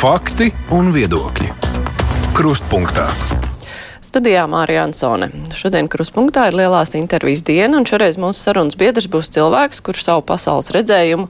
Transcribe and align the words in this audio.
Fakti 0.00 0.46
un 0.72 0.86
viedokļi. 0.94 1.50
Krustpunktā. 2.32 3.02
Studijā 4.00 4.46
Mārija 4.48 4.86
Ansone. 4.86 5.26
Šodien 5.52 5.90
kruspunktā 5.92 6.46
ir 6.48 6.56
lielās 6.56 6.94
intervijas 6.96 7.42
diena, 7.44 7.76
un 7.76 7.84
šoreiz 7.84 8.16
mūsu 8.16 8.40
sarunas 8.40 8.78
biedrs 8.80 9.10
būs 9.12 9.28
cilvēks, 9.36 9.82
kurš 9.84 10.06
savu 10.06 10.24
pasaules 10.24 10.72
redzējumu 10.72 11.28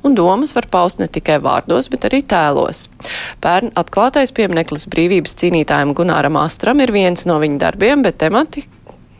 un 0.00 0.16
domas 0.16 0.56
var 0.56 0.70
paust 0.72 1.04
ne 1.04 1.10
tikai 1.12 1.36
vārdos, 1.44 1.90
bet 1.92 2.08
arī 2.08 2.22
tēlos. 2.24 2.86
Pērn 3.44 3.76
atklātais 3.76 4.32
piemineklis 4.32 4.88
brīvības 4.96 5.36
cīnītājiem 5.44 5.92
Gunāram 5.92 6.40
Astram 6.40 6.80
ir 6.80 6.96
viens 6.96 7.28
no 7.28 7.36
viņa 7.44 7.60
darbiem, 7.68 8.00
bet 8.00 8.16
temati, 8.24 8.64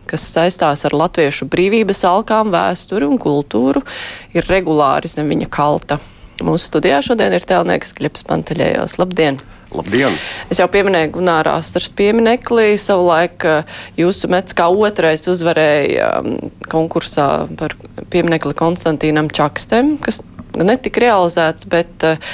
kas 0.09 0.25
saistās 0.25 0.89
ar 0.89 0.97
latviešu 0.97 1.53
brīvības 1.53 2.07
alkām, 2.17 2.49
vēsturi 2.49 3.13
un 3.13 3.21
kultūru, 3.21 3.85
ir 4.33 4.53
regulāri 4.57 5.13
zem 5.13 5.37
viņa 5.37 5.53
kalta. 5.53 6.01
Mūsu 6.45 6.69
studijā 6.69 6.99
šodien 7.05 7.33
ir 7.33 7.45
tēlnieks 7.49 7.95
Kļeps 7.97 8.27
Panteļējos. 8.29 8.99
Labdien! 9.01 9.39
Labdien! 9.73 10.15
Es 10.53 10.61
jau 10.61 10.67
pieminēju 10.71 11.15
Gunāra 11.15 11.57
Astras 11.57 11.89
pieminekli. 11.97 12.77
Savulaik 12.81 13.47
eh, 13.49 13.79
jūsu 13.97 14.29
mets 14.33 14.57
kā 14.57 14.69
otrais 14.69 15.25
uzvarēja 15.33 16.11
mm, 16.21 16.53
konkursā 16.73 17.29
par 17.57 17.75
pieminekli 18.13 18.53
Konstantīnam 18.59 19.33
Čakstem, 19.33 19.97
kas 20.05 20.21
netika 20.61 21.07
realizēts, 21.07 21.69
bet 21.73 22.05
eh, 22.05 22.33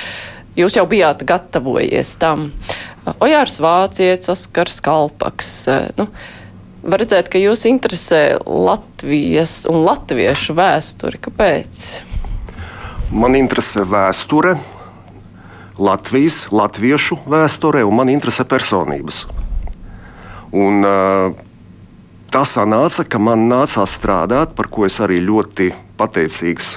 jūs 0.58 0.80
jau 0.80 0.86
bijāt 0.90 1.22
gatavojies 1.28 2.16
tam. 2.22 2.50
Ojārs 3.18 3.58
Vācietis, 3.62 4.30
Oskars 4.34 4.82
Kalpaks. 4.84 5.56
Eh, 5.70 5.90
nu, 6.00 6.10
Var 6.82 6.98
redzēt, 6.98 7.28
ka 7.30 7.38
jūs 7.38 7.60
interesē 7.70 8.40
Latvijas 8.42 9.60
un 9.70 9.84
latviešu 9.86 10.56
vēsturi. 10.58 11.20
Kāpēc? 11.22 11.78
Man 13.12 13.34
interesē 13.36 13.82
vēsture, 13.84 14.54
Latvijas, 15.76 16.46
latviešu 16.48 17.18
vēsturē, 17.28 17.82
un 17.84 17.96
man 17.98 18.08
interesē 18.08 18.46
personības. 18.48 19.26
Un, 20.56 20.80
tā 22.32 22.42
sanāca, 22.48 23.04
ka 23.04 23.20
man 23.20 23.44
nācās 23.50 23.96
strādāt, 23.98 24.54
par 24.56 24.70
ko 24.72 24.86
es 24.88 24.96
arī 25.04 25.18
ļoti 25.24 25.70
pateicīgs, 26.00 26.70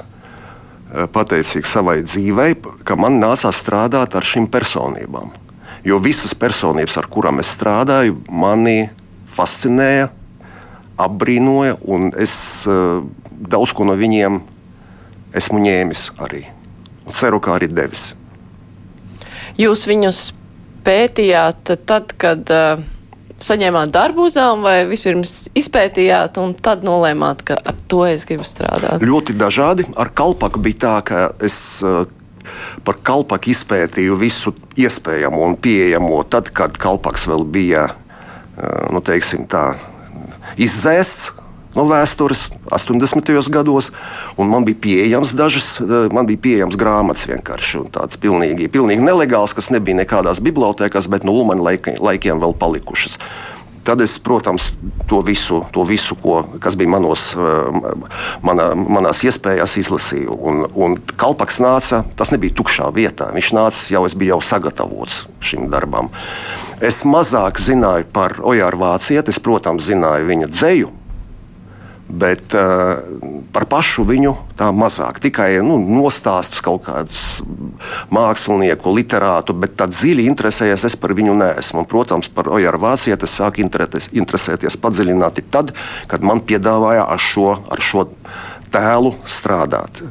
pateicīgs 1.16 1.72
savai 1.72 2.02
dzīvei, 2.03 2.58
ka 2.83 2.97
man 2.99 3.20
nācās 3.22 3.61
strādāt 3.64 4.17
ar 4.20 4.27
šīm 4.27 4.49
personībām. 4.52 5.31
Jo 5.88 6.02
visas 6.03 6.36
personības, 6.36 6.97
ar 6.99 7.08
kurām 7.11 7.39
es 7.44 7.53
strādāju, 7.55 8.17
mani 8.27 8.89
fascinēja, 9.31 10.11
apbrīnoja, 10.99 11.80
un 11.88 12.11
es 12.20 12.36
daudz 12.66 13.75
ko 13.75 13.88
no 13.88 13.95
viņiem 13.99 14.42
esmu 15.36 15.61
ņēmis 15.64 16.08
arī. 16.25 16.45
Un 17.05 17.16
ceru, 17.17 17.41
ka 17.44 17.55
arī 17.58 17.69
devis. 17.69 18.14
Jūs 19.59 19.86
viņus 19.88 20.19
pētījāt 20.86 21.72
tad, 21.88 22.11
kad 22.19 22.50
uh, 22.53 22.81
saņēmāt 23.42 23.94
darbu 23.94 24.25
uzdevumu, 24.27 24.66
vai 24.66 24.75
vispirms 24.89 25.36
izpētījāt, 25.58 26.39
un 26.42 26.55
tad 26.58 26.86
nolēmāt, 26.88 27.45
ka 27.47 27.58
ar 27.59 27.77
to 27.92 28.03
es 28.08 28.25
gribu 28.27 28.47
strādāt? 28.47 29.03
Ļoti 29.05 29.38
dažādi. 29.39 29.88
Ar 30.00 30.11
kalpaku 30.16 30.61
bija 30.66 30.81
tā, 30.86 30.95
ka 31.08 31.23
es 31.45 31.58
uh, 31.86 32.03
par 32.88 32.99
kalpaku 33.05 33.53
izpētīju 33.53 34.20
visu 34.20 34.55
iespējamo 34.80 35.45
un 35.45 35.58
pieejamo, 35.61 36.22
tad, 36.30 36.52
kad 36.55 36.77
kalpaks 36.81 37.27
vēl 37.31 37.45
bija 37.47 37.88
uh, 37.92 38.92
nu, 38.94 39.02
teiksim, 39.05 39.47
tā, 39.52 39.73
izdzēsts 40.61 41.33
no 41.76 41.86
vēstures 41.90 42.50
80. 42.72 43.50
gados, 43.54 43.92
un 44.40 44.52
man 44.52 44.66
bija 44.68 44.80
pieejams 44.88 45.36
dažas, 45.38 45.76
eh, 45.82 46.08
man 46.14 46.28
bija 46.28 46.42
pieejams 46.42 46.80
grāmatas 46.80 47.28
vienkārši 47.30 47.86
tādas 47.92 48.17
pilnīgi, 48.22 48.72
pilnīgi 48.72 49.04
nelegālas, 49.04 49.55
kas 49.55 49.70
nebija 49.70 49.99
nekādās 50.04 50.42
bibliotekās, 50.42 51.10
bet 51.11 51.27
no 51.27 51.36
Ulmaņa 51.36 51.67
laikiem, 51.70 51.99
laikiem 51.99 52.39
vēl 52.39 52.55
palikušas. 52.58 53.20
Tad 53.86 54.02
es, 54.02 54.16
protams, 54.17 54.72
to 55.05 55.20
visu, 55.22 55.60
to 55.70 55.83
visu 55.86 56.16
ko, 56.17 56.39
kas 56.60 56.73
bija 56.73 56.89
manos, 56.89 57.36
eh, 57.38 57.42
mana, 58.42 58.72
manās 58.73 59.22
iespējās, 59.22 59.78
izlasīju. 59.78 60.39
Un, 60.42 60.66
un 60.73 60.98
kalpaks 60.98 61.60
nāca, 61.61 62.02
tas 62.17 62.33
nebija 62.33 62.55
tukšā 62.58 62.89
vietā. 62.95 63.30
Viņš 63.36 63.54
nāca 63.54 63.86
jau, 63.94 64.05
es 64.10 64.17
biju 64.17 64.33
jau 64.33 64.42
sagatavots 64.42 65.28
šim 65.39 65.70
darbam. 65.70 66.10
Es 66.82 67.04
mazāk 67.05 67.61
zināju 67.61 68.10
par 68.11 68.39
Ojāru 68.42 68.82
Vācieti, 68.82 69.30
es, 69.30 69.38
protams, 69.38 69.86
zināju 69.86 70.33
viņa 70.33 70.49
dzēju 70.49 70.95
Bet 72.05 72.54
uh, 72.54 72.99
par 73.54 73.66
pašu 73.66 74.04
viņu 74.05 74.36
tā 74.60 74.67
mazāk. 74.76 75.17
Tikai 75.23 75.58
nu, 75.66 75.80
nostāstus 75.82 76.61
kaut 76.66 76.83
kādus 76.86 77.42
mākslinieku, 78.14 78.93
literātu, 78.93 79.55
bet 79.58 79.73
tā 79.80 79.88
dziļi 79.89 80.27
interesējies 80.30 80.86
es 80.92 80.98
par 81.02 81.16
viņu 81.17 81.33
neesmu. 81.39 81.82
Un, 81.82 81.89
protams, 81.89 82.30
par 82.30 82.52
Ojaru 82.54 82.83
Vācietu 82.86 83.26
es 83.26 83.33
sāku 83.39 83.66
interesēties 83.66 84.77
padziļināti 84.82 85.48
tad, 85.49 85.73
kad 86.11 86.26
man 86.26 86.45
piedāvāja 86.45 87.08
ar 87.10 87.21
šo, 87.21 87.55
ar 87.73 87.82
šo 87.82 88.05
tēlu 88.73 89.16
strādāt. 89.26 90.04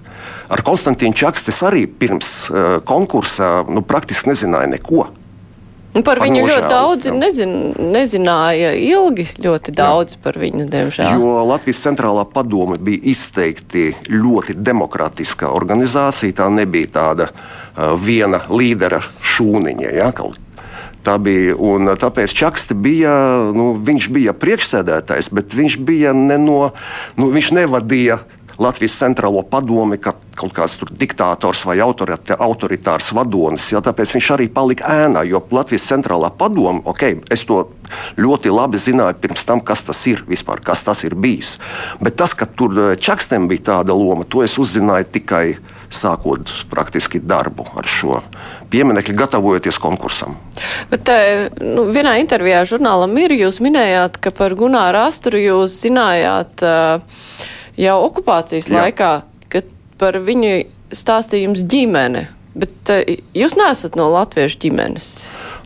Ar 0.50 0.62
Konstantīnu 0.66 1.16
Čakstis 1.19 1.62
arī 1.66 1.87
pirms 1.87 2.49
uh, 2.50 2.81
konkursa 2.87 3.61
nu, 3.71 3.87
praktiski 3.87 4.32
nezināja 4.32 4.75
neko. 4.75 5.09
Un 5.94 6.03
par, 6.03 6.19
viņu 6.19 6.43
nožēlu, 6.43 6.60
ļoti 6.60 6.71
daudzi 6.72 7.12
nezin, 7.15 7.53
nezināja 7.94 8.72
ilgi, 8.75 9.28
ļoti 9.44 9.75
daudz 9.78 10.16
jā. 10.16 10.22
par 10.25 10.38
viņu, 10.43 10.66
diemžēl. 10.72 11.21
Jo 11.21 11.44
Latvijas 11.47 11.84
centrālā 11.87 12.25
padome 12.27 12.81
bija 12.82 13.12
izteikti 13.15 13.93
ļoti 14.10 14.56
demokratiska 14.59 15.53
organizācija. 15.55 16.34
Tā 16.43 16.50
nebija 16.50 16.91
tāda 16.99 17.28
uh, 17.31 17.94
viena 18.00 18.43
līdera 18.50 19.05
šūniņa. 19.22 19.93
Ja, 19.94 20.10
kaut 20.16 20.41
Tā 21.05 21.19
bija, 21.21 21.53
un 21.60 21.91
tāpēc 22.00 22.32
Čakste 22.32 22.72
bija, 22.72 23.12
nu, 23.53 23.75
viņš 23.76 24.06
bija 24.15 24.32
priekšsēdētājs, 24.41 25.28
bet 25.37 25.53
viņš 25.53 25.76
bija 25.84 26.15
ne 26.16 26.38
no, 26.41 26.71
nu, 27.21 27.28
viņš 27.34 27.50
nevadīja 27.59 28.22
Latvijas 28.59 28.94
centrālo 29.00 29.42
padomi, 29.42 29.98
ka 29.98 30.15
kaut 30.38 30.54
kāds 30.54 30.78
diktators 30.94 31.65
vai 31.66 31.78
autoritārs 31.82 33.10
vadonis. 33.15 33.70
Ja, 33.72 33.82
tāpēc 33.84 34.15
viņš 34.16 34.31
arī 34.37 34.48
palika 34.53 34.91
ēnā, 35.04 35.25
jo 35.28 35.42
Latvijas 35.54 35.87
centrālā 35.91 36.31
padoma, 36.38 36.82
ok, 36.91 37.06
es 37.34 37.44
to 37.48 37.64
ļoti 38.19 38.53
labi 38.54 38.81
zināju 38.81 39.19
pirms 39.22 39.47
tam, 39.47 39.62
kas 39.64 39.84
tas 39.87 40.00
ir 40.10 40.25
vispār, 40.28 40.62
kas 40.64 40.84
tas 40.87 41.04
ir 41.06 41.16
bijis. 41.19 41.56
Bet 42.03 42.19
tas, 42.20 42.34
ka 42.34 42.47
tur 42.47 42.75
eh, 42.78 42.97
Čakstam 43.00 43.48
bija 43.50 43.70
tāda 43.75 43.97
loma, 43.97 44.26
to 44.28 44.44
es 44.47 44.59
uzzināju 44.60 45.10
tikai 45.14 45.47
sākot 45.94 46.50
praktiski 46.70 47.20
darbu 47.22 47.66
ar 47.78 47.88
šo 47.88 48.20
pieminiektu, 48.72 49.14
gatavojoties 49.19 49.78
konkursam. 49.82 50.38
Bet 50.91 51.10
eh, 51.12 51.48
nu, 51.62 51.88
vienā 51.94 52.16
intervijā 52.22 52.64
žurnālam 52.69 53.14
ir 53.22 53.37
jūs 53.38 53.60
minējāt, 53.64 54.19
ka 54.22 54.34
par 54.34 54.56
Gunāru 54.59 55.04
Asturu 55.09 55.43
jūs 55.43 55.78
zinājāt. 55.84 56.64
Uh, 56.64 57.50
jau 57.81 57.99
okupācijas 58.07 58.71
Jā. 58.71 58.85
laikā, 58.85 59.12
kad 59.53 59.69
par 60.01 60.19
viņu 60.23 60.57
stāstījums 60.95 61.67
ģimene. 61.71 62.29
Bet 62.55 62.93
uh, 62.95 63.03
jūs 63.35 63.57
neesat 63.59 63.99
no 63.99 64.07
latviešu 64.15 64.61
ģimenes. 64.67 65.09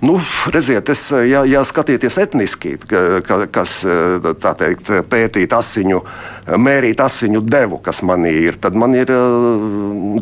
Nu, 0.00 0.20
redziet, 0.54 0.88
es, 0.88 1.08
ja, 1.10 1.42
ja 1.44 1.64
skatieties 1.66 2.20
etniski, 2.22 2.76
ka, 2.86 3.40
kas 3.50 3.80
eh, 3.82 4.28
teikt, 4.46 4.92
pētīt 5.10 5.54
asiņu, 5.56 5.98
mērīt 6.54 7.02
asiņu 7.02 7.42
devu, 7.42 7.80
kas 7.82 8.04
man 8.06 8.28
ir, 8.30 8.60
tad 8.62 8.78
man 8.78 8.94
ir 8.94 9.10
eh, 9.10 9.64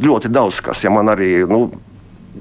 ļoti 0.06 0.32
daudz 0.32 0.62
kas. 0.64 0.80
Ja 0.86 0.94
man 0.94 1.12
arī 1.12 1.42
nu, 1.50 1.66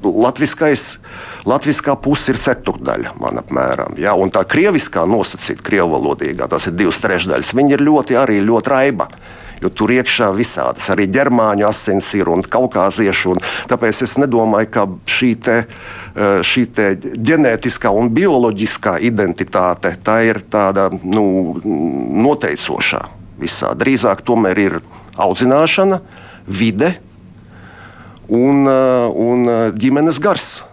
latviskais, 0.05 0.99
latviskā 1.47 1.95
puse 2.01 2.33
ir 2.33 2.41
ceturdaļa, 2.41 3.15
man 3.21 3.41
apmēram. 3.41 3.97
Ja? 4.01 4.13
Un 4.19 4.33
tā 4.33 4.45
krieviskā 4.47 5.05
nosacīta, 5.09 5.65
krievalodīgā, 5.65 6.49
tas 6.51 6.69
ir 6.69 6.77
divas 6.77 7.01
trešdaļas, 7.03 7.55
viņi 7.57 7.77
ir 7.77 7.85
ļoti, 7.89 8.19
arī 8.21 8.39
ļoti 8.45 8.73
raiba 8.75 9.09
jo 9.61 9.71
tur 9.73 9.93
iekšā 9.95 10.29
visādas 10.35 10.89
arī 10.93 11.07
ģermāņu 11.11 11.67
asins 11.67 12.07
ir 12.17 12.29
un 12.31 12.43
kaukāziešu. 12.43 13.35
Un 13.35 13.43
tāpēc 13.71 14.01
es 14.05 14.15
nedomāju, 14.21 14.69
ka 14.71 14.85
šī, 15.09 15.31
te, 15.41 15.57
eh, 15.65 16.39
šī 16.45 16.65
te 16.75 16.89
ģenētiskā 16.99 17.91
un 17.95 18.11
bioloģiskā 18.15 18.97
identitāte 19.01 19.95
tā 20.03 20.19
ir 20.27 20.41
tāda 20.49 20.89
nu, 20.91 21.55
noteicošā 22.25 23.05
visā. 23.39 23.73
Drīzāk 23.75 24.21
tomēr 24.27 24.57
ir 24.57 24.81
audzināšana, 25.17 26.01
vide 26.47 26.95
un, 28.27 28.65
eh, 28.67 29.07
un 29.11 29.47
eh, 29.49 29.71
ģimenes 29.75 30.19
gars, 30.21 30.63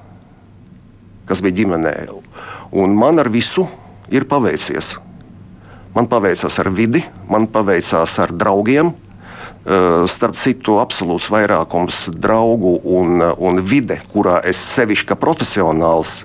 kas 1.28 1.42
bija 1.44 1.62
ģimenē. 1.62 1.94
Un 2.72 2.96
man 2.96 3.20
ar 3.20 3.28
visu 3.28 3.66
ir 4.10 4.26
paveicies. 4.28 4.96
Man 5.92 6.08
paveicās 6.08 6.58
ar 6.58 6.70
vidi, 6.72 7.02
man 7.28 7.46
paveicās 7.46 8.18
ar 8.22 8.32
draugiem. 8.32 8.94
Eh, 9.62 10.04
starp 10.08 10.38
citu, 10.40 10.78
absolūts 10.82 11.28
vairākums 11.30 12.08
draugu 12.16 12.80
un, 12.82 13.20
un 13.22 13.60
vide, 13.62 14.00
kurā 14.12 14.40
es 14.44 14.58
sevišķi 14.72 15.12
kā 15.12 15.18
profesionāls 15.20 16.24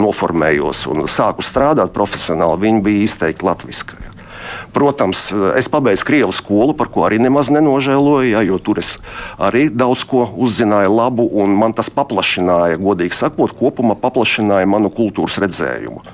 noformējos 0.00 0.86
un 0.88 1.04
sāku 1.10 1.44
strādāt 1.44 1.92
profesionāli, 1.92 2.62
viņi 2.64 2.84
bija 2.86 3.04
izteikti 3.04 3.44
latviešu. 3.44 4.09
Protams, 4.70 5.28
es 5.58 5.66
pabeidzu 5.72 6.06
Krievu 6.06 6.34
skolu, 6.36 6.74
par 6.78 6.90
ko 6.92 7.04
arī 7.08 7.18
nemaz 7.22 7.50
nenožēloju, 7.50 8.30
ja, 8.30 8.42
jo 8.46 8.60
tur 8.62 8.78
es 8.82 8.96
arī 9.38 9.66
daudz 9.70 10.04
ko 10.06 10.28
uzzināju 10.38 10.92
labu, 10.94 11.26
un 11.42 11.56
man 11.58 11.74
tas 11.74 11.90
paplašināja, 11.90 12.78
godīgi 12.78 13.16
sakot, 13.16 13.56
kopumā 13.58 13.98
paplašināja 13.98 14.70
manu 14.70 14.92
kultūras 14.94 15.40
redzējumu 15.42 16.04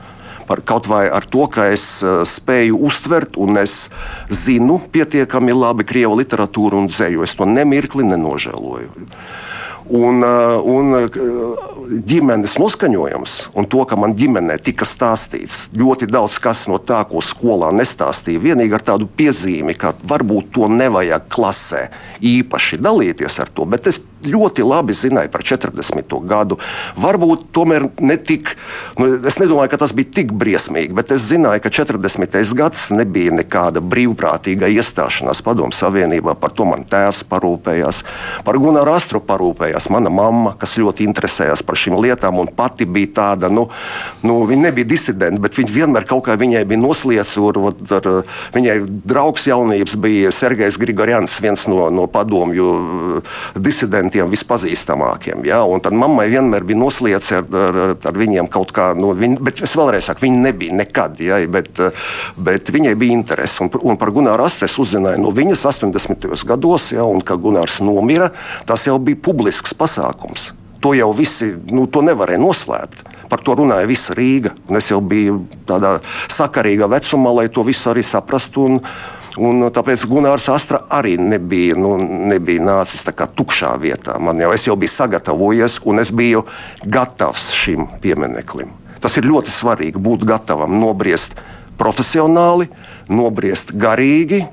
par 0.47 0.63
kaut 0.63 0.87
vai 0.87 1.09
ar 1.11 1.27
to, 1.27 1.47
ka 1.51 1.67
es 1.75 1.85
uh, 2.07 2.23
spēju 2.23 2.79
uztvert 2.87 3.35
un 3.43 3.59
es 3.59 3.89
zinu 4.31 4.79
pietiekami 4.95 5.51
labi 5.51 5.87
krievu 5.89 6.21
literatūru 6.21 6.79
un 6.79 6.87
dzēju. 6.91 7.25
Es 7.27 7.35
to 7.35 7.49
nemirkli 7.51 8.07
nenožēloju. 8.07 9.09
Un, 9.87 10.23
uh, 10.25 10.59
un 10.67 10.97
uh, 10.99 11.67
ģimenes 11.87 12.57
noskaņojums 12.59 13.35
un 13.55 13.69
to, 13.71 13.85
ka 13.87 13.99
man 13.99 14.17
ģimenē 14.19 14.57
tika 14.65 14.87
stāstīts 14.89 15.69
ļoti 15.79 16.09
daudz 16.11 16.41
kas 16.43 16.65
no 16.71 16.81
tā, 16.83 17.05
ko 17.07 17.23
skolā 17.23 17.71
nestāstīja, 17.77 18.43
vienīgi 18.43 18.75
ar 18.75 18.83
tādu 18.89 19.07
piezīmi, 19.07 19.77
ka 19.79 19.95
varbūt 20.03 20.51
to 20.57 20.67
nevajag 20.73 21.29
klasē 21.31 21.85
īpaši 22.19 22.81
dalīties 22.83 23.39
ar 23.45 23.53
to, 23.55 23.69
bet 23.71 23.87
es 23.93 24.01
ļoti 24.25 24.65
labi 24.65 24.95
zināju 24.97 25.31
par 25.33 25.45
40. 25.45 26.15
gadu. 26.27 26.59
Varbūt 27.01 27.51
tomēr 27.55 27.89
ne 28.01 28.17
tik, 28.17 28.55
nu, 29.01 29.09
es 29.29 29.39
nedomāju, 29.43 29.71
ka 29.73 29.81
tas 29.83 29.93
bija 29.97 30.15
tik 30.21 30.33
briesmīgi, 30.37 30.95
bet 30.97 31.13
es 31.15 31.27
zināju, 31.29 31.63
ka 31.65 31.73
40. 31.73 32.39
gads 32.57 32.89
nebija 32.97 33.35
nekāda 33.37 33.83
brīvprātīga 33.85 34.71
iestāšanās 34.73 35.43
Padomu 35.45 35.77
Savienībā. 35.77 36.37
Par 36.41 36.55
to 36.57 36.67
man 36.69 36.87
tēvs 36.89 37.23
parūpējās, 37.29 38.03
par 38.47 38.61
Gunāru 38.63 38.95
Astru 38.97 39.21
parūpējās 39.25 39.91
mana 39.93 40.13
mamma, 40.13 40.57
kas 40.59 40.79
ļoti 40.81 41.07
interesējās 41.07 41.65
par 41.67 41.79
šīm 41.79 41.99
lietām 42.01 42.41
un 42.41 42.51
pati 42.57 42.89
bija 42.89 43.13
tāda, 43.21 43.53
nu, 43.53 43.69
nu 44.27 44.41
viņa 44.49 44.71
nebija 44.71 44.89
disidenta, 44.97 45.43
bet 45.45 45.57
viņa 45.59 45.75
vienmēr 45.77 46.09
kaut 46.09 46.27
kā 46.29 46.39
viņai 46.41 46.65
bija 46.69 46.81
noslēdzura. 46.81 47.75
Viņai 48.57 48.77
draugs 49.09 49.47
jaunības 49.49 49.97
bija 50.01 50.33
Sergejs 50.35 50.79
Grigorjans, 50.81 51.37
viens 51.43 51.67
no, 51.71 51.89
no 51.93 52.07
padomju 52.11 52.67
disidentiem 53.61 54.06
tiem 54.13 54.31
vispazīstamākiem. 54.33 55.45
Ja? 55.49 55.63
Un 55.69 55.83
tad 55.85 55.97
mammai 55.99 56.29
vienmēr 56.33 56.67
bija 56.67 56.81
noslēgts 56.81 57.33
ar, 57.39 57.47
ar, 57.47 57.81
ar 57.97 58.21
viņiem 58.21 58.51
kaut 58.53 58.75
kā, 58.77 58.91
nu, 58.99 59.13
viņa, 59.17 59.41
bet 59.47 59.63
es 59.67 59.77
vēlreiz 59.79 60.11
saku, 60.11 60.27
viņa 60.27 60.43
nebija 60.49 60.77
nekad, 60.83 61.23
ja? 61.25 61.41
bet, 61.51 61.81
bet 62.37 62.73
viņai 62.75 62.95
bija 62.99 63.17
interese. 63.17 63.63
Un, 63.65 63.73
un 63.93 64.01
par 64.01 64.13
Gunāru 64.17 64.47
Astresu 64.47 64.85
uzzināja 64.85 65.21
no 65.23 65.33
viņas 65.35 65.67
80. 65.73 66.29
gados, 66.49 66.93
ja? 66.97 67.07
un 67.07 67.25
kad 67.25 67.43
Gunārs 67.43 67.81
nomira, 67.85 68.31
tas 68.69 68.87
jau 68.89 68.99
bija 69.03 69.21
publisks 69.29 69.77
pasākums. 69.77 70.53
To 70.85 70.93
jau 70.95 71.09
visi 71.17 71.49
nu, 71.73 71.87
to 71.91 72.03
nevarēja 72.05 72.39
noslēpt. 72.39 73.07
Par 73.31 73.41
to 73.43 73.57
runāja 73.59 73.89
visa 73.89 74.15
Rīga. 74.15 74.53
Un 74.69 74.79
es 74.79 74.91
jau 74.93 75.01
biju 75.03 75.41
tādā 75.67 75.97
sakarīgā 76.31 76.87
vecumā, 76.93 77.33
lai 77.41 77.47
to 77.51 77.65
visu 77.67 77.91
arī 77.91 78.05
saprastu. 78.07 78.67
Un, 78.69 78.81
Un 79.43 79.67
tāpēc 79.73 80.07
Gunārs 80.09 80.49
Astra 80.53 80.83
arī 80.93 81.17
nebija, 81.21 81.77
nu, 81.79 81.97
nebija 82.01 82.65
nācis 82.65 83.05
tukšā 83.07 83.75
vietā. 83.83 84.17
Man 84.19 84.41
jau, 84.41 84.53
jau 84.57 84.77
bija 84.77 84.95
sagatavojies, 84.95 85.81
un 85.85 86.01
es 86.01 86.13
biju 86.13 86.47
gatavs 86.85 87.51
šim 87.57 87.89
piemineklim. 88.01 88.73
Tas 89.01 89.17
ir 89.21 89.29
ļoti 89.29 89.53
svarīgi 89.53 90.01
būt 90.01 90.25
gatavam 90.27 90.79
nobriest 90.81 91.37
profesionāli, 91.77 92.71
nobriest 93.13 93.75
garīgi, 93.77 94.47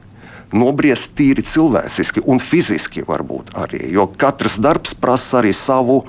nobriest 0.53 1.15
tīri 1.17 1.45
cilvēciski 1.47 2.25
un 2.29 2.41
fiziski 2.43 3.05
varbūt 3.07 3.55
arī. 3.57 3.87
Jo 3.95 4.07
katrs 4.07 4.59
darbs 4.61 4.93
prasa 4.93 5.39
arī 5.39 5.53
savu 5.55 6.03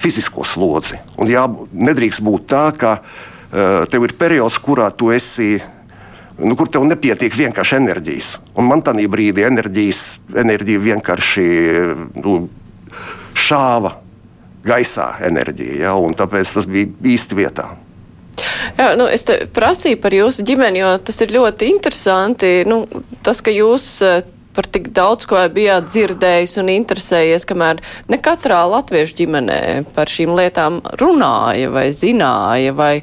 fizisko 0.00 0.44
slodzi. 0.48 0.98
Un 1.20 1.28
jā, 1.30 1.44
nedrīkst 1.72 2.24
būt 2.24 2.48
tā, 2.50 2.64
ka 2.76 2.96
uh, 3.00 3.84
tev 3.90 4.08
ir 4.08 4.16
periods, 4.18 4.58
kurā 4.62 4.88
tu 4.90 5.12
esi 5.14 5.60
nu, 6.44 6.56
kur 6.56 6.68
tev 6.72 6.84
nepietiek 6.88 7.34
vienkārši 7.36 7.78
enerģijas. 7.80 8.30
Un 8.58 8.68
man 8.70 8.82
tajā 8.84 9.08
brīdī 9.12 9.44
enerģijas, 9.48 10.04
enerģija 10.42 10.84
vienkārši 10.86 11.46
nu, 12.22 12.40
šāva 13.36 13.96
gaisā 14.66 15.12
enerģija, 15.28 15.78
ja, 15.86 15.94
un 15.96 16.16
tāpēc 16.16 16.56
tas 16.56 16.68
bija 16.68 16.90
īsti 17.14 17.38
vietā. 17.38 17.70
Jā, 18.78 18.92
nu, 18.96 19.06
es 19.10 19.24
prasīju 19.54 20.00
par 20.00 20.14
jūsu 20.16 20.44
ģimeni, 20.48 20.80
jo 20.80 20.92
tas 21.04 21.18
ir 21.24 21.32
ļoti 21.34 21.72
interesanti. 21.74 22.52
Nu, 22.68 22.84
tas, 23.26 23.42
ka 23.44 23.52
jūs 23.52 23.86
eh, 24.06 24.22
par 24.56 24.68
tik 24.72 24.88
daudz 24.96 25.26
ko 25.28 25.42
bijāt 25.52 25.90
dzirdējis 25.90 26.56
un 26.62 26.70
interesējies, 26.72 27.44
kamēr 27.48 27.82
ne 28.12 28.20
katrā 28.22 28.62
latviešu 28.70 29.18
ģimenē 29.20 29.60
par 29.96 30.12
šīm 30.12 30.32
lietām 30.38 30.80
runāja 31.02 31.72
vai 31.74 31.90
zināja 31.96 32.74
vai 32.76 32.94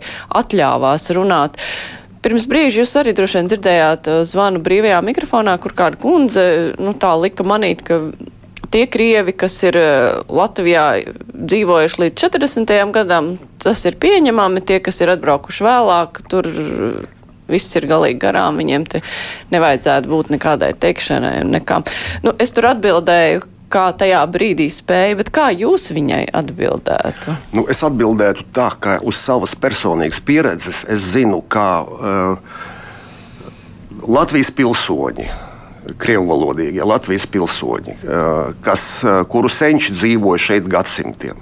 atļāvās 0.42 1.12
runāt. 1.18 1.58
Uh, 1.58 2.07
Pirms 2.24 2.48
brīža 2.50 2.82
jūs 2.82 2.96
arī 3.00 3.14
droši 3.18 3.40
vien 3.40 3.52
dzirdējāt 3.52 4.10
uh, 4.12 4.24
zvanu 4.28 4.62
brīvajā 4.64 5.02
mikrofonā, 5.06 5.58
kur 5.62 5.76
kāda 5.78 6.00
kundze 6.02 6.48
nu, 6.80 6.96
tā 6.98 7.14
lika 7.20 7.46
manīt, 7.48 7.84
ka 7.88 8.00
tie 8.74 8.86
krievi, 8.92 9.36
kas 9.38 9.58
ir 9.68 9.78
uh, 9.80 10.24
Latvijā 10.28 10.88
dzīvojuši 11.34 12.02
līdz 12.04 12.24
40. 12.26 12.74
gadam, 12.96 13.36
tas 13.64 13.84
ir 13.90 14.00
pieņemami, 14.02 14.66
tie, 14.68 14.82
kas 14.84 15.02
ir 15.04 15.14
atbraukuši 15.14 15.68
vēlāk, 15.68 16.24
tur 16.32 16.50
uh, 16.52 16.98
viss 17.52 17.76
ir 17.80 17.88
galīgi 17.90 18.20
garām, 18.22 18.60
viņiem 18.60 18.88
te 18.92 19.04
nevajadzētu 19.54 20.12
būt 20.12 20.34
nekādai 20.36 20.74
teikšanai 20.80 21.38
un 21.46 21.54
nekām. 21.56 21.86
Nu, 22.26 22.36
es 22.42 22.52
tur 22.56 22.70
atbildēju, 22.74 23.46
kā 23.72 23.88
tajā 23.98 24.22
brīdī 24.32 24.68
spēja, 24.72 25.18
bet 25.20 25.32
kā 25.36 25.50
jūs 25.56 25.90
viņai 25.96 26.24
atbildētu? 26.36 27.36
Nu, 27.58 27.66
es 27.72 27.84
atbildētu 27.86 28.48
tā, 28.56 28.70
ka 28.80 28.98
uz 29.08 29.20
savas 29.20 29.56
personīgas 29.60 30.22
pieredzes 30.24 30.84
es 30.92 31.10
zinu, 31.16 31.42
kā 31.52 31.68
uh, 31.84 32.64
Latvijas 34.08 34.54
pilsoņi. 34.56 35.28
Krievu 35.98 36.26
valodīgie 36.28 36.84
Latvijas 36.84 37.28
pilsoņi, 37.32 37.94
uh, 38.04 38.56
kas, 38.64 38.88
uh, 39.06 39.22
kuru 39.32 39.52
senči 39.52 39.96
dzīvoja 39.96 40.42
šeit 40.50 40.68
gadsimtiem, 40.68 41.40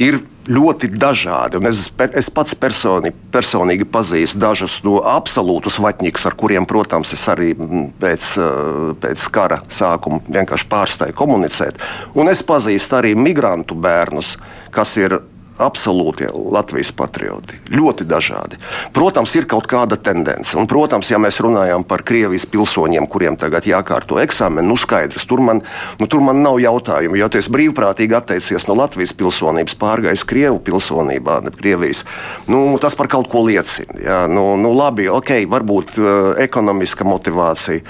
ir 0.00 0.22
ļoti 0.48 0.90
dažādi. 0.98 1.58
Un 1.58 1.68
es, 1.70 1.86
es 2.16 2.30
pats 2.32 2.56
personi, 2.58 3.12
personīgi 3.32 3.86
pazīstu 3.88 4.40
dažus 4.42 4.78
no 4.84 4.98
absolūtus 5.14 5.78
vaķņus, 5.82 6.26
ar 6.28 6.36
kuriem, 6.38 6.66
protams, 6.68 7.14
es 7.16 7.24
arī 7.32 7.52
pēc, 7.54 8.30
eh, 8.38 8.94
pēc 9.04 9.28
kara 9.34 9.60
sākuma 9.68 10.20
vienkārši 10.28 10.68
pārstāju 10.70 11.16
komunicēt. 11.16 11.80
Un 12.14 12.28
es 12.28 12.42
pazīstu 12.42 13.00
arī 13.00 13.14
migrantu 13.16 13.74
bērnus, 13.74 14.36
kas 14.74 14.96
ir 15.00 15.20
absolūti 15.62 16.26
Latvijas 16.34 16.90
patrioti. 16.96 17.58
Ļoti 17.72 18.06
dažādi. 18.08 18.58
Protams, 18.94 19.34
ir 19.38 19.46
kaut 19.50 19.68
kāda 19.70 19.98
tendence. 20.00 20.56
Un, 20.58 20.68
protams, 20.70 21.10
ja 21.12 21.20
mēs 21.22 21.40
runājam 21.44 21.84
par 21.86 22.02
Krievijas 22.06 22.46
pilsoņiem, 22.50 23.06
kuriem 23.10 23.38
tagad 23.40 23.68
jākārto 23.68 24.18
eksāmeni, 24.22 24.66
nu 24.68 24.78
skaidrs, 24.80 25.26
tur 25.30 25.42
man, 25.44 25.62
nu, 26.00 26.08
tur 26.10 26.24
man 26.24 26.42
nav 26.44 26.58
jautājumu. 26.62 27.18
Jo 27.20 27.30
es 27.38 27.50
brīvprātīgi 27.52 28.18
atteicies 28.18 28.66
no 28.68 28.76
Latvijas 28.78 29.14
pilsonības, 29.18 29.78
pārgājis 29.80 30.26
Krievu 30.28 30.60
pilsonībā, 30.64 31.40
ne 31.44 31.54
Krievijas. 31.54 32.04
Nu, 32.50 32.66
tas 32.82 32.98
par 32.98 33.10
kaut 33.12 33.30
ko 33.32 33.44
liecina. 33.46 34.00
Jā, 34.00 34.20
nu, 34.30 34.54
nu, 34.60 34.74
labi, 34.76 35.08
ok, 35.10 35.36
varbūt 35.50 35.98
uh, 36.00 36.10
ekonomiska 36.42 37.06
motivācija, 37.08 37.84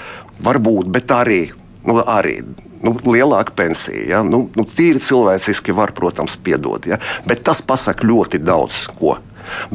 varbūt, 0.45 0.89
bet 0.93 1.13
arī. 1.15 1.43
Nu, 1.85 1.99
arī 2.01 2.39
nu, 2.85 2.95
lielāka 3.05 3.55
pensija. 3.57 4.03
Ja? 4.15 4.23
Nu, 4.25 4.45
nu, 4.55 4.65
tīri 4.69 5.01
cilvēciski 5.03 5.75
var, 5.75 5.95
protams, 5.97 6.37
piedot. 6.37 6.87
Ja? 6.89 6.99
Bet 7.27 7.43
tas 7.47 7.63
pasaka 7.65 8.05
ļoti 8.07 8.41
daudz 8.43 8.85
ko. 8.99 9.17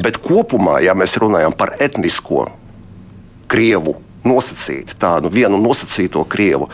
Bet 0.01 0.19
kopumā, 0.23 0.79
ja 0.83 0.95
mēs 0.97 1.17
runājam 1.21 1.55
par 1.55 1.75
etnisko 1.79 2.49
krievu 3.51 3.97
nosacīti 4.27 4.95
tādu 5.01 5.31
vienu 5.33 5.57
nosacīto 5.61 6.23
krievu. 6.29 6.67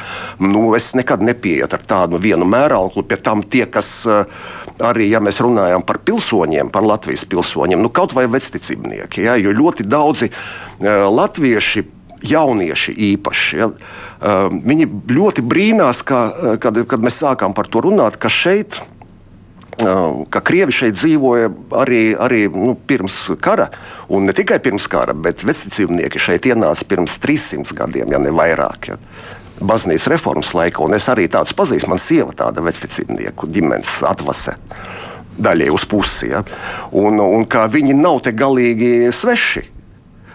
Nu, 0.44 0.74
es 0.75 0.91
nekad 0.98 1.24
nepieietu 1.24 1.77
ar 1.77 1.84
tādu 1.88 2.20
vienu 2.22 2.48
mērauklu. 2.50 3.06
Pie 3.08 3.20
tam 3.24 3.44
tie, 3.44 3.63
kas 3.72 3.91
eh, 4.10 4.25
arī, 4.84 5.08
ja 5.13 5.22
mēs 5.24 5.39
runājam 5.44 5.86
par 5.88 6.01
pilsoņiem, 6.06 6.72
par 6.74 6.86
Latvijas 6.88 7.24
pilsoņiem, 7.29 7.82
nu, 7.84 7.91
kaut 7.94 8.15
vai 8.17 8.27
vecticībnieki, 8.32 9.24
ja, 9.25 9.38
jo 9.39 9.53
ļoti 9.56 9.88
daudzi 9.88 10.27
uh, 10.29 11.08
latvieši, 11.10 11.84
jaunieši 12.25 12.93
īpaši. 13.13 13.57
Ja, 13.57 13.71
Ehm, 14.17 14.62
viņi 14.65 14.88
ļoti 15.13 15.43
brīnās, 15.45 16.01
ka, 16.05 16.21
kad, 16.62 16.79
kad 16.89 17.03
mēs 17.03 17.19
sākām 17.21 17.53
par 17.57 17.69
to 17.69 17.83
runāt, 17.86 18.17
ka 18.17 18.31
šeit 18.33 18.79
ehm, 19.83 20.24
ka 20.33 20.41
krievi 20.41 20.74
šeit 20.74 20.97
dzīvoja 20.97 21.51
arī, 21.83 22.01
arī 22.17 22.45
nu, 22.53 22.74
pirms 22.89 23.19
kara. 23.43 23.69
Un 24.09 24.25
ne 24.25 24.33
tikai 24.33 24.59
pirms 24.63 24.89
kara, 24.89 25.13
bet 25.13 25.45
vecticībnieki 25.45 26.21
šeit 26.21 26.50
ienāca 26.50 26.88
pirms 26.89 27.19
300 27.21 27.77
gadiem, 27.77 28.15
ja 28.15 28.21
ne 28.24 28.33
vairāk. 28.33 28.89
Ja. 28.93 28.97
Baznīcas 29.57 30.09
reformas 30.13 30.53
laikā, 30.53 30.81
un 30.86 30.97
es 30.97 31.07
arī 31.09 31.25
tādus 31.33 31.53
pazīstu. 31.57 31.89
Man 31.89 32.01
sieva 32.01 32.33
tāda 32.38 32.62
vecticībnieku 32.65 33.50
ģimenes 33.53 34.00
atvase. 34.05 34.57
Daļai 35.38 35.69
uz 35.69 35.86
pusi. 35.86 36.31
Ja. 36.31 36.41
Un, 36.97 37.21
un 37.21 37.45
kā 37.45 37.67
viņi 37.69 37.93
nav 37.97 38.24
te 38.25 38.33
galīgi 38.33 39.12
sveši 39.13 39.76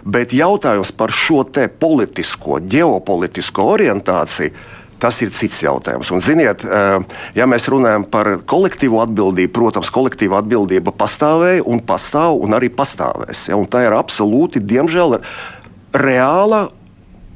Bet 0.03 0.33
jautājums 0.35 0.91
par 0.91 1.13
šo 1.15 1.45
politisko, 1.79 2.59
ģeopolitisko 2.59 3.67
orientāciju. 3.75 4.51
Tas 4.99 5.17
ir 5.19 5.33
cits 5.35 5.59
jautājums. 5.63 6.11
Un, 6.15 6.21
ziniet, 6.23 6.63
eh, 6.63 6.99
ja 7.35 7.45
mēs 7.45 7.67
runājam 7.67 8.05
par 8.07 8.39
kolektīvo 8.47 9.01
atbildību, 9.03 9.51
protams, 9.51 9.91
kolektīva 9.91 10.39
atbildība 10.39 10.93
pastāvēja 10.95 11.65
un 11.65 11.81
pastāv 11.83 12.39
un 12.39 12.55
arī 12.55 12.69
pastāvēs. 12.71 13.49
Ja, 13.49 13.57
un 13.57 13.65
tā 13.65 13.83
ir 13.83 13.91
absolūti, 13.91 14.63
diemžēl, 14.63 15.19
reāla 15.91 16.69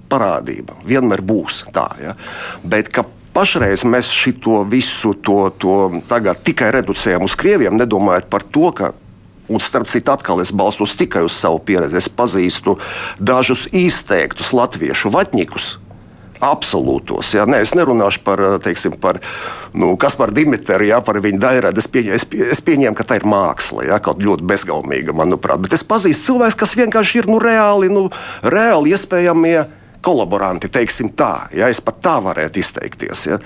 parādība. 0.07 0.79
Vienmēr 0.87 1.21
būs 1.21 1.65
tā. 1.75 1.89
Ja? 1.99 2.15
Bet 2.63 2.87
pašreiz 3.35 3.83
mēs 3.83 4.11
šo 4.15 4.63
visu 4.69 5.13
to, 5.13 5.49
to 5.59 5.91
tikai 6.43 6.71
reducējam 6.71 7.27
uz 7.27 7.35
krieviem, 7.35 7.75
nedomājot 7.77 8.29
par 8.31 8.47
to, 8.47 8.71
ka 8.71 8.93
Un, 9.47 9.61
starp 9.63 9.87
citu, 9.87 10.11
atkal 10.11 10.41
es 10.43 10.51
balstos 10.51 10.97
tikai 10.99 11.23
uz 11.23 11.35
savu 11.35 11.61
pieredzi. 11.63 12.01
Es 12.01 12.09
pazīstu 12.11 12.75
dažus 13.19 13.67
izteiktus 13.71 14.51
latviešu 14.55 15.11
vatņikus, 15.13 15.77
absolūtos. 16.43 17.31
Ja? 17.37 17.45
Nē, 17.49 17.61
es 17.65 17.73
nerunāšu 17.77 18.21
par, 18.25 18.41
teiksim, 18.63 18.97
par 19.01 19.21
nu, 19.77 19.93
kas 19.99 20.17
par 20.19 20.33
Dimitru, 20.35 20.83
ja? 20.87 20.99
par 21.05 21.21
viņa 21.23 21.41
dairādu. 21.41 21.81
Es, 21.81 21.87
pieņem, 21.91 22.17
es, 22.17 22.27
es 22.57 22.63
pieņēmu, 22.65 22.97
ka 22.97 23.07
tā 23.07 23.19
ir 23.21 23.27
māksla, 23.29 23.87
ja? 23.87 24.01
kaut 24.03 24.21
ļoti 24.23 24.45
bezgaumīga, 24.47 25.15
manuprāt. 25.17 25.63
Bet 25.63 25.77
es 25.77 25.85
pazīstu 25.87 26.31
cilvēkus, 26.31 26.59
kas 26.59 26.75
vienkārši 26.79 27.23
ir 27.23 27.31
nu, 27.31 27.39
reāli, 27.43 27.91
nu, 27.93 28.07
reāli 28.43 28.93
iespējamie 28.97 29.57
kolaboranti, 30.05 30.71
teiksim 30.71 31.13
tā. 31.17 31.47
Ja? 31.55 31.71
Es 31.71 31.81
pat 31.83 32.03
tā 32.03 32.17
varētu 32.23 32.63
izteikties. 32.63 33.27
Ja? 33.31 33.41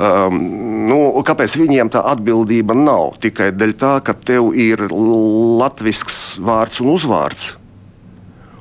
Um, 0.00 0.36
nu, 0.88 0.96
kāpēc 1.26 1.58
viņiem 1.60 1.90
tā 1.92 2.00
atbildība 2.08 2.72
nav? 2.72 3.18
Tikai 3.20 3.50
dēļ 3.52 3.72
tā, 3.76 3.98
ka 4.00 4.14
tev 4.16 4.54
ir 4.56 4.86
latviešu 4.88 6.40
vārds 6.46 6.80
un 6.80 6.94
uzvārds. 6.94 7.50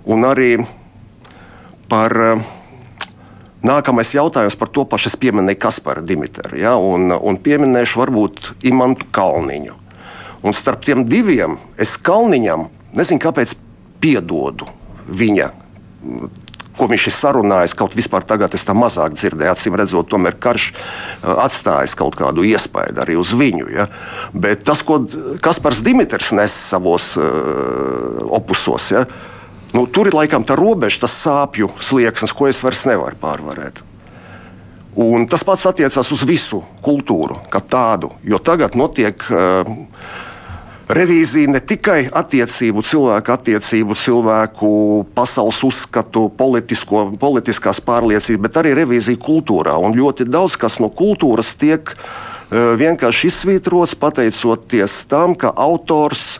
Un 0.10 0.25
arī 0.27 0.58
par 1.88 2.15
uh, 2.19 2.41
nākamais 3.63 4.12
jautājums 4.17 4.58
par 4.60 4.72
to 4.75 4.84
pašu 4.89 5.13
pieminēju 5.22 5.62
Kasparu 5.63 6.03
Dimitru 6.03 6.60
ja, 6.60 6.75
un, 6.75 7.12
un 7.12 7.39
pieminēšu 7.39 8.01
varbūt 8.01 8.51
Imantu 8.67 9.08
Kalniņu. 9.15 9.77
Un 10.43 10.55
starp 10.55 10.84
tiem 10.88 11.05
diviem 11.08 11.55
es 11.79 11.96
Kalniņam 11.96 12.67
nezinu, 13.00 13.24
kāpēc 13.24 13.55
piedodu 14.03 14.67
viņa 15.08 15.50
ko 16.79 16.88
viņš 16.89 17.07
ir 17.09 17.15
sarunājis. 17.15 17.75
Kaut 17.77 17.95
vispār 17.98 18.25
tagad 18.27 18.55
es 18.55 18.65
tam 18.67 18.79
mazāk 18.83 19.17
dzirdēju, 19.17 19.51
acīm 19.51 19.77
redzot, 19.79 20.09
tomēr 20.12 20.38
karš 20.41 20.69
atstājis 21.21 21.98
kaut 22.00 22.17
kādu 22.19 22.45
iespaidu 22.48 23.03
arī 23.03 23.17
uz 23.19 23.33
viņu. 23.36 23.67
Ja? 23.75 23.89
Bet 24.33 24.63
tas, 24.67 24.83
ko 24.86 25.01
Kaspars 25.43 25.83
Dimitrs 25.86 26.31
nes 26.36 26.55
savos 26.71 27.12
uh, 27.19 28.24
opusos, 28.39 28.89
ja? 28.95 29.03
nu, 29.75 29.86
tur 29.91 30.09
ir 30.09 30.17
laikam 30.17 30.48
tā 30.48 30.57
robeža, 30.59 31.03
tas 31.05 31.19
sāpju 31.25 31.71
slieksnis, 31.83 32.36
ko 32.36 32.50
es 32.50 32.63
vairs 32.63 32.86
nevaru 32.89 33.19
pārvarēt. 33.19 33.83
Un 35.00 35.27
tas 35.29 35.45
pats 35.45 35.67
attiecās 35.69 36.09
uz 36.12 36.24
visu 36.27 36.63
kultūru, 36.83 37.38
kā 37.53 37.62
tādu. 37.62 38.09
Jo 38.25 38.39
tagad 38.41 38.75
notiek 38.79 39.21
uh, 39.31 39.69
revīzija 40.89 41.51
ne 41.53 41.62
tikai 41.62 42.08
attiecību, 42.10 42.84
cilvēku 42.86 43.34
attiecību, 43.36 43.98
cilvēku 44.00 44.72
pasaules 45.17 45.62
uzskatu, 45.67 46.27
politiskās 46.34 47.81
pārliecības, 47.86 48.43
bet 48.48 48.60
arī 48.62 48.74
revīzija 48.81 49.22
kultūrā. 49.22 49.77
Un 49.77 49.98
ļoti 49.98 50.27
daudz 50.29 50.58
kas 50.60 50.79
no 50.81 50.89
kultūras 50.89 51.53
tiek 51.60 51.93
uh, 51.93 52.75
vienkārši 52.79 53.29
izsvītrots 53.29 53.98
pateicoties 54.00 55.03
tam, 55.10 55.38
ka 55.38 55.53
autors 55.53 56.39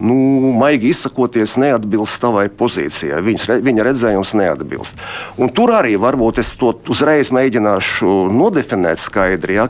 nu, 0.00 0.14
maigi 0.56 0.92
izsakoties, 0.94 1.56
neatbilst 1.60 2.20
tavai 2.22 2.48
pozīcijai. 2.52 3.20
Viņas, 3.24 3.48
viņa 3.64 3.84
redzējums 3.90 4.32
neatbilst. 4.40 5.00
Un 5.40 5.52
tur 5.52 5.74
arī 5.76 5.96
varbūt 6.00 6.40
es 6.40 6.54
to 6.60 6.72
uzreiz 6.92 7.32
mēģināšu 7.36 8.30
nodefinēt 8.32 9.00
skaidri. 9.00 9.58
Ja, 9.60 9.68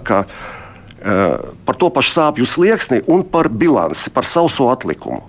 par 1.01 1.79
to 1.81 1.89
pašu 1.95 2.13
sāpju 2.13 2.47
slieksni 2.49 3.01
un 3.09 3.25
par 3.25 3.49
bilanci, 3.49 4.13
par 4.13 4.29
sauso 4.29 4.69
atlikumu. 4.73 5.23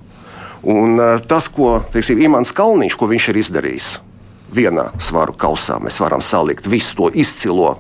Un 0.62 1.00
tas, 1.26 1.48
ko 1.50 1.80
teiksim, 1.94 2.22
Imants 2.22 2.52
Kalniņš, 2.54 2.98
ko 3.00 3.08
viņš 3.10 3.30
ir 3.32 3.40
izdarījis 3.42 3.92
vienā 4.54 4.92
svaru 5.02 5.34
kausā, 5.34 5.80
mēs 5.82 5.98
varam 6.04 6.22
salikt 6.22 6.68
visu 6.70 6.98
to 6.98 7.10
izcilo 7.18 7.78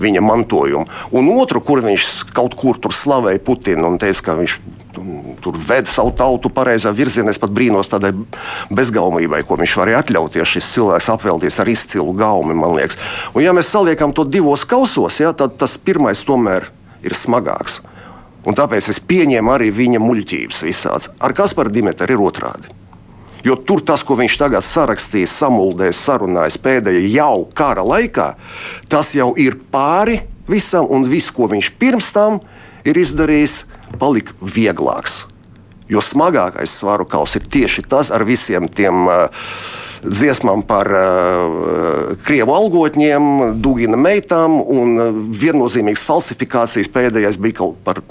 viņa 0.00 0.20
mantojumu. 0.20 0.86
Un 1.16 1.28
otru, 1.36 1.60
kur 1.64 1.80
viņš 1.84 2.26
kaut 2.36 2.56
kur 2.58 2.80
tur 2.80 2.92
slavēja 2.92 3.40
Putinu 3.44 3.88
un 3.88 4.00
teica, 4.00 4.28
ka 4.28 4.36
viņš 4.40 4.56
tur 5.44 5.56
ved 5.60 5.88
savu 5.88 6.12
tautu 6.16 6.50
pareizā 6.52 6.92
virzienā. 6.96 7.32
Es 7.32 7.40
pat 7.40 7.52
brīnos 7.52 7.90
tādai 7.92 8.12
bezgaumībai, 8.72 9.42
ko 9.46 9.58
viņš 9.60 9.76
varēja 9.80 10.02
atļauties. 10.04 10.52
Šis 10.56 10.70
cilvēks 10.74 11.10
apvelties 11.12 11.60
ar 11.62 11.70
izcilu 11.72 12.16
gaumi, 12.16 12.56
man 12.56 12.76
liekas. 12.76 13.00
Un, 13.34 13.44
ja 13.44 13.54
mēs 13.56 13.72
saliekam 13.72 14.14
to 14.16 14.24
divos 14.28 14.66
kausos, 14.68 15.20
ja, 15.20 15.32
tad 15.36 15.56
tas 15.60 15.76
pirmais 15.80 16.24
tomēr 16.26 16.68
ir 16.68 16.72
ir 17.06 17.14
smagāks. 17.16 17.80
Un 18.46 18.54
tāpēc 18.54 18.90
es 18.92 19.02
pieņēmu 19.02 19.52
arī 19.56 19.72
viņa 19.74 20.00
muļķības 20.02 20.62
visādas. 20.66 21.10
Ar 21.18 21.34
Kasparu 21.34 21.72
Dimitru 21.74 22.14
ir 22.14 22.22
otrādi. 22.22 22.70
Jo 23.46 23.54
tur 23.62 23.82
tas, 23.86 24.02
ko 24.02 24.16
viņš 24.18 24.36
tagad 24.40 24.66
sarakstījis, 24.66 25.34
samuldējis, 25.38 26.02
sarunājis 26.02 26.58
pēdējā 26.62 27.02
jau 27.14 27.44
kara 27.54 27.84
laikā, 27.86 28.32
tas 28.90 29.12
jau 29.14 29.32
ir 29.38 29.58
pāri 29.70 30.20
visam, 30.50 30.86
un 30.90 31.06
viss, 31.06 31.30
ko 31.34 31.46
viņš 31.50 31.72
pirms 31.78 32.10
tam 32.14 32.40
ir 32.86 32.98
izdarījis, 32.98 33.64
palika 34.02 34.34
vieglāks. 34.42 35.24
Jo 35.90 36.02
smagākais 36.02 36.72
svaru 36.74 37.06
kaus 37.06 37.36
ir 37.38 37.46
tieši 37.46 37.86
tas 37.86 38.10
ar 38.10 38.26
visiem 38.26 38.66
tiem. 38.66 39.06
Uh, 39.06 39.84
dziesmām 40.06 40.62
par 40.66 40.90
uh, 40.90 42.14
krievu 42.26 42.54
algotņiem, 42.56 43.58
Dugina 43.62 43.98
meitām 44.00 44.58
un 44.62 44.94
uh, 45.00 45.10
viennozīmīgas 45.14 46.04
falsifikācijas. 46.06 46.90
Pēdējais 46.92 47.38
bija 47.42 47.60
kaut 47.62 47.80
par, 47.86 48.02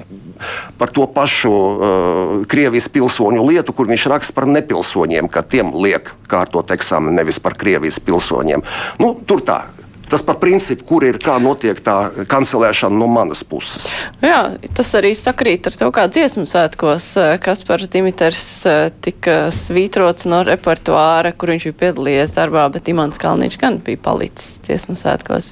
par 0.80 0.94
to 0.96 1.08
pašu 1.12 1.54
uh, 1.54 2.36
Krievijas 2.52 2.90
pilsoņu 2.94 3.46
lietu, 3.48 3.75
kur 3.75 3.90
viņš 3.92 4.10
raksta 4.12 4.36
par 4.38 4.50
nepilsoņiem, 4.52 5.30
ka 5.32 5.46
tiem 5.46 5.74
liek 5.75 6.12
kārtot 6.32 6.74
eksāmenu 6.75 7.16
nevis 7.16 7.40
par 7.44 7.58
Krievijas 7.60 8.02
pilsoņiem. 8.04 8.66
Nu, 9.02 9.16
tur 9.28 9.44
tā 9.46 9.62
Tas 10.10 10.22
par 10.22 10.38
principu, 10.38 10.86
kur 10.86 11.04
ir 11.08 11.18
kā 11.22 11.40
notiek 11.42 11.80
tā 11.82 12.26
kancelēšana 12.30 12.94
no 13.00 13.08
manas 13.10 13.42
puses. 13.48 13.88
Jā, 14.22 14.54
tas 14.78 14.92
arī 15.00 15.16
sakrīt 15.18 15.66
ar 15.66 15.78
to, 15.80 15.90
kā 15.96 16.06
dziesmu 16.12 16.46
svētkos 16.50 17.08
eh, 17.22 17.32
Kaspars 17.42 17.90
Dimitrs 17.94 18.46
eh, 18.70 18.92
tika 19.02 19.50
svītrots 19.56 20.30
no 20.30 20.44
repertuāra, 20.46 21.34
kur 21.34 21.56
viņš 21.56 21.68
bija 21.72 21.80
piedalījies 21.82 22.36
darbā, 22.38 22.68
bet 22.74 22.94
Imants 22.94 23.22
Kalniņš 23.22 23.60
gan 23.62 23.82
bija 23.86 24.04
palicis 24.06 24.62
dziesmu 24.68 24.98
svētkos 25.00 25.52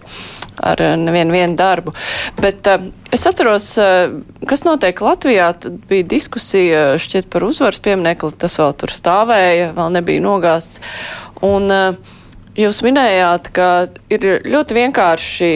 ar 0.61 0.85
eh, 0.85 0.95
nevienu 1.01 1.33
vienu 1.33 1.57
darbu. 1.57 1.97
Bet 2.37 2.69
es 3.13 3.25
atceros, 3.29 3.73
kas 4.49 4.65
notiek 4.69 5.01
Latvijā, 5.01 5.49
tad 5.65 5.81
bija 5.89 6.05
diskusija 6.13 6.87
šķiet 7.01 7.33
par 7.33 7.49
uzvaras 7.49 7.81
pieminekli, 7.81 8.35
tas 8.37 8.61
vēl 8.61 8.77
tur 8.77 8.93
stāvēja, 8.93 9.73
vēl 9.77 9.95
nebija 9.97 10.21
nogāsts. 10.21 10.83
Un, 11.43 11.65
uh, 11.73 12.19
Jūs 12.53 12.83
minējāt, 12.85 13.49
ka 13.49 13.67
ir 14.13 14.25
ļoti 14.45 14.75
vienkārši, 14.77 15.49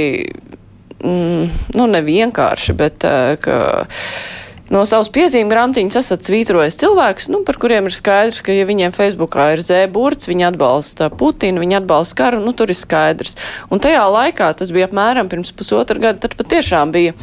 mm, 0.98 1.50
nu 1.78 1.86
ne 1.92 2.00
vienkārši, 2.02 2.74
bet 2.78 3.04
eh, 3.06 3.36
ka 3.38 3.58
no 4.74 4.82
savas 4.90 5.12
piezīmes 5.14 5.52
grāmatiņas 5.52 6.00
esat 6.02 6.26
svītrojis 6.26 6.80
cilvēkus, 6.82 7.28
nu, 7.30 7.44
par 7.46 7.60
kuriem 7.62 7.86
ir 7.86 7.94
skaidrs, 7.94 8.42
ka, 8.42 8.56
ja 8.56 8.66
viņiem 8.66 8.96
Facebookā 8.96 9.52
ir 9.54 9.62
zēburts, 9.62 10.26
viņi 10.32 10.48
atbalsta 10.48 11.12
Putinu, 11.14 11.62
viņi 11.62 11.78
atbalsta 11.84 12.18
karu, 12.24 12.40
nu, 12.42 12.56
tur 12.58 12.74
ir 12.74 12.80
skaidrs. 12.80 13.38
Un 13.70 13.84
tajā 13.84 14.02
laikā, 14.16 14.50
tas 14.58 14.74
bija 14.74 14.88
apmēram 14.90 15.30
pirms 15.30 15.54
pusotra 15.54 16.02
gada, 16.02 16.24
tad 16.26 16.34
patiešām 16.40 16.96
bija 16.96 17.14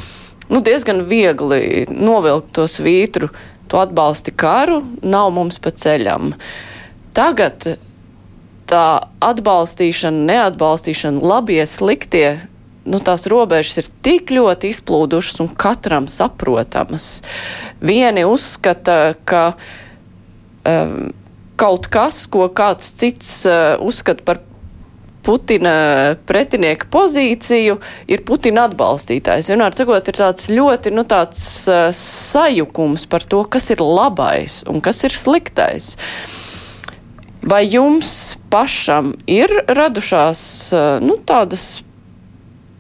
nu, 0.53 0.61
diezgan 0.63 1.03
viegli 1.11 1.89
novilkt 1.91 2.55
to 2.55 2.69
svītru, 2.71 3.33
to 3.67 3.83
atbalsti 3.83 4.37
karu, 4.39 4.85
nav 5.03 5.35
mums 5.35 5.59
pa 5.59 5.75
ceļam. 5.75 6.31
Tagad 7.17 7.75
tā 8.71 9.09
atbalstīšana, 9.25 10.25
neatbalstīšana, 10.29 11.23
labie, 11.25 11.63
sliktie, 11.69 12.29
nu, 12.85 13.01
tās 13.05 13.27
robežas 13.31 13.83
ir 13.83 13.91
tik 14.05 14.33
ļoti 14.35 14.73
izplūdušas 14.75 15.43
un 15.45 15.51
katram 15.51 16.09
saprotamas. 16.13 17.23
Vieni 17.85 18.27
uzskata, 18.29 19.15
ka 19.29 19.45
um, 20.65 21.13
kaut 21.61 21.89
kas, 21.93 22.25
ko 22.31 22.49
kāds 22.53 22.93
cits 22.99 23.37
uh, 23.49 23.77
uzskata 23.85 24.27
par 24.27 24.43
Putina 25.25 26.19
pretinieka 26.29 26.85
pozīciju, 26.93 27.79
ir 28.13 28.25
Putina 28.29 28.67
atbalstītājs. 28.69 29.49
Vienmēr 29.49 29.73
sakot, 29.73 30.11
ir 30.11 30.19
tāds 30.21 30.51
ļoti 30.53 30.93
nu, 30.93 31.07
tāds, 31.09 31.41
uh, 31.73 31.89
sajukums 31.97 33.09
par 33.09 33.25
to, 33.25 33.41
kas 33.49 33.71
ir 33.73 33.81
labais 33.81 34.61
un 34.69 34.85
kas 34.85 35.01
ir 35.09 35.17
sliktais. 35.17 35.95
Uh, 35.97 36.44
Vai 37.45 37.65
jums 37.69 38.37
pašam 38.49 39.13
ir 39.29 39.53
radušās 39.69 40.41
nu, 41.05 41.19
tādas 41.29 41.83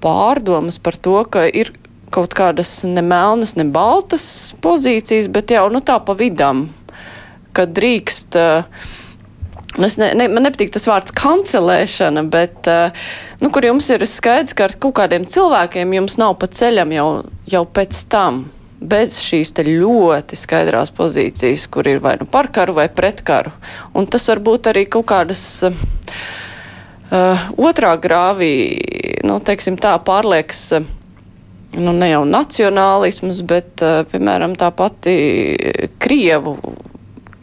pārdomas 0.05 0.79
par 0.81 0.97
to, 0.97 1.19
ka 1.29 1.45
ir 1.49 1.75
kaut 2.15 2.37
kādas 2.37 2.71
ne 2.87 3.03
melnas, 3.05 3.57
ne 3.59 3.67
baltas 3.69 4.55
pozīcijas, 4.65 5.29
bet 5.33 5.53
jau 5.53 5.67
nu, 5.73 5.83
tā 5.85 5.99
pa 6.05 6.15
vidam, 6.17 6.69
ka 7.57 7.67
drīkst. 7.67 8.39
Nu, 9.75 9.89
ne, 9.99 10.11
ne, 10.15 10.29
man 10.31 10.47
nepatīk 10.47 10.71
tas 10.73 10.87
vārds 10.87 11.13
kancelēšana, 11.19 12.23
bet 12.31 12.71
nu, 13.43 13.51
kur 13.51 13.67
jums 13.67 13.91
ir 13.91 14.07
skaidrs, 14.07 14.55
ka 14.57 14.69
ar 14.69 14.77
kaut 14.79 14.97
kādiem 15.01 15.27
cilvēkiem 15.29 15.97
jums 15.99 16.17
nav 16.21 16.39
pa 16.39 16.49
ceļam 16.49 16.95
jau, 16.95 17.09
jau 17.51 17.65
pēc 17.67 18.05
tam 18.13 18.45
bez 18.85 19.19
šīs 19.25 19.53
ļoti 19.65 20.37
skaidrās 20.39 20.93
pozīcijas, 20.95 21.67
kur 21.73 21.89
ir 21.89 22.01
vai 22.05 22.17
nu 22.21 22.27
par 22.31 22.51
karu 22.53 22.77
vai 22.77 22.89
pret 22.89 23.23
karu. 23.25 23.53
Un 23.95 24.07
tas 24.07 24.29
var 24.29 24.43
būt 24.45 24.71
arī 24.73 24.87
kaut 24.87 25.07
kādas 25.11 25.45
uh, 25.65 27.47
otrā 27.57 27.95
grāvī, 27.97 28.55
nu, 29.25 29.41
teiksim 29.41 29.79
tā, 29.81 29.97
pārlieks. 30.05 30.67
Uh, 30.79 30.85
nu, 31.79 31.95
ne 31.97 32.11
jau 32.13 32.25
nacionālisms, 32.29 33.43
bet, 33.49 33.81
uh, 33.83 34.05
piemēram, 34.11 34.57
tā 34.59 34.71
pati 34.75 35.17
Krievu 35.99 36.59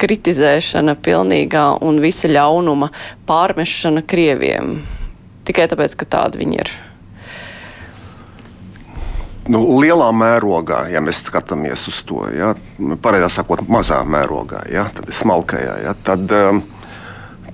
kritizēšana 0.02 0.96
pilnīgā 0.98 1.66
un 1.86 2.00
visa 2.02 2.30
ļaunuma 2.32 2.90
pārmešana 3.30 4.06
Krieviem. 4.08 4.80
Tikai 5.46 5.68
tāpēc, 5.70 5.98
ka 5.98 6.10
tādi 6.18 6.42
viņi 6.42 6.64
ir. 6.64 6.74
Nu, 9.52 9.62
lielā 9.82 10.08
mērogā, 10.16 10.86
ja 10.94 11.02
mēs 11.04 11.24
skatāmies 11.26 11.88
uz 11.92 11.98
to, 12.08 12.24
ja, 12.32 12.54
pareizāk 13.04 13.34
sakot, 13.36 13.64
mazā 13.72 14.00
mērogā, 14.08 14.62
ja, 14.72 14.86
tad 14.96 15.10
smalkajā, 15.12 15.74
ja, 15.84 15.96
tad, 16.08 16.32
um, 16.38 16.62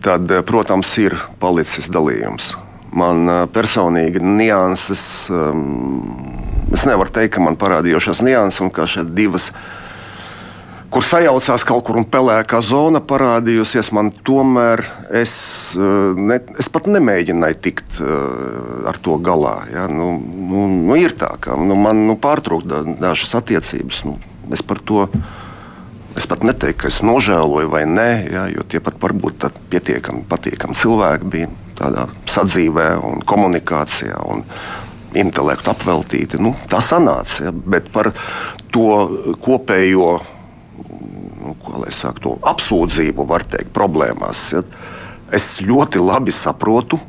tad, 0.05 0.29
protams, 0.45 0.91
ir 1.01 1.15
palicis 1.41 1.89
dalījums. 1.93 2.51
Man 2.97 3.25
uh, 3.25 3.39
personīgi 3.49 4.21
nianses, 4.21 5.01
um, 5.33 6.05
es 6.75 6.85
nevaru 6.87 7.13
teikt, 7.15 7.33
ka 7.37 7.43
man 7.43 7.57
parādījušās 7.59 8.21
nianses 8.25 8.61
un 8.61 8.71
ka 8.73 8.85
šeit 8.89 9.09
divas 9.17 9.49
uh, 9.51 9.65
kur 10.91 11.03
sajaucās 11.03 11.65
kaut 11.67 11.83
kur 11.87 11.99
un 11.99 12.05
pelēkā 12.07 12.59
zona 12.63 13.01
parādījusies, 13.03 13.89
man 13.95 14.11
tomēr 14.27 14.83
es, 15.19 15.33
eh, 15.75 16.15
ne, 16.15 16.39
es 16.59 16.69
pat 16.71 16.87
nemēģināju 16.91 17.59
tikt 17.61 17.99
uh, 18.03 18.87
ar 18.87 18.99
to 19.03 19.17
galā. 19.23 19.57
Ja? 19.73 19.87
Nu, 19.91 20.13
nu, 20.21 20.67
nu, 20.71 20.95
ir 20.99 21.15
tā, 21.19 21.33
ka 21.41 21.57
nu, 21.59 21.75
man 21.79 22.05
nu, 22.07 22.15
pārtrūkst 22.21 22.97
dažas 23.01 23.35
attiecības. 23.41 24.03
Nu, 24.07 24.15
es 24.55 24.63
par 24.63 24.79
to 24.79 25.07
es 26.17 26.25
pat 26.25 26.41
neteiktu, 26.47 26.79
ka 26.81 26.89
es 26.89 27.03
nožēloju 27.05 27.69
vai 27.69 27.83
nē, 27.89 28.09
ja? 28.31 28.47
jo 28.49 28.63
tie 28.65 28.81
pat 28.83 28.97
varbūt 29.01 29.49
pietiekami 29.69 30.25
patīkami 30.29 30.77
cilvēki 30.77 31.31
bija 31.33 31.51
tādā 31.77 32.07
sadzīvē 32.29 32.89
un 33.05 33.23
komunikācijā. 33.27 34.23
Un, 34.31 34.45
Intelektu 35.17 35.71
apveltīti. 35.71 36.37
Nu, 36.43 36.51
tā 36.69 36.77
sanāca. 36.83 37.47
Ja? 37.47 37.51
Bet 37.55 37.87
par 37.93 38.11
to 38.75 39.07
kopējo 39.41 40.17
nu, 41.47 41.55
ko 41.63 41.81
lai 41.81 41.93
saka, 41.95 42.21
to 42.23 42.35
apsūdzību, 42.47 43.25
var 43.27 43.45
teikt, 43.47 43.71
problēmās. 43.75 44.43
Ja? 44.55 44.63
Es 45.33 45.57
ļoti 45.63 46.01
labi 46.03 46.33
saprotu 46.35 46.99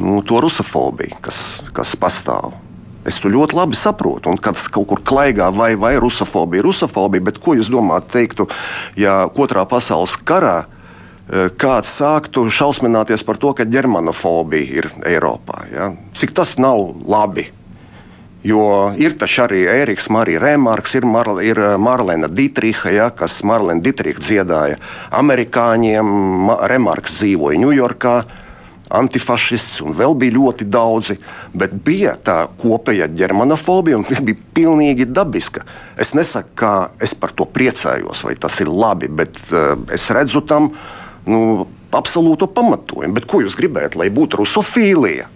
nu, 0.00 0.20
to 0.26 0.40
rusofobiju, 0.40 1.18
kas, 1.24 1.60
kas 1.76 1.94
pastāv. 1.98 2.54
Es 3.06 3.16
to 3.20 3.30
ļoti 3.32 3.56
labi 3.56 3.78
saprotu. 3.78 4.30
Un 4.32 4.40
kad 4.40 4.58
tas 4.58 4.68
kaut 4.72 4.88
kur 4.90 5.00
klaigā, 5.04 5.48
vai, 5.54 5.72
vai 5.80 5.94
rusofobija, 6.00 6.64
rusofobija, 6.66 7.24
bet 7.30 7.40
ko 7.42 7.56
jūs 7.56 7.70
domājat, 7.72 8.10
teiktu, 8.12 8.46
ja 9.00 9.22
otrā 9.28 9.64
pasaules 9.68 10.16
karā 10.28 10.58
eh, 10.64 11.48
kāds 11.60 11.94
sāktu 12.00 12.44
šausmināties 12.52 13.24
par 13.26 13.40
to, 13.40 13.54
ka 13.56 13.68
ģermanofobija 13.68 14.82
ir 14.82 14.90
Eiropā? 15.08 15.64
Ja? 15.72 15.90
Cik 16.16 16.36
tas 16.36 16.58
nav 16.60 16.92
labi? 17.08 17.48
Jo 18.44 18.92
ir 18.96 19.18
taču 19.20 19.42
arī 19.44 19.66
Eriks, 19.68 20.06
Marija 20.08 20.40
Remarks, 20.40 20.94
ir, 20.96 21.04
Mar 21.04 21.28
ir 21.44 21.58
eh, 21.60 21.74
Marlena 21.76 22.28
Dietricha, 22.28 22.88
ja, 22.94 23.10
kas 23.12 23.42
Marlena 23.44 23.84
Dietricha 23.84 24.22
dziedāja 24.24 24.78
amerikāņiem. 25.12 26.14
Ma 26.46 26.56
Remarks 26.70 27.18
dzīvoja 27.18 27.60
Ņujorkā, 27.60 28.14
antifašists 28.96 29.82
un 29.84 29.92
vēl 29.98 30.16
bija 30.22 30.36
ļoti 30.38 30.68
daudzi. 30.72 31.18
Bet 31.52 31.76
bija 31.84 32.16
tā 32.16 32.38
kopēja 32.62 33.10
ģermanofobija 33.12 34.00
un 34.00 34.08
bija 34.08 34.40
pilnīgi 34.56 35.04
dabiska. 35.10 35.66
Es 36.00 36.14
nesaku, 36.16 36.56
ka 36.64 36.72
es 36.96 37.12
par 37.12 37.36
to 37.36 37.44
priecājos 37.44 38.24
vai 38.24 38.38
tas 38.40 38.56
ir 38.64 38.72
labi, 38.72 39.12
bet 39.12 39.36
uh, 39.52 39.76
es 39.92 40.08
redzu 40.16 40.40
tam 40.48 40.72
nu, 41.28 41.68
absolūtu 41.92 42.48
pamatojumu. 42.56 43.20
Bet 43.20 43.28
ko 43.28 43.44
jūs 43.44 43.58
gribētu, 43.60 44.00
lai 44.00 44.08
būtu 44.08 44.40
rusofīlija 44.40 45.28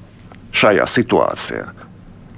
šajā 0.56 0.88
situācijā? 0.88 1.83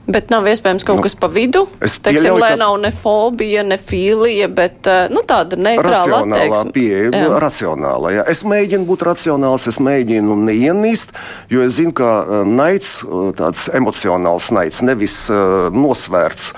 Bet 0.06 0.30
nav 0.30 0.46
iespējams 0.46 0.84
kaut 0.86 1.00
nu, 1.00 1.02
kas 1.02 1.16
pa 1.18 1.26
vidu. 1.32 1.64
Es 1.82 1.96
teiksim, 1.98 2.36
lai 2.38 2.52
ka... 2.52 2.60
nav 2.60 2.76
ne 2.78 2.92
fobija, 2.94 3.64
ne 3.66 3.78
filija, 3.80 4.46
bet 4.46 4.86
eh, 4.86 5.08
nu, 5.10 5.24
tāda 5.26 5.58
neitrāla 5.58 6.20
attieksme. 6.22 6.74
Pieeja, 6.76 7.10
jā. 7.10 7.40
racionāla. 7.42 8.12
Jā. 8.14 8.26
Es 8.30 8.44
mēģinu 8.46 8.86
būt 8.86 9.02
racionāls, 9.08 9.66
es 9.66 9.80
mēģinu 9.82 10.38
neienīst, 10.46 11.16
jo 11.50 11.66
es 11.66 11.80
zinu, 11.80 11.94
ka 11.98 12.12
eh, 12.22 12.46
naids, 12.46 13.00
eh, 13.02 13.28
tāds 13.40 13.66
emocionāls 13.74 14.52
naids, 14.54 14.82
nevis 14.86 15.24
uh, 15.32 15.74
nosvērts 15.74 16.52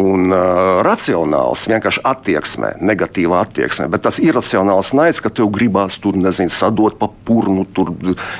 un 0.00 0.32
uh, 0.34 0.80
racionāls, 0.84 1.64
vienkārši 1.70 2.02
attieksmē, 2.06 2.74
negatīvā 2.84 3.42
attieksmē. 3.44 3.86
Bet 3.92 4.04
tas 4.06 4.18
iracionāls 4.22 4.92
naids, 4.96 5.20
ka 5.22 5.30
tev 5.32 5.52
gribās 5.54 5.98
tur, 6.02 6.18
nezinu, 6.18 6.52
sadot 6.52 6.98
pa 6.98 7.08
purnu, 7.26 7.66
tur 7.74 7.92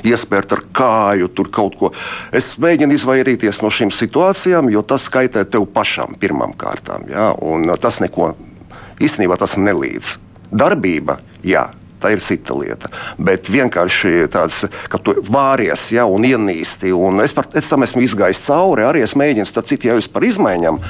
iespērt 0.07 0.57
ar 0.57 0.65
kāju, 0.75 1.31
tur 1.35 1.51
kaut 1.55 1.79
ko. 1.81 1.93
Es 2.35 2.55
mēģinu 2.63 2.99
izvairīties 2.99 3.63
no 3.65 3.71
šīm 3.75 3.95
situācijām, 3.95 4.73
jo 4.75 4.83
tas 4.87 5.07
kaitē 5.13 5.47
tev 5.47 5.69
pašam 5.75 6.19
pirmām 6.21 6.57
kārtām. 6.59 7.07
Ja? 7.13 7.31
Un 7.39 7.71
tas 7.81 8.01
neko 8.03 8.35
īstenībā 9.03 9.39
tas 9.41 9.57
nelīdz. 9.61 10.19
Darbība, 10.55 11.19
jā, 11.47 11.69
tā 12.05 12.13
ir 12.15 12.23
cita 12.23 12.55
lieta. 12.59 12.91
Bet 13.19 13.49
vienkārši 13.51 14.29
tāds, 14.33 14.65
ka 14.93 15.01
tu 15.01 15.17
vāries 15.33 15.89
ja, 15.95 16.05
un 16.11 16.27
ienīsti, 16.29 16.93
un 16.95 17.23
es, 17.25 17.35
par, 17.37 17.49
es 17.57 17.71
tam 17.71 17.87
esmu 17.87 18.05
izgājis 18.05 18.45
cauri, 18.47 18.85
arī 18.87 19.05
es 19.07 19.17
mēģinu, 19.19 19.49
starp 19.49 19.71
citu, 19.71 19.91
jau 19.91 20.01
par 20.13 20.27
izmaiņām 20.29 20.81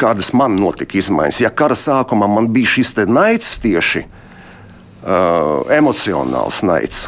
kādas 0.00 0.32
man 0.32 0.56
notika 0.56 0.98
izmaiņas. 0.98 1.42
Ja 1.44 1.50
kara 1.52 1.76
sākumā 1.76 2.28
man 2.30 2.48
bija 2.54 2.78
šis 2.78 2.94
naids 3.08 3.56
tieši 3.60 4.04
uh, 4.04 5.68
emocionāls 5.74 6.62
naids. 6.64 7.06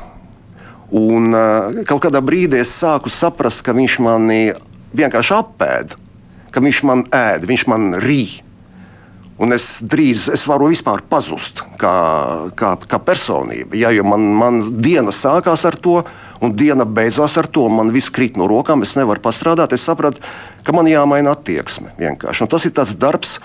Un 0.90 1.32
uh, 1.32 1.80
kaut 1.86 2.04
kādā 2.04 2.20
brīdī 2.24 2.60
es 2.60 2.72
sāku 2.74 3.12
saprast, 3.12 3.62
ka 3.64 3.72
viņš 3.76 3.98
mani 4.02 4.40
vienkārši 4.96 5.34
apēd, 5.38 5.96
ka 6.50 6.62
viņš 6.62 6.84
man 6.88 7.04
ēd, 7.14 7.46
viņš 7.48 7.66
man 7.70 7.92
rīk. 8.02 8.40
Un 9.40 9.54
es 9.56 9.78
drīz 9.80 10.26
es 10.34 10.42
varu 10.44 10.68
vispār 10.68 11.00
pazust 11.08 11.62
kā, 11.80 11.92
kā, 12.52 12.74
kā 12.84 12.98
personība. 13.00 13.72
Ja, 13.78 13.88
man, 14.04 14.26
man 14.36 14.58
diena 14.76 15.14
sākās 15.16 15.64
ar 15.64 15.78
to, 15.80 16.02
un 16.40 16.54
diena 16.56 16.86
beidzās 16.88 17.36
ar 17.40 17.48
to, 17.52 17.66
man 17.72 17.92
viss 17.94 18.12
krīt 18.12 18.38
no 18.40 18.48
rokām, 18.50 18.84
es 18.86 18.96
nevaru 18.98 19.22
pastrādāt. 19.24 19.74
Es 19.76 19.84
sapratu, 19.86 20.24
ka 20.64 20.76
man 20.76 20.88
jāmaina 20.90 21.36
attieksme 21.36 21.94
vienkārši. 22.00 22.46
Un 22.46 22.52
tas 22.52 22.66
ir 22.66 22.74
tāds 22.76 22.96
darbs, 22.98 23.38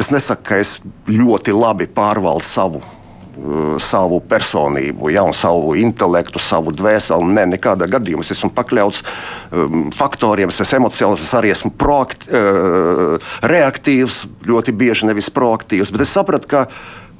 es 0.00 0.10
nesaku, 0.14 0.48
ka 0.48 0.60
es 0.62 0.78
ļoti 1.10 1.54
labi 1.56 1.90
pārvaldu 1.92 2.48
savu 2.48 2.82
Uh, 3.32 3.78
savu 3.80 4.18
personību, 4.28 5.08
ja, 5.08 5.22
savu 5.32 5.72
intelektu, 5.80 6.36
savu 6.36 6.68
dvēseli. 6.76 7.24
Nē, 7.24 7.46
ne, 7.46 7.54
nekādā 7.54 7.86
gadījumā 7.88 8.20
es 8.26 8.34
esmu 8.34 8.50
pakļauts 8.52 9.00
um, 9.56 9.86
faktoriem, 9.96 10.52
es 10.52 10.60
esmu 10.60 10.82
emocionāls, 10.82 11.24
es 11.24 11.32
arī 11.38 11.48
esmu 11.54 11.72
proakt, 11.80 12.26
uh, 12.28 13.16
reaktīvs, 13.48 14.18
ļoti 14.44 14.74
bieži 14.76 15.08
nevis 15.08 15.30
proaktīvs. 15.32 15.94
Bet 15.96 16.04
es 16.04 16.12
sapratu, 16.12 16.50
ka 16.52 16.66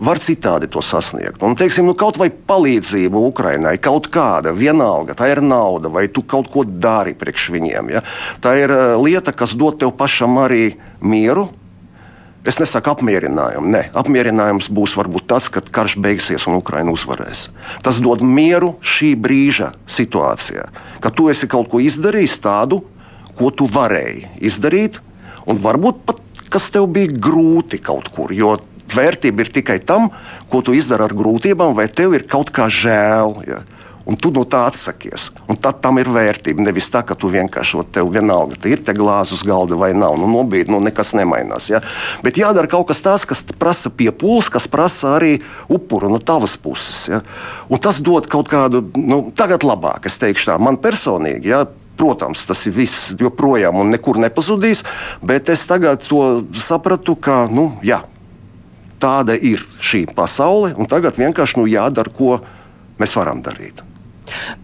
var 0.03 0.21
citādi 0.23 0.69
to 0.73 0.83
sasniegt. 0.85 1.41
Un, 1.43 1.55
teiksim, 1.59 1.87
nu, 1.89 1.95
kaut 1.99 2.19
vai 2.21 2.29
palīdzība 2.31 3.23
Ukraiņai, 3.31 3.77
kaut 3.83 4.11
kāda, 4.13 4.55
vienalga, 4.57 5.17
tā 5.19 5.31
ir 5.33 5.43
nauda, 5.45 5.93
vai 5.93 6.09
tu 6.11 6.25
kaut 6.27 6.51
ko 6.53 6.67
dari 6.67 7.15
priekš 7.19 7.49
viņiem. 7.55 7.91
Ja? 7.95 8.05
Tā 8.43 8.57
ir 8.61 8.75
uh, 8.75 8.85
lieta, 9.03 9.35
kas 9.37 9.55
dod 9.59 9.81
tev 9.83 9.95
pašam 9.99 10.41
arī 10.43 10.75
mieru, 11.01 11.51
Es 12.43 12.57
nesaku 12.59 12.91
apmierinājumu. 12.91 13.69
Nē, 13.71 13.81
apmierinājums 13.95 14.67
būs 14.75 14.97
varbūt 14.99 15.29
tas, 15.31 15.45
kad 15.47 15.69
karš 15.71 15.95
beigsies 16.03 16.49
un 16.51 16.57
Ukraina 16.59 16.91
uzvarēs. 16.91 17.45
Tas 17.87 18.01
dod 18.03 18.25
mieru 18.27 18.73
šī 18.83 19.13
brīža 19.15 19.69
situācijā, 19.87 20.65
ka 20.99 21.13
tu 21.15 21.29
esi 21.31 21.47
kaut 21.47 21.71
ko 21.71 21.79
izdarījis 21.79 22.35
tādu, 22.43 22.81
ko 23.39 23.53
tu 23.55 23.69
varēji 23.71 24.27
izdarīt, 24.43 24.99
un 25.47 25.63
varbūt 25.63 26.03
pat 26.09 26.19
kas 26.53 26.67
tev 26.75 26.91
bija 26.93 27.15
grūti 27.15 27.79
kaut 27.79 28.11
kur. 28.13 28.35
Jo 28.35 28.57
vērtība 28.97 29.45
ir 29.45 29.53
tikai 29.61 29.79
tam, 29.85 30.11
ko 30.51 30.63
tu 30.65 30.75
izdari 30.77 31.07
ar 31.07 31.15
grūtībām, 31.17 31.77
vai 31.77 31.89
tev 31.89 32.17
ir 32.19 32.27
kaut 32.31 32.53
kā 32.55 32.69
žēl. 32.73 33.39
Ja? 33.49 33.63
Un 34.03 34.17
tu 34.19 34.33
no 34.35 34.43
tā 34.49 34.65
atsakies. 34.67 35.29
Un 35.51 35.59
tad 35.63 35.79
tam 35.83 36.01
ir 36.03 36.11
vērtība. 36.11 36.65
Nevis 36.67 36.89
tā, 36.91 37.05
ka 37.07 37.15
tu 37.19 37.31
vienkārši 37.31 37.85
tev 37.95 38.11
vienalga, 38.15 38.59
ir 38.67 38.83
te 38.83 38.95
glāzes 38.97 39.37
uz 39.39 39.45
galda 39.47 39.79
vai 39.79 39.93
nav. 39.95 40.17
Nu, 40.19 40.27
nobīdi, 40.31 40.73
nu, 40.75 40.81
nekas 40.83 41.15
nemainās. 41.19 41.69
Ja? 41.71 41.83
Bet 42.25 42.41
jādara 42.41 42.71
kaut 42.71 42.89
kas 42.91 43.03
tāds, 43.05 43.27
kas 43.29 43.45
prasa 43.59 43.93
piepūles, 43.95 44.51
kas 44.53 44.67
prasa 44.71 45.17
arī 45.21 45.37
upuru 45.71 46.11
no 46.11 46.19
tavas 46.19 46.57
puses. 46.59 47.07
Ja? 47.13 47.23
Un 47.71 47.83
tas 47.83 48.03
dod 48.03 48.27
kaut 48.31 48.51
kādu, 48.51 48.83
nu, 48.99 49.25
tagad 49.39 49.67
labāk, 49.67 50.11
es 50.11 50.19
teikšu 50.23 50.51
tā, 50.51 50.59
man 50.59 50.81
personīgi. 50.83 51.55
Ja? 51.55 51.65
Protams, 52.03 52.43
tas 52.49 52.59
ir 52.67 52.75
viss 52.75 53.13
joprojām 53.21 53.77
un 53.79 53.93
nekur 53.93 54.17
nepazudīs, 54.19 54.81
bet 55.23 55.53
es 55.53 55.63
tagad 55.69 56.03
to 56.03 56.41
sapratu, 56.59 57.15
ka 57.15 57.45
nu, 57.53 57.69
jā, 57.85 58.01
tāda 59.03 59.37
ir 59.37 59.63
šī 59.83 60.07
pasaule, 60.15 60.73
un 60.79 60.91
tagad 60.91 61.19
vienkārši 61.19 61.59
nu, 61.61 61.69
jādara, 61.71 62.13
ko 62.15 62.39
mēs 63.03 63.17
varam 63.19 63.43
darīt. 63.45 63.83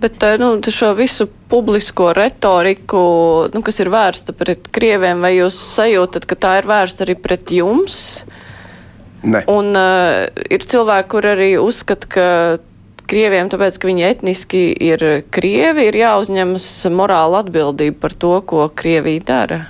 Bet 0.01 0.23
nu, 0.41 0.53
šo 0.63 0.93
visu 0.97 1.27
publisko 1.51 2.13
retoriku, 2.17 3.01
nu, 3.53 3.63
kas 3.65 3.83
ir 3.83 3.91
vērsta 3.93 4.33
pret 4.37 4.71
krieviem, 4.73 5.21
vai 5.25 5.35
jūs 5.37 5.59
sajūtat, 5.75 6.29
ka 6.29 6.39
tā 6.39 6.55
ir 6.63 6.69
vērsta 6.71 7.05
arī 7.05 7.19
pret 7.21 7.53
jums? 7.53 7.99
Ne. 9.27 9.43
Un 9.51 9.75
uh, 9.77 10.29
ir 10.49 10.65
cilvēki, 10.65 11.11
kur 11.11 11.27
arī 11.27 11.51
uzskata, 11.61 12.09
ka 12.09 12.27
krieviem, 13.09 13.51
tāpēc, 13.51 13.81
ka 13.81 13.91
viņi 13.91 14.07
etniski 14.09 14.63
ir 14.89 15.05
krievi, 15.35 15.89
ir 15.89 15.99
jāuzņemas 15.99 16.69
morāla 16.95 17.43
atbildība 17.43 17.99
par 18.07 18.15
to, 18.15 18.35
ko 18.47 18.69
Krievija 18.71 19.27
dara? 19.27 19.61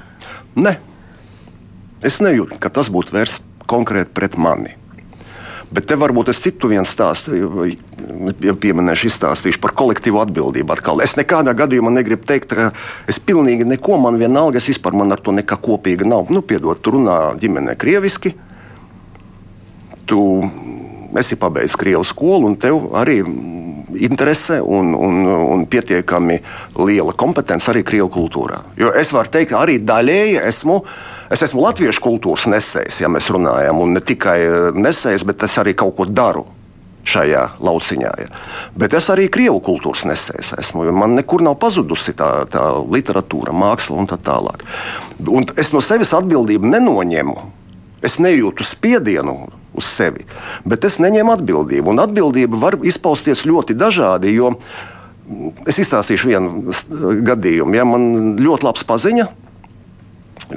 Ne. 0.58 0.76
Es 2.04 2.20
nejūtu, 2.22 2.60
ka 2.62 2.70
tas 2.70 2.92
būtu 2.94 3.16
vērsts 3.16 3.47
konkrēti 3.68 4.14
pret 4.16 4.36
mani. 4.40 4.74
Bet 5.68 5.84
te 5.84 5.98
varbūt 6.00 6.30
es 6.32 6.38
citu 6.40 6.70
vienu 6.70 6.88
stāstu, 6.88 7.36
pieminēšu, 8.62 9.10
izstāstīšu 9.10 9.60
par 9.60 9.74
kolektīvu 9.76 10.22
atbildību. 10.22 10.72
Atkal. 10.72 11.02
Es 11.04 11.12
nekādā 11.18 11.52
gadījumā 11.56 11.92
negribu 11.92 12.24
teikt, 12.28 12.54
ka 12.56 12.70
es 13.10 13.20
pilnīgi 13.20 13.66
neko, 13.68 13.98
man 14.00 14.16
vienalga, 14.20 14.62
es 14.62 14.70
vispār 14.70 14.96
man 14.96 15.12
ar 15.12 15.20
to 15.20 15.34
nekā 15.36 15.60
kopīga 15.60 16.08
nav. 16.08 16.32
Nu, 16.32 16.40
piedod, 16.40 16.80
tu 16.80 16.96
runā 16.96 17.18
ģimenē 17.42 17.76
krieviski, 17.80 18.32
tu 20.08 20.22
esi 21.20 21.36
pabeidzis 21.40 21.76
krievu 21.76 22.04
skolu 22.04 22.48
un 22.48 22.56
tev 22.60 22.88
arī 22.96 23.20
interesē 23.96 24.60
un, 24.64 24.94
un, 24.96 25.20
un 25.26 25.66
pietiekami 25.68 26.40
liela 26.80 27.12
kompetence 27.16 27.68
arī 27.72 27.84
krievu 27.84 28.08
kultūrā. 28.16 28.62
Jo 28.80 28.92
es 28.96 29.12
varu 29.12 29.32
teikt, 29.36 29.56
arī 29.56 29.78
daļēji 29.84 30.40
esmu. 30.48 30.82
Es 31.32 31.42
esmu 31.44 31.60
latviešu 31.66 32.00
kultūras 32.04 32.46
nesējis, 32.48 33.02
ja 33.02 33.10
mēs 33.12 33.28
runājam, 33.32 33.82
un 33.84 33.98
ne 33.98 34.04
tikai 34.04 34.38
eh, 34.44 34.70
nesējis, 34.76 35.26
bet 35.28 35.44
es 35.44 35.58
arī 35.60 35.74
kaut 35.76 35.96
ko 35.98 36.08
daru 36.08 36.46
šajā 37.08 37.42
lauciņā. 37.64 38.12
Ja. 38.20 38.40
Bet 38.78 38.96
es 38.96 39.08
arī 39.12 39.28
krievu 39.32 39.60
kultūras 39.64 40.04
nesējis 40.08 40.54
esmu. 40.60 40.88
Man 40.92 41.16
nekur 41.18 41.44
nav 41.44 41.58
pazudusi 41.60 42.14
tā, 42.18 42.30
tā 42.52 42.64
literatūra, 42.84 43.54
māksla 43.56 44.00
un 44.02 44.10
tā 44.10 44.18
tālāk. 44.20 44.64
Un 45.28 45.48
es 45.60 45.72
no 45.74 45.82
sevis 45.84 46.14
atbildību 46.16 46.68
nenoņemu. 46.68 47.38
Es 48.04 48.20
nejūtu 48.22 48.62
spiedienu 48.62 49.48
uz 49.78 49.86
sevi, 49.88 50.22
bet 50.68 50.84
es 50.86 51.00
neņēmu 51.02 51.32
atbildību. 51.34 51.90
Un 51.90 52.02
atbildība 52.02 52.60
var 52.60 52.76
izpausties 52.86 53.42
ļoti 53.48 53.74
dažādi. 53.78 54.36
Es 55.68 55.80
izstāstīšu 55.82 56.30
vienu 56.30 56.76
gadījumu. 57.26 57.74
Ja 57.76 57.84
man 57.88 58.36
ļoti 58.38 58.68
labs 58.68 58.86
paziņa, 58.86 59.26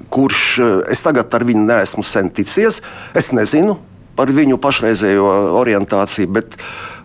kurš 0.09 0.41
eh, 0.59 0.75
es 0.93 1.03
tagad 1.05 1.33
ar 1.33 1.45
viņu 1.47 1.65
neesmu 1.67 2.03
sen 2.05 2.31
ticies. 2.33 2.81
Es 3.17 3.31
nezinu 3.35 3.77
par 4.15 4.31
viņu 4.33 4.59
pašreizējo 4.61 5.27
orientāciju, 5.57 6.27
bet, 6.35 6.57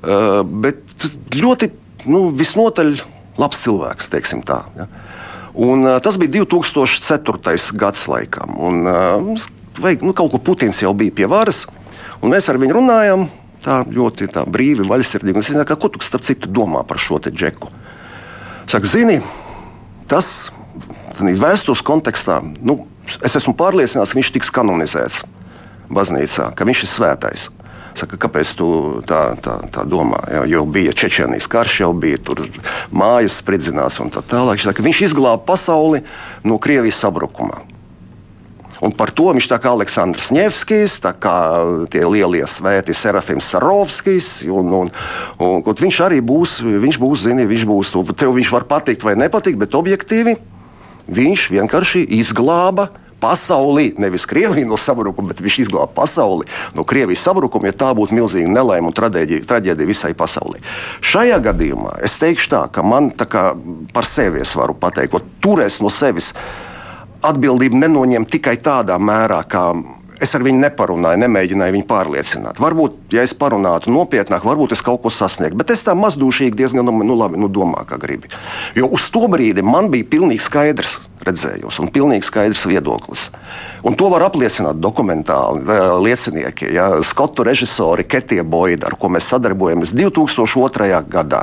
uh, 0.02 0.42
bet 0.42 1.06
ļoti 1.32 1.68
nu, 2.10 2.26
visnotaļ 2.34 2.90
labs 3.38 3.60
cilvēks, 3.62 4.10
teiksim 4.12 4.42
tā. 4.44 4.58
Ja. 4.76 4.88
Un, 5.54 5.86
uh, 5.86 6.00
tas 6.02 6.18
bija 6.20 6.42
2004. 6.42 7.54
gads 7.78 8.02
laikam. 8.10 8.58
Un, 8.58 8.82
vajag, 9.78 10.02
nu, 10.02 10.12
kaut 10.18 10.34
ko 10.34 10.42
Putins 10.42 10.82
jau 10.82 10.92
bija 10.98 11.14
pie 11.14 11.30
varas, 11.30 11.64
un 12.20 12.34
mēs 12.34 12.50
ar 12.50 12.60
viņu 12.60 12.80
runājam. 12.80 13.28
Tā 13.66 13.80
ļoti 13.88 14.28
tā 14.34 14.44
brīvi, 14.46 14.84
vaļsirdīgi. 14.86 15.40
Es 15.40 15.48
nezinu, 15.54 15.78
ko 15.80 15.88
tu 15.90 16.02
starp 16.04 16.26
citu 16.26 16.50
domā 16.52 16.84
par 16.86 17.00
šo 17.02 17.22
te 17.22 17.32
džeku. 17.34 17.70
Saka, 18.66 18.86
zini, 18.86 19.16
tas 20.10 20.50
vēstures 21.20 21.84
kontekstā, 21.86 22.40
nu, 22.60 22.84
es 23.24 23.36
esmu 23.38 23.54
pārliecināts, 23.58 24.12
ka 24.12 24.20
viņš 24.20 24.32
tiks 24.34 24.52
kanonizēts 24.54 25.22
baznīcā, 25.92 26.50
ka 26.56 26.66
viņš 26.66 26.82
ir 26.82 26.90
svētais. 26.90 27.50
Saka, 27.96 28.18
kāpēc 28.20 28.50
tu 28.58 28.66
tā, 29.08 29.20
tā, 29.40 29.54
tā 29.72 29.86
domā? 29.88 30.18
Jā, 30.28 30.42
jau 30.52 30.66
bija 30.68 30.92
Čečenijas 30.92 31.46
karš, 31.48 31.78
jau 31.80 31.94
bija 31.96 32.18
tur 32.20 32.42
mājas 32.92 33.38
spridzināts 33.40 34.02
un 34.04 34.12
tā 34.12 34.20
tālāk. 34.20 34.60
Saka, 34.60 34.84
viņš 34.84 35.06
izglāba 35.08 35.40
pasauli 35.48 36.02
no 36.44 36.60
Krievijas 36.60 37.00
sabrukuma. 37.00 37.62
Un 38.84 38.92
par 38.92 39.08
to 39.16 39.30
viņš 39.32 39.46
tā 39.48 39.56
kā 39.62 39.72
Aleksandrs 39.72 40.28
Nevskis, 40.36 40.98
tā 41.00 41.14
kā 41.16 41.36
tie 41.88 42.02
lielie 42.04 42.44
svēti 42.44 42.92
Serafims 42.92 43.48
Sarovskis. 43.48 44.28
Un, 44.44 44.68
un, 44.82 44.92
un, 45.40 45.64
un 45.64 45.78
viņš 45.80 46.02
arī 46.04 46.20
būs, 46.20 46.58
viņš 46.66 47.00
būs, 47.00 47.24
zini, 47.24 47.48
viņš 47.48 47.64
būs, 47.70 47.94
tev 48.12 48.36
viņš 48.36 48.52
var 48.52 48.68
patikt 48.68 49.08
vai 49.08 49.16
nepatikt, 49.16 49.56
bet 49.64 49.78
objektīvi 49.78 50.36
Viņš 51.06 51.50
vienkārši 51.54 52.02
izglāba 52.18 52.90
pasauli, 53.20 53.94
nevis 53.98 54.26
Krieviju 54.28 54.68
no 54.68 54.76
sabrukuma, 54.76 55.30
bet 55.32 55.40
viņš 55.40 55.58
izglāba 55.64 55.88
pasauli 55.94 56.46
no 56.76 56.84
Krievijas 56.84 57.24
sabrukuma, 57.24 57.70
ja 57.70 57.78
tā 57.78 57.92
būtu 57.96 58.16
milzīga 58.16 58.50
nelaime 58.52 58.90
un 58.90 58.96
traģēdija, 58.96 59.46
traģēdija 59.48 59.88
visai 59.88 60.12
pasaulē. 60.18 60.60
Šajā 61.00 61.40
gadījumā 61.48 61.96
es 62.06 62.18
teikšu 62.20 62.52
tā, 62.52 62.62
ka 62.72 62.84
man 62.86 63.10
tā 63.16 63.28
kā 63.30 63.48
par 63.94 64.08
sevi 64.08 64.42
es 64.44 64.52
varu 64.58 64.76
pateikt, 64.78 65.16
ka 65.16 65.22
tur 65.42 65.64
es 65.64 65.80
no 65.80 65.92
sevis 65.92 66.32
atbildību 67.26 67.80
nenoņem 67.80 68.26
tikai 68.28 68.58
tādā 68.62 68.98
mērā, 69.00 69.40
kā 69.48 69.70
Es 70.22 70.32
ar 70.32 70.40
viņu 70.44 70.62
neparunāju, 70.62 71.20
nemēģināju 71.20 71.74
viņu 71.74 71.86
pārliecināt. 71.90 72.60
Varbūt, 72.62 72.94
ja 73.12 73.24
es 73.26 73.34
parunātu 73.36 73.92
nopietnāk, 73.92 74.46
varbūt 74.48 74.72
es 74.72 74.80
kaut 74.84 75.02
ko 75.02 75.10
sasniegtu. 75.12 75.58
Bet 75.60 75.72
es 75.74 75.84
tā 75.84 75.92
mazdūšīgi 75.98 76.56
diezgan 76.56 76.88
nu, 76.88 77.16
labi 77.18 77.40
nu, 77.40 77.50
domāju, 77.52 77.88
kā 77.90 77.98
gribi. 78.00 78.30
Jo 78.78 78.88
uz 78.96 79.10
to 79.12 79.26
brīdi 79.28 79.64
man 79.66 79.90
bija 79.92 80.08
pilnīgi 80.16 80.40
skaidrs 80.46 80.96
redzējums 81.26 81.80
un 81.82 81.90
pilnīgi 81.92 82.24
skaidrs 82.24 82.64
viedoklis. 82.70 83.26
Un 83.84 83.96
to 83.98 84.08
var 84.12 84.24
apliecināt 84.28 84.80
dokumentāli 84.80 85.76
liecinieki, 86.06 86.70
ja, 86.76 86.88
skotu 87.04 87.44
režisori 87.44 88.06
Ketija 88.08 88.44
Boida, 88.46 88.88
ar 88.88 88.96
ko 89.00 89.10
mēs 89.12 89.28
sadarbojamies 89.34 89.92
2002. 89.96 91.02
gadā 91.12 91.42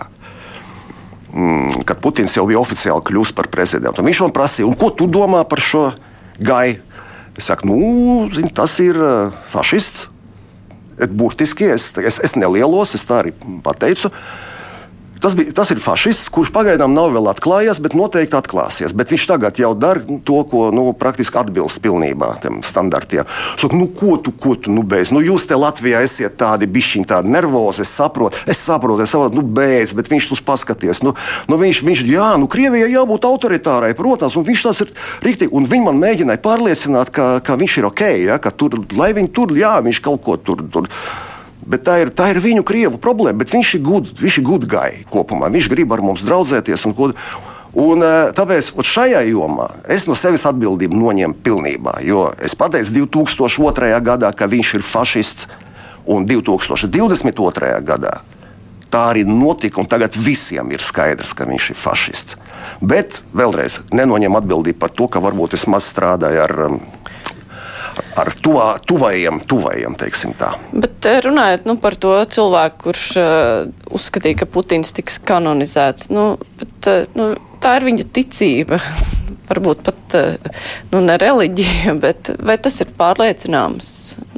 mm, 1.33 1.83
kad 1.85 2.01
Putins 2.01 2.33
jau 2.37 2.47
bija 2.49 2.61
oficiāli 2.63 3.05
kļuvis 3.05 3.35
par 3.37 3.51
prezidentu. 3.53 4.01
Un 4.01 4.09
viņš 4.09 4.23
man 4.25 4.33
prasīja, 4.33 4.71
ko 4.79 4.89
tu 4.97 5.09
domā 5.11 5.43
par 5.49 5.61
šo 5.61 5.91
gaidu? 6.39 6.92
Es 7.37 7.49
saku, 7.49 7.67
nu, 7.69 8.29
zin, 8.33 8.49
tas 8.53 8.75
ir 8.83 8.99
uh, 8.99 9.33
fašists. 9.49 10.09
Burtiski 11.09 11.65
es, 11.73 11.87
es, 11.97 12.19
es 12.21 12.35
nelielos, 12.37 12.93
es 12.93 13.07
tā 13.09 13.23
arī 13.23 13.31
pateicu. 13.65 14.11
Uh, 14.11 14.42
Tas, 15.23 15.37
bija, 15.39 15.53
tas 15.55 15.69
ir 15.71 15.79
fašists, 15.79 16.27
kurš 16.35 16.49
pagaidām 16.51 16.91
nav 16.91 17.13
vēl 17.15 17.29
atklājies, 17.31 17.79
bet 17.79 17.93
noteikti 17.95 18.35
atklāsies. 18.35 18.91
Bet 18.91 19.13
viņš 19.13 19.23
tagad 19.29 19.61
jau 19.61 19.69
dara 19.71 20.03
to, 20.27 20.41
ko 20.51 20.65
nu, 20.75 20.89
praktiski 20.99 21.39
atbilst 21.39 21.79
pilnībā 21.85 22.33
tam 22.43 22.59
standartiem. 22.67 23.29
Saka, 23.55 23.79
nu, 23.79 23.87
ko 23.87 24.17
tu, 24.19 24.33
ko 24.35 24.57
tu 24.59 24.73
nu, 24.75 24.83
beidz? 24.83 25.13
Nu, 25.15 25.21
jūs 25.23 25.47
te 25.47 25.55
Latvijā 25.55 26.03
esat 26.03 26.35
tādi 26.43 26.67
bišķiņi, 26.67 27.07
tādi 27.07 27.31
nervozi. 27.31 27.85
Es 27.87 27.95
saprotu, 27.95 28.43
es 28.51 28.59
saprotu, 28.59 29.05
es 29.07 29.15
saprotu, 29.15 29.39
nu, 29.39 29.47
beidz, 29.47 29.95
bet 29.95 30.11
viņš 30.11 30.27
tur 30.33 30.43
paskaties. 30.51 31.05
Nu, 31.07 31.15
nu, 31.47 31.61
viņš, 31.63 31.83
viņš, 31.87 32.05
jā, 32.11 32.29
nu, 32.43 32.51
Krievijai 32.51 32.91
jābūt 32.91 33.31
autoritārai, 33.31 33.95
protams, 33.95 34.35
un 34.35 34.51
viņš 34.51 34.67
tas 34.67 34.83
ir 34.83 34.91
rīktīgi. 35.23 35.55
Un 35.55 35.71
viņi 35.71 35.87
man 35.87 36.03
mēģināja 36.03 36.43
pārliecināt, 36.43 37.15
ka, 37.15 37.37
ka 37.39 37.55
viņš 37.63 37.79
ir 37.79 37.93
ok, 37.93 38.09
ja, 38.27 38.41
ka 38.43 38.51
tur, 38.51 38.81
lai 38.99 39.13
viņi 39.15 39.31
tur, 39.31 39.55
jā, 39.55 39.77
viņš 39.87 40.03
kaut 40.03 40.27
ko 40.27 40.35
tur. 40.35 40.67
tur 40.67 40.91
Bet 41.67 41.85
tā 41.87 41.99
ir, 42.03 42.11
tā 42.15 42.29
ir 42.33 42.41
viņu 42.43 42.65
krievu 42.67 42.99
problēma. 43.01 43.45
Viņš 43.47 43.73
ir 43.77 43.83
gudrs, 43.85 44.19
viņš 44.19 44.37
ir 44.39 44.45
gudrs 44.47 45.03
kopumā. 45.11 45.51
Viņš 45.53 45.69
grib 45.71 45.93
ar 45.95 46.03
mums 46.03 46.25
draudzēties. 46.27 46.85
Un, 46.89 47.13
un, 47.73 48.03
e, 48.03 48.11
tāpēc 48.35 48.73
šajā 48.83 49.23
jomā 49.29 49.69
es 49.87 50.07
no 50.09 50.17
sevis 50.19 50.45
atbildību 50.49 50.99
noņemu 50.99 51.39
pilnībā. 51.45 51.99
Jo 52.03 52.31
es 52.43 52.55
pateicu 52.59 53.05
2002. 53.05 53.93
gadā, 54.03 54.33
ka 54.35 54.49
viņš 54.51 54.75
ir 54.79 54.85
fašists, 54.85 55.47
un 56.03 56.27
2022. 56.27 57.79
gadā 57.87 58.19
tā 58.93 59.07
arī 59.09 59.25
notika. 59.25 59.83
Tagad 59.89 60.17
visiem 60.19 60.69
ir 60.73 60.83
skaidrs, 60.85 61.33
ka 61.33 61.47
viņš 61.49 61.71
ir 61.73 61.79
fašists. 61.79 62.37
Bet 62.83 63.21
vēlreiz 63.33 63.81
nenoņem 63.95 64.37
atbildību 64.39 64.79
par 64.79 64.93
to, 64.93 65.09
ka 65.09 65.23
varbūt 65.23 65.57
es 65.57 65.65
maz 65.71 65.87
strādāju 65.89 66.43
ar 66.43 66.53
um, 66.67 66.79
ar 68.19 68.31
tuvā, 68.43 68.67
tuvajiem, 68.87 69.39
tuvajiem, 69.49 69.95
teiksim 69.99 70.35
tā. 70.39 70.53
Bet 70.71 71.07
eh, 71.09 71.19
runājot 71.25 71.67
nu, 71.69 71.77
par 71.81 71.97
to 71.99 72.13
cilvēku, 72.35 72.81
kurš 72.87 73.05
uh, 73.21 73.71
uzskatīja, 73.93 74.41
ka 74.43 74.49
Putins 74.49 74.93
tiks 74.95 75.19
kanonizēts, 75.25 76.09
nu, 76.13 76.33
bet, 76.59 76.89
uh, 76.91 77.07
nu, 77.17 77.31
tā 77.63 77.77
ir 77.79 77.87
viņa 77.89 78.07
ticība. 78.15 78.81
Varbūt 79.49 79.81
pat 79.83 80.15
nu, 80.93 81.01
ne 81.03 81.17
reliģija, 81.19 81.95
bet 82.05 82.31
vai 82.39 82.55
tas 82.61 82.79
ir 82.83 82.93
pārliecināms? 82.97 83.89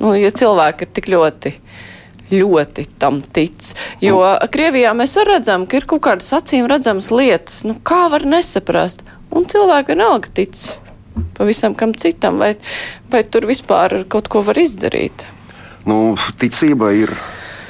Nu, 0.02 0.16
ja 0.18 0.32
cilvēki 0.34 0.88
ir 0.88 0.96
tik 0.98 1.12
ļoti 1.14 1.54
ļoti 2.26 2.88
tam 2.98 3.20
tic. 3.22 3.76
Jo 4.02 4.18
nu. 4.24 4.48
Krievijā 4.50 4.96
mēs 4.98 5.14
redzam, 5.28 5.68
ka 5.70 5.78
ir 5.78 5.86
kaut 5.90 6.02
kādas 6.08 6.32
acīm 6.34 6.66
redzamas 6.70 7.12
lietas, 7.14 7.62
nu, 7.68 7.78
kā 7.86 8.08
var 8.10 8.26
nesaprast. 8.26 9.06
Un 9.36 9.46
cilvēki 9.52 9.94
vienalga 9.94 10.32
tic 10.34 10.58
pavisam 11.38 11.76
kam 11.76 11.94
citam, 11.94 12.40
vai, 12.42 12.56
vai 13.12 13.24
tur 13.24 13.48
vispār 13.50 14.04
kaut 14.12 14.30
ko 14.32 14.44
var 14.46 14.60
izdarīt? 14.60 15.28
Nu, 15.86 16.16
ticība 16.42 16.92
ir 16.98 17.14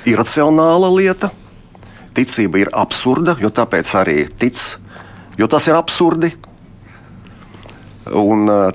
iracionāla 0.08 0.90
lieta. 0.94 1.32
Ticība 2.16 2.62
ir 2.62 2.72
absurda, 2.72 3.36
jo 3.42 3.52
tāpēc 3.52 3.90
arī 4.00 4.20
tic, 4.40 4.60
jo 5.36 5.50
tas 5.52 5.66
ir 5.68 5.76
absurdi. 5.76 6.32
Un 8.16 8.46
uh, 8.48 8.70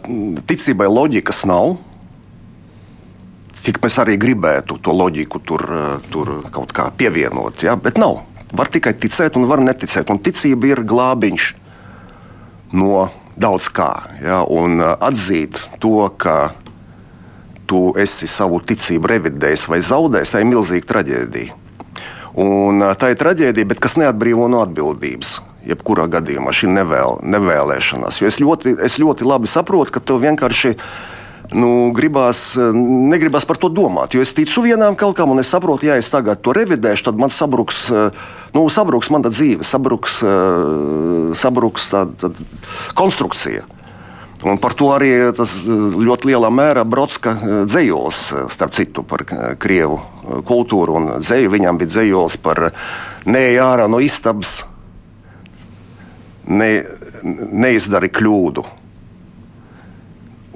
ticībai 0.50 0.90
loģikas 0.90 1.46
nav. 1.48 1.78
Cik 3.61 3.78
mēs 3.80 3.96
arī 4.02 4.16
gribētu 4.20 4.76
to 4.83 4.92
loģiku 4.96 5.40
tur, 5.46 5.64
uh, 5.64 5.96
tur 6.12 6.35
kaut 6.52 6.74
kā 6.76 6.90
pievienot, 6.92 7.64
ja? 7.64 7.78
bet 7.80 8.00
nav. 8.00 8.26
Var 8.52 8.68
tikai 8.74 8.92
ticēt, 8.98 9.38
un 9.38 9.46
var 9.48 9.62
neticēt. 9.62 10.11
Un 10.11 10.18
ticība 10.20 10.72
ir 10.72 10.85
glābiņš 10.85 11.48
no 12.76 13.06
daudz 13.37 13.71
kā. 13.75 13.90
Ja? 14.23 14.43
Un 14.45 14.81
uh, 14.81 14.95
atzīt 15.01 15.61
to, 15.83 16.09
ka 16.21 16.53
tu 17.71 17.90
esi 18.01 18.27
savu 18.31 18.59
ticību 18.66 19.12
revidējis 19.12 19.69
vai 19.71 19.81
zaudējis, 19.85 20.35
tā 20.35 20.43
ir 20.43 20.51
milzīga 20.51 20.90
traģēdija. 20.90 21.59
Un, 22.40 22.83
uh, 22.83 22.97
tā 22.99 23.12
ir 23.12 23.21
traģēdija, 23.21 23.79
kas 23.79 23.99
neatbrīvo 24.01 24.49
no 24.51 24.64
atbildības. 24.64 25.38
Jebkurā 25.71 26.07
gadījumā 26.09 26.55
šī 26.57 26.71
nevēl, 26.73 27.19
nevēlēšanās. 27.21 28.23
Jo 28.23 28.31
es 28.31 28.38
ļoti, 28.40 28.79
es 28.87 28.97
ļoti 29.03 29.27
labi 29.29 29.51
saprotu, 29.51 29.93
ka 29.93 30.01
tev 30.01 30.23
vienkārši 30.25 30.73
ir 30.73 30.85
nu, 31.52 31.90
gribās, 31.94 32.56
eh, 32.56 32.72
negribas 33.10 33.44
par 33.44 33.56
to 33.56 33.68
domāt. 33.68 34.14
Jo 34.14 34.22
es 34.22 34.32
ticu 34.34 34.62
vienām 34.62 34.96
kaut 34.96 35.16
kam, 35.16 35.30
un 35.30 35.42
es 35.42 35.50
saprotu, 35.50 35.86
ja 35.86 35.96
es 35.96 36.10
tagad 36.10 36.42
to 36.42 36.54
revidēšu, 36.54 37.04
tad 37.04 37.18
man 37.18 37.30
sabruks, 37.30 37.90
eh, 37.90 38.10
nu, 38.54 38.68
sabruks 38.68 39.10
mana 39.10 39.30
dzīve, 39.30 39.64
sabruks, 39.64 40.22
eh, 40.22 41.34
sabruks 41.34 41.90
tā, 41.90 42.06
tā 42.06 42.32
konstrukcija. 42.94 43.64
Un 44.42 44.56
par 44.56 44.72
to 44.72 44.86
arī 44.86 45.36
tas 45.36 45.66
ļoti 45.66 46.32
lielā 46.32 46.48
mērā 46.48 46.84
Brodska 46.88 47.34
dzējols, 47.66 48.48
starp 48.48 48.72
citu, 48.72 49.02
par 49.02 49.18
krievu 49.58 50.00
kultūru 50.24 50.96
un 50.96 51.20
dzēju. 51.20 51.50
Viņam 51.50 51.76
bija 51.76 51.90
dzējols 51.90 52.38
par 52.40 52.72
neej 53.26 53.60
ārā 53.60 53.86
no 53.90 53.98
istabas, 53.98 54.64
ne, 56.46 56.82
neizdari 57.22 58.08
kļūdu. 58.08 58.80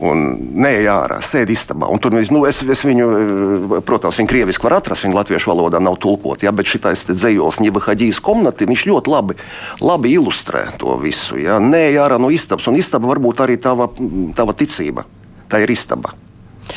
Un 0.02 0.24
nē, 0.58 0.72
ārā, 0.90 1.20
sēž 1.22 1.52
istabā. 1.54 1.86
Un 1.92 2.00
tur 2.02 2.14
nu, 2.14 2.40
es, 2.48 2.58
es 2.66 2.82
viņu, 2.82 3.06
eh, 3.14 3.76
protams, 3.86 4.18
viņu 4.18 4.30
krieviski 4.32 4.66
var 4.66 4.80
atrast, 4.80 5.06
viņa 5.06 5.18
latviešu 5.20 5.52
valodā 5.52 5.78
nav 5.82 6.00
tulkota. 6.02 6.48
Ja, 6.48 6.52
bet 6.52 6.66
šis 6.66 7.06
dzējos 7.12 7.60
Ņivahaģijas 7.62 8.18
komnati, 8.24 8.66
viņš 8.66 8.84
ļoti 8.90 9.14
labi, 9.14 9.38
labi 9.84 10.16
ilustrē 10.18 10.66
to 10.82 10.98
visu. 10.98 11.38
Ja. 11.38 11.60
Nē, 11.62 11.86
ārā 12.02 12.18
no 12.18 12.32
istabas, 12.34 12.66
un 12.66 12.80
istaba 12.80 13.12
varbūt 13.12 13.46
arī 13.46 13.60
tava, 13.60 13.86
tava 14.34 14.56
ticība. 14.58 15.06
Tā 15.46 15.62
ir 15.62 15.70
istaba 15.70 16.16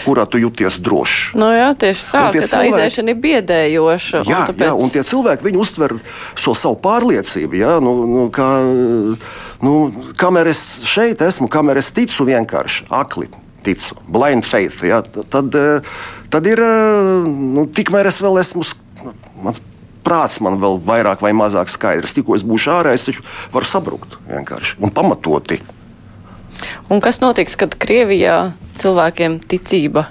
kurā 0.04 0.26
tu 0.30 0.40
jūties 0.42 0.80
drošs. 0.84 1.36
Nu, 1.38 1.50
jā, 1.56 1.70
tieši 1.80 2.06
tā, 2.10 2.24
cilvēki, 2.36 2.52
tā 2.52 2.62
iziešana 2.72 3.14
ir 3.14 3.20
biedējoša. 3.24 4.24
Jā, 4.28 4.42
un 4.42 4.52
tāpēc... 4.52 4.66
jā, 4.68 4.74
un 4.84 4.94
tie 4.94 5.04
cilvēki 5.08 5.54
uztver 5.58 5.96
šo 6.40 6.56
savu 6.58 6.80
pārliecību. 6.84 7.60
Jā, 7.62 7.78
nu, 7.84 7.94
nu, 8.10 8.26
kā, 8.34 8.50
nu, 9.64 9.76
kamēr 10.20 10.52
es 10.54 10.64
šeit 10.88 11.24
esmu, 11.26 11.50
kamēr 11.52 11.82
es 11.84 11.92
ticu 11.96 12.28
vienkārši 12.28 12.90
akli. 12.94 13.30
Ticu, 13.68 13.98
blind 14.08 14.46
faith. 14.48 14.84
Ja, 14.88 15.02
tad, 15.04 15.56
tad 16.32 16.48
ir, 16.48 16.62
nu, 17.28 17.66
tikmēr 17.76 18.08
es 18.08 18.22
vēl 18.24 18.40
esmu, 18.44 18.64
mans 19.44 19.60
prāts 20.08 20.40
man 20.44 20.60
vēl 20.62 20.80
vairāk 20.88 21.24
vai 21.26 21.34
mazāk 21.36 21.72
skaidrs. 21.72 22.16
Tikko 22.16 22.38
es 22.38 22.46
būšu 22.48 22.72
ārā, 22.78 22.96
es 22.96 23.04
taču 23.08 23.26
varu 23.52 23.68
sabrukt 23.68 24.20
vienkārši 24.30 24.80
un 24.80 24.94
pamatoti. 24.96 25.60
Un 26.90 27.04
kas 27.04 27.22
notiks, 27.24 27.58
kad 27.60 27.76
Krievijā 27.80 28.40
cilvēkiem 28.82 29.40
ticība 29.50 30.08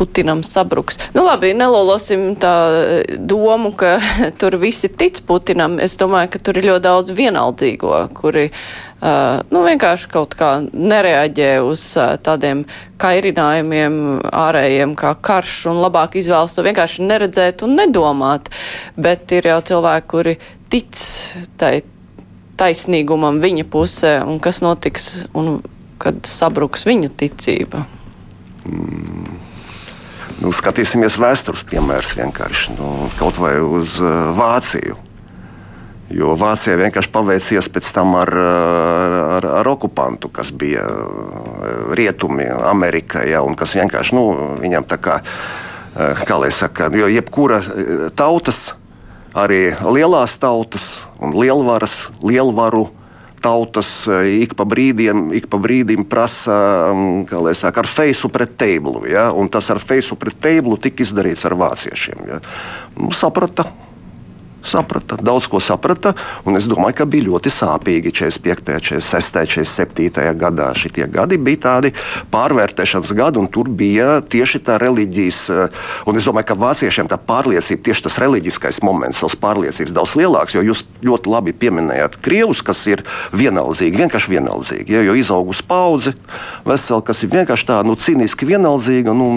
Putinam 0.00 0.40
sabruks. 0.40 0.96
Nu, 1.12 1.26
labi, 1.26 1.50
nelolosim 1.52 2.30
tā 2.40 2.52
eh, 2.72 3.16
domu, 3.20 3.74
ka 3.76 3.98
tur 4.40 4.56
visi 4.56 4.88
tic 4.88 5.20
Putinam. 5.28 5.76
Es 5.76 5.98
domāju, 6.00 6.30
ka 6.32 6.40
tur 6.40 6.56
ir 6.56 6.70
ļoti 6.70 6.84
daudz 6.86 7.12
vienaldzīgo, 7.18 7.98
kuri 8.16 8.46
uh, 8.48 9.42
nu, 9.52 9.60
vienkārši 9.66 10.08
kaut 10.14 10.38
kā 10.40 10.54
nereaģē 10.64 11.50
uz 11.68 11.84
uh, 12.00 12.14
tādiem 12.16 12.64
kairinājumiem 13.02 14.00
ārējiem 14.24 14.96
kā 14.96 15.12
karš 15.20 15.66
un 15.74 15.84
labāk 15.84 16.16
izvēlas 16.16 16.56
to 16.56 16.64
vienkārši 16.64 17.04
neredzēt 17.04 17.68
un 17.68 17.76
nedomāt. 17.82 18.48
Bet 18.96 19.36
ir 19.36 19.52
jau 19.52 19.60
cilvēki, 19.74 20.12
kuri 20.16 20.38
tic 20.72 21.04
tai 21.60 21.82
taisnīgumam 22.60 23.40
viņa 23.42 23.66
pusē 23.72 24.18
un 24.26 24.40
kas 24.42 24.60
notiks 24.64 25.12
un 25.34 25.58
kad 26.00 26.24
sabruks 26.28 26.86
viņu 26.88 27.12
ticība. 27.20 27.84
Mm. 28.68 29.38
Nu, 30.40 30.54
skatīsimies 30.56 31.18
vēstures 31.20 31.66
piemērus 31.68 32.14
vienkārši 32.16 32.78
nu, 32.78 32.90
kaut 33.18 33.36
vai 33.42 33.58
uz 33.60 33.98
uh, 34.00 34.30
Vāciju. 34.36 34.96
Jo 36.10 36.32
Vācija 36.34 36.74
vienkārši 36.80 37.10
paveicies 37.14 37.68
pēc 37.70 37.86
tam 37.94 38.16
ar, 38.18 38.32
ar, 38.34 39.44
ar 39.60 39.68
okupantu, 39.70 40.30
kas 40.34 40.50
bija 40.50 40.82
uh, 40.82 41.92
rietumi, 41.94 42.48
Amerika, 42.66 43.22
ja, 43.28 43.44
kas 43.58 43.76
vienkārši 43.78 44.16
nu, 44.16 44.24
viņam 44.64 44.88
tā 44.90 44.98
kā, 44.98 45.20
uh, 45.20 46.24
kā 46.24 46.40
lai 46.40 46.50
saka, 46.56 46.88
jo 46.96 47.06
jebkura 47.12 47.60
tautas, 48.18 48.72
arī 49.34 49.74
lielās 49.94 50.38
tautas 50.40 51.06
un 51.20 51.34
lielvaras, 51.36 52.08
lielvaru 52.22 52.88
tautas 53.40 54.04
eh, 54.08 54.42
ik 54.44 54.54
pa 54.56 54.66
brīdiem, 54.68 55.30
ik 55.36 55.48
pa 55.50 55.58
brīdim 55.60 56.04
prasa, 56.08 56.92
mm, 56.92 57.54
saka, 57.56 57.82
ar 57.82 57.88
feisu 57.88 58.28
pret 58.32 58.56
teiblu. 58.60 59.06
Ja? 59.08 59.30
Un 59.32 59.48
tas 59.48 59.70
ar 59.72 59.80
feisu 59.80 60.16
pret 60.20 60.36
teiblu 60.40 60.76
tika 60.76 61.04
izdarīts 61.04 61.46
ar 61.48 61.56
vāciešiem. 61.58 62.26
Ja? 62.28 62.40
Nu, 62.98 63.10
saprata, 63.16 63.66
saprata, 64.62 65.16
daudz 65.16 65.46
ko 65.50 65.60
saprata. 65.60 66.14
Es 66.56 66.68
domāju, 66.70 66.98
ka 67.00 67.06
bija 67.08 67.28
ļoti 67.28 67.52
sāpīgi 67.52 68.12
45, 68.12 69.00
46, 69.00 69.32
47 69.56 70.34
gadā. 70.40 70.70
Šie 70.76 71.06
gadi 71.10 71.38
bija 71.40 71.62
tādi 71.64 71.92
pārvērtēšanas 72.32 73.12
gadi, 73.16 73.40
un 73.40 73.48
tur 73.52 73.68
bija 73.68 74.20
tieši 74.20 74.62
tā 74.66 74.78
reliģijas. 74.80 75.40
Eh, 75.50 76.16
es 76.16 76.28
domāju, 76.28 76.48
ka 76.50 76.58
vāciešiem 76.60 77.08
tā 77.10 77.18
pārliecība, 77.18 77.82
tieši 77.88 78.06
tas 78.06 78.18
reliģiskais 78.22 78.82
moments, 78.86 79.20
savas 79.20 79.36
pārliecības 79.40 79.96
daudz 79.96 80.16
lielāks, 80.18 80.56
jo 80.56 80.64
jūs 80.64 80.84
ļoti 81.06 81.32
labi 81.32 81.54
pieminējāt 81.56 82.20
krievus, 82.24 82.62
kas 82.66 82.82
ir 82.90 83.04
vienaldzīgi, 83.32 84.02
vienkārši 84.04 84.34
vienaldzīgi. 84.36 84.96
Ja, 84.96 85.04
jo 85.06 85.16
izaugusi 85.18 85.64
paudze, 85.66 86.14
vesela, 86.66 87.02
kas 87.04 87.22
ir 87.24 87.32
vienkārši 87.32 87.68
tā 87.70 87.80
nu, 87.86 87.96
cīniski 87.96 88.48
vienaldzīga, 88.48 89.14
nu, 89.16 89.30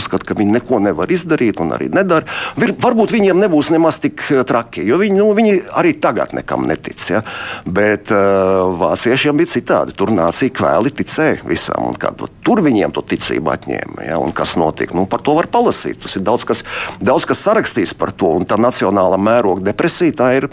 uzskata, 0.00 0.30
ka 0.30 0.38
viņi 0.38 0.56
neko 0.58 0.80
nevar 0.82 1.10
izdarīt 1.12 1.60
un 1.60 1.74
arī 1.76 1.90
nedara. 1.92 2.28
Varbūt 2.56 3.12
viņiem 3.14 3.40
nebūs 3.44 3.72
nemaz 3.74 4.00
tik 4.02 4.22
eh, 4.30 4.44
traki 4.46 4.69
traki, 4.70 4.86
jo 4.88 4.98
viņi, 4.98 5.18
nu, 5.18 5.32
viņi 5.34 5.60
arī 5.76 5.94
tagad 6.00 6.32
nekam 6.32 6.66
netic. 6.66 6.98
Ja? 7.10 7.22
Bet 7.64 8.10
uh, 8.10 8.70
vāciešiem 8.78 9.36
bija 9.36 9.50
citādi. 9.50 9.94
Tur 9.96 10.10
nācija 10.10 10.50
kvēli 10.50 10.90
ticēja 10.90 11.42
visam, 11.44 11.88
un 11.90 11.94
kā, 11.98 12.12
tur 12.42 12.62
viņiem 12.62 12.92
to 12.92 13.02
ticību 13.02 13.50
atņēma. 13.50 14.04
Ja? 14.06 14.18
Un 14.18 14.32
kas 14.32 14.56
notika? 14.56 14.94
Nu, 14.94 15.06
par 15.06 15.22
to 15.22 15.34
var 15.34 15.48
palasīt. 15.50 16.00
Tas 16.02 16.16
ir 16.16 16.22
daudz 16.22 16.44
kas, 16.44 16.64
daudz 17.00 17.26
kas 17.26 17.42
sarakstīts 17.42 17.94
par 17.94 18.12
to. 18.12 18.30
Un 18.36 18.46
tā 18.46 18.58
nacionāla 18.58 19.18
mēroga 19.18 19.64
depresija, 19.70 20.14
tā 20.14 20.32
ir, 20.38 20.48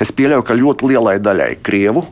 es 0.00 0.12
pieļauju, 0.12 0.44
ka 0.46 0.58
ļoti 0.58 0.92
lielai 0.92 1.18
daļai 1.22 1.54
Krievu 1.62 2.06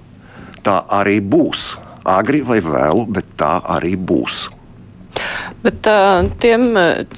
tā 0.64 0.82
arī 0.92 1.20
būs. 1.20 1.74
Agri 2.10 2.40
vai 2.44 2.62
vēlu, 2.64 3.04
bet 3.12 3.36
tā 3.36 3.58
arī 3.76 3.92
būs. 3.96 4.48
Bet 5.60 5.84
uh, 5.90 6.24
tiem 6.40 6.70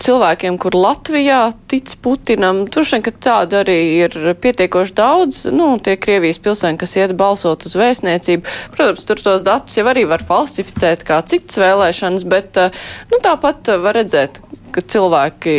cilvēkiem, 0.02 0.56
kur 0.58 0.74
Latvijā 0.74 1.40
tic 1.70 1.92
Putinam, 2.02 2.64
droši 2.66 2.96
vien, 2.96 3.04
ka 3.06 3.12
tādu 3.28 3.60
arī 3.60 3.78
ir 4.02 4.16
pietiekoši 4.42 4.96
daudz, 4.98 5.42
nu, 5.54 5.76
tie 5.78 5.94
Krievijas 6.00 6.40
pilsēņi, 6.42 6.80
kas 6.80 6.96
iet 6.98 7.14
balsot 7.18 7.68
uz 7.68 7.76
vēstniecību. 7.78 8.56
Protams, 8.74 9.06
tur 9.06 9.22
tos 9.22 9.46
datus 9.46 9.78
jau 9.78 9.86
arī 9.92 10.06
var 10.10 10.24
falsificēt 10.26 11.04
kā 11.06 11.20
citas 11.28 11.60
vēlēšanas, 11.62 12.26
bet, 12.32 12.58
uh, 12.58 12.86
nu, 13.12 13.20
tāpat 13.22 13.74
var 13.84 14.00
redzēt, 14.00 14.42
ka 14.74 14.82
cilvēki 14.82 15.54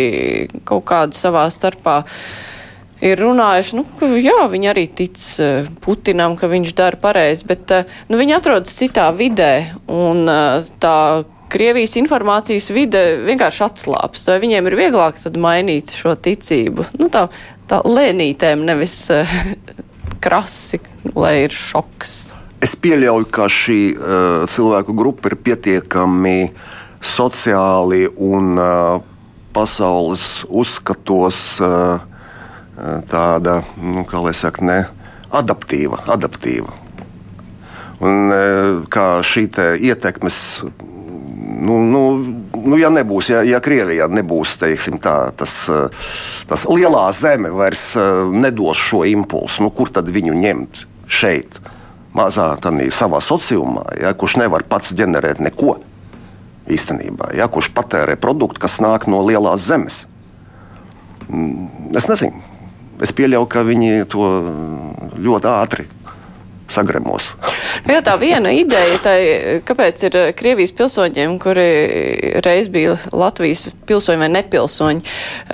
kaut 0.67 0.83
kādi 0.89 1.15
savā 1.17 1.45
starpā 1.53 2.01
ir 3.03 3.19
runājuši, 3.19 3.77
nu, 3.77 3.85
ka 3.99 4.09
jā, 4.19 4.41
viņi 4.51 4.69
arī 4.71 4.85
tic 4.95 5.23
Putinam, 5.83 6.35
ka 6.39 6.49
viņš 6.51 6.75
dara 6.77 6.99
pareizi, 6.99 7.47
bet 7.47 7.71
nu, 8.09 8.19
viņi 8.19 8.35
atrodas 8.37 8.75
citā 8.79 9.09
vidē, 9.15 9.53
un 9.91 10.27
tā 10.83 10.97
Krievijas 11.53 11.93
informācijas 11.99 12.71
vide 12.73 13.01
vienkārši 13.27 13.61
atslāpst, 13.67 14.31
vai 14.31 14.39
viņiem 14.41 14.69
ir 14.69 14.75
vieglāk 14.79 15.19
tad 15.21 15.35
mainīt 15.37 15.91
šo 15.93 16.15
ticību? 16.17 16.87
Nu, 16.97 17.11
tā, 17.13 17.27
tā 17.69 17.83
lēnītēm 17.85 18.63
nevis 18.65 18.95
uh, 19.13 19.35
krasi, 20.23 20.81
lai 21.13 21.43
ir 21.43 21.53
šoks. 21.53 22.15
Es 22.63 22.73
pieļauju, 22.79 23.27
ka 23.29 23.45
šī 23.51 23.79
uh, 23.93 24.47
cilvēku 24.49 24.95
grupa 24.97 25.29
ir 25.29 25.37
pietiekami 25.45 26.37
sociāli 27.03 28.07
un 28.09 28.57
uh, 28.57 28.97
pasaules 29.53 30.47
uzskatos 30.49 31.43
uh, 31.61 32.01
tāda, 33.11 33.59
nu, 33.77 34.07
kā 34.09 34.23
lai 34.25 34.33
saka, 34.33 34.65
ne, 34.65 34.79
adaptīva. 35.29 36.01
adaptīva. 36.09 36.79
Un, 38.03 38.33
kā 38.91 39.05
šī 39.23 39.45
ietekmes 39.85 40.37
nu, 41.53 41.77
nu, 41.79 42.01
nu, 42.65 42.77
ja 42.79 42.89
nebūs, 42.93 43.29
ja, 43.31 43.43
ja 43.47 43.61
Krievijā 43.63 44.07
nebūs 44.11 44.57
teiksim, 44.61 44.99
tā, 45.03 45.31
tas, 45.37 45.55
tas 46.49 46.65
lielā 46.69 47.05
zeme 47.15 47.53
vairs 47.53 47.93
eh, 47.99 48.25
nedos 48.33 48.81
šo 48.81 49.03
impulsu, 49.09 49.65
nu, 49.65 49.71
kur 49.73 49.91
tad 49.93 50.11
viņu 50.13 50.35
ņemt 50.41 50.83
šeit, 51.07 51.59
mazā 52.17 52.53
tādā 52.61 52.89
savā 52.93 53.21
sociumā, 53.23 53.85
ja, 54.01 54.13
kurš 54.17 54.37
nevar 54.41 54.65
pats 54.69 54.93
ģenerēt 54.97 55.41
neko 55.43 55.77
īstenībā, 56.71 57.33
ja, 57.37 57.49
kurš 57.51 57.73
patērē 57.75 58.15
produktu, 58.19 58.61
kas 58.63 58.79
nāk 58.83 59.09
no 59.11 59.23
lielās 59.25 59.65
zemes. 59.67 60.03
Mm, 61.27 61.91
es 61.97 62.07
nezinu. 62.11 62.39
Es 63.03 63.11
pieļauju, 63.15 63.47
ka 63.49 63.63
viņi 63.65 64.05
to 64.11 64.27
ļoti 65.19 65.49
ātri 65.49 65.87
sagremos. 66.73 67.31
Jā, 67.89 68.01
tā 68.05 68.15
viena 68.21 68.53
ideja, 68.55 68.99
tai, 69.03 69.17
kāpēc 69.67 70.05
ir 70.07 70.17
Krievijas 70.37 70.73
pilsoņiem, 70.77 71.37
kuri 71.43 71.67
reiz 72.45 72.69
bija 72.73 72.97
Latvijas 73.11 73.67
pilsoņi 73.87 74.23
vai 74.23 74.31
nepilsoņi, 74.37 75.05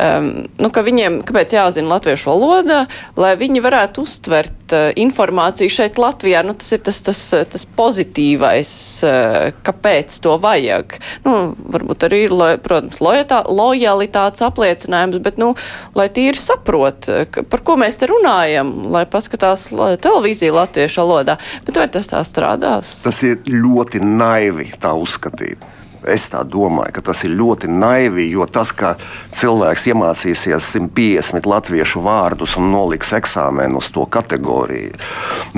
um, 0.05 0.31
nu, 0.59 0.71
ka 0.73 0.85
viņiem, 0.85 1.21
kāpēc 1.27 1.57
jāzina 1.57 1.95
latviešu 1.95 2.31
valoda, 2.31 2.83
lai 3.19 3.35
viņi 3.39 3.65
varētu 3.65 4.07
uztvert 4.07 4.58
uh, 4.75 4.89
informāciju 4.99 5.71
šeit 5.73 5.99
Latvijā, 6.01 6.43
nu, 6.45 6.55
tas 6.57 6.73
ir 6.75 6.83
tas, 6.85 7.01
tas, 7.05 7.21
tas 7.53 7.65
pozitīvais, 7.77 8.71
uh, 9.07 9.49
kāpēc 9.65 10.19
to 10.23 10.35
vajag. 10.41 10.97
Nu, 11.25 11.35
varbūt 11.75 12.07
arī, 12.09 12.21
lo, 12.31 12.51
protams, 12.63 13.01
lojatā, 13.03 13.41
lojalitātes 13.47 14.45
apliecinājums, 14.45 15.21
bet, 15.25 15.39
nu, 15.41 15.53
lai 15.97 16.09
tīri 16.13 16.39
saprot, 16.39 17.09
ka, 17.33 17.45
par 17.49 17.65
ko 17.65 17.79
mēs 17.79 17.99
te 17.99 18.09
runājam, 18.11 18.71
lai 18.93 19.05
paskatās 19.09 19.69
televīzija 19.73 20.55
latviešu 20.55 21.03
valodā. 21.03 21.39
Bet 21.67 21.81
vai 21.81 21.89
tas 21.91 22.09
tā 22.11 22.21
strādās? 22.27 22.97
Tas 23.03 23.23
ir 23.27 23.43
ļoti 23.49 24.03
naivi 24.03 24.71
tā 24.79 24.93
uzskatīt. 24.97 25.78
Es 26.07 26.29
tā 26.31 26.45
domāju, 26.47 26.93
ka 26.95 27.03
tas 27.11 27.23
ir 27.27 27.35
ļoti 27.35 27.69
naivi, 27.71 28.29
jo 28.31 28.47
tas, 28.47 28.71
ka 28.71 28.95
cilvēks 29.35 29.87
iemācīsies 29.91 30.71
150 30.77 31.49
latviešu 31.49 32.03
vārdus 32.05 32.55
un 32.59 32.71
noliks 32.71 33.11
eksāmenu 33.17 33.81
uz 33.81 33.91
to 33.91 34.05
kategoriju, 34.07 34.95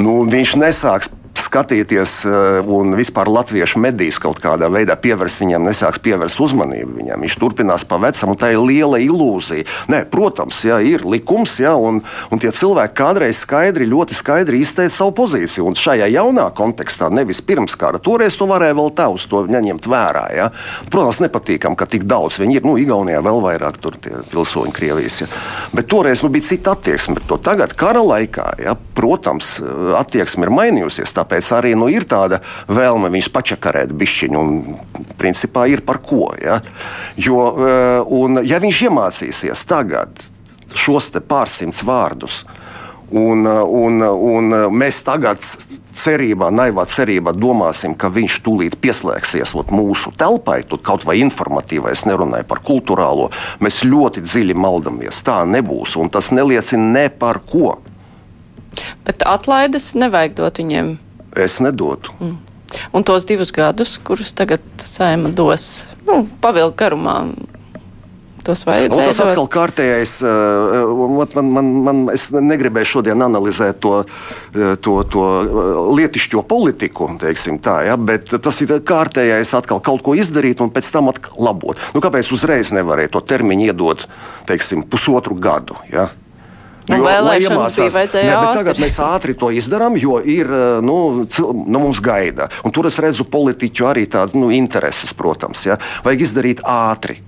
nu, 0.01 0.21
viņš 0.29 0.55
nesāks 0.61 1.11
skatīties 1.39 2.13
eh, 2.27 2.67
un 2.67 2.95
vispār 2.97 3.29
latviešu 3.31 3.79
medijas 3.83 4.19
kaut 4.21 4.39
kādā 4.43 4.69
veidā 4.71 4.95
pievērst 4.99 5.43
viņam, 5.43 5.65
nesāks 5.67 6.01
pievērst 6.03 6.39
uzmanību 6.43 6.97
viņam. 6.99 7.23
Viņš 7.25 7.37
turpinās 7.41 7.85
pa 7.87 7.99
vecam, 8.01 8.33
un 8.33 8.39
tā 8.39 8.53
ir 8.53 8.61
liela 8.63 8.99
ilūzija. 9.01 9.67
Nē, 9.91 10.03
protams, 10.11 10.61
jā, 10.67 10.79
ir 10.83 11.05
likums, 11.07 11.57
jā, 11.61 11.73
un, 11.75 12.01
un 12.31 12.41
tie 12.41 12.51
cilvēki 12.55 12.97
kādreiz 12.97 13.41
skaidri, 13.43 13.89
ļoti 13.89 14.17
skaidri 14.17 14.61
izteica 14.63 14.93
savu 14.95 15.15
pozīciju. 15.21 15.67
Un 15.69 15.77
šajā 15.79 16.09
jaunā 16.11 16.47
kontekstā, 16.57 17.11
nevis 17.13 17.43
pirms 17.45 17.77
kara, 17.79 18.01
toreiz 18.01 18.37
to 18.39 18.47
varēja 18.49 18.77
vēl 18.77 18.91
tā 18.97 19.07
uz 19.11 19.27
to 19.31 19.43
neņemt 19.51 19.89
vērā. 19.91 20.25
Jā. 20.37 20.49
Protams, 20.91 21.21
nepatīkam, 21.25 21.77
ka 21.79 21.87
tik 21.89 22.07
daudz 22.09 22.39
viņi 22.41 22.59
ir. 22.59 22.67
Nu, 22.67 22.77
Igaunijā 22.81 23.21
vēl 23.25 23.41
vairāk 23.43 23.79
tur 23.81 23.97
tie 24.01 24.21
pilsoņi 24.31 24.75
Krievijas. 24.75 25.21
Jā. 25.23 25.29
Bet 25.75 25.89
toreiz 25.91 26.23
nu, 26.23 26.31
bija 26.33 26.49
cita 26.51 26.75
attieksme. 26.75 27.19
Tagad, 27.41 27.73
kara 27.79 28.03
laikā, 28.03 28.47
jā, 28.61 28.75
protams, 28.97 29.55
attieksme 29.97 30.47
ir 30.47 30.53
mainījusies. 30.53 31.13
Tāpēc 31.21 31.51
arī 31.53 31.75
nu, 31.77 31.85
ir 31.93 32.07
tāda 32.09 32.41
vēlme 32.71 33.11
viņus 33.13 33.29
pačakarēt 33.33 33.93
bišķiņu, 33.93 34.41
un 34.41 35.13
principā 35.21 35.67
ir 35.69 35.85
par 35.85 36.01
ko. 36.01 36.31
Ja? 36.41 36.59
Jo, 37.15 37.51
eh, 37.53 38.01
un, 38.09 38.41
ja 38.47 38.61
viņš 38.63 38.85
iemācīsies 38.89 39.65
tagad 39.69 40.25
šos 40.73 41.11
pārsimtus 41.27 41.83
vārdus, 41.85 42.41
un, 43.11 43.45
un, 43.45 44.01
un 44.01 44.55
mēs 44.71 45.01
tagad 45.05 45.43
cerībā, 45.91 46.49
naivā 46.53 46.85
cerībā 46.89 47.33
domāsim, 47.35 47.93
ka 47.99 48.09
viņš 48.13 48.39
tūlīt 48.45 48.77
pieslēgsies 48.81 49.53
mūsu 49.71 50.13
telpai, 50.17 50.61
tur 50.67 50.81
kaut 50.83 51.05
vai 51.07 51.19
informatīvai, 51.21 51.93
es 51.95 52.05
nerunāju 52.07 52.47
par 52.47 52.63
kultūrālo, 52.65 53.29
mēs 53.59 53.83
ļoti 53.85 54.23
dziļi 54.25 54.57
maldamies. 54.57 55.21
Tā 55.27 55.43
nebūs, 55.45 55.97
un 55.99 56.09
tas 56.09 56.31
neliecina 56.31 56.91
ne 56.95 57.07
par 57.09 57.41
ko. 57.43 57.77
Bet 59.05 59.23
atlaides 59.27 59.91
nevajag 59.99 60.37
dot 60.39 60.61
viņiem 60.61 60.95
es 61.35 61.59
nedotu. 61.63 62.15
Mm. 62.19 62.37
Un 62.95 63.03
tos 63.03 63.25
divus 63.27 63.51
gadus, 63.51 63.97
kurus 64.03 64.31
tagad 64.35 64.63
saima 64.87 65.31
dos, 65.31 65.85
nu, 66.07 66.23
pavilkt 66.43 66.79
garumā. 66.79 67.21
Tas, 68.41 68.63
nu, 68.65 68.95
tas 68.97 69.19
atkal 69.21 69.45
kārtējais, 69.53 70.15
uh, 70.25 71.27
man, 71.37 71.49
man, 71.53 71.67
man, 71.85 71.99
es 72.09 72.31
negribēju 72.33 72.89
šodien 72.95 73.21
analizēt 73.21 73.77
to, 73.85 73.99
uh, 74.01 74.71
to, 74.81 74.95
to 75.13 75.25
lietišķo 75.99 76.41
politiku, 76.49 77.11
tā, 77.61 77.75
ja, 77.85 77.99
bet 78.01 78.33
tas 78.41 78.57
ir 78.65 78.73
kārtējais 78.87 79.53
atkal 79.59 79.83
kaut 79.85 80.01
ko 80.01 80.15
izdarīt 80.17 80.63
un 80.65 80.73
pēc 80.73 80.89
tam 80.95 81.11
labot. 81.37 81.77
Nu, 81.93 82.01
kāpēc 82.01 82.31
uzreiz 82.33 82.73
nevarēja 82.73 83.13
to 83.13 83.21
termiņu 83.29 83.69
iedot 83.69 84.07
teiksim, 84.49 84.87
pusotru 84.89 85.37
gadu? 85.37 85.77
Ja? 85.93 86.09
Nu, 86.89 87.01
vēlēšanas 87.05 87.77
bija 87.77 87.93
vajadzēja 87.95 88.37
ātri. 88.37 88.53
Tagad 88.57 88.81
mēs 88.81 88.97
ātri 89.05 89.35
to 89.37 89.51
izdarām, 89.53 89.97
jo 90.01 90.19
ir, 90.19 90.49
eh, 90.49 90.81
nu, 90.85 91.25
cil, 91.29 91.53
nu 91.53 91.83
mums 91.85 92.01
gaida. 92.03 92.49
Un 92.65 92.71
tur 92.71 92.89
es 92.89 92.97
redzu 92.99 93.27
politiķu 93.29 93.89
arī 93.91 94.07
tādu 94.09 94.41
nu, 94.41 94.49
intereses, 94.55 95.13
protams. 95.13 95.65
Ja? 95.65 95.77
Vajag 96.05 96.25
izdarīt 96.27 96.63
ātri. 96.65 97.21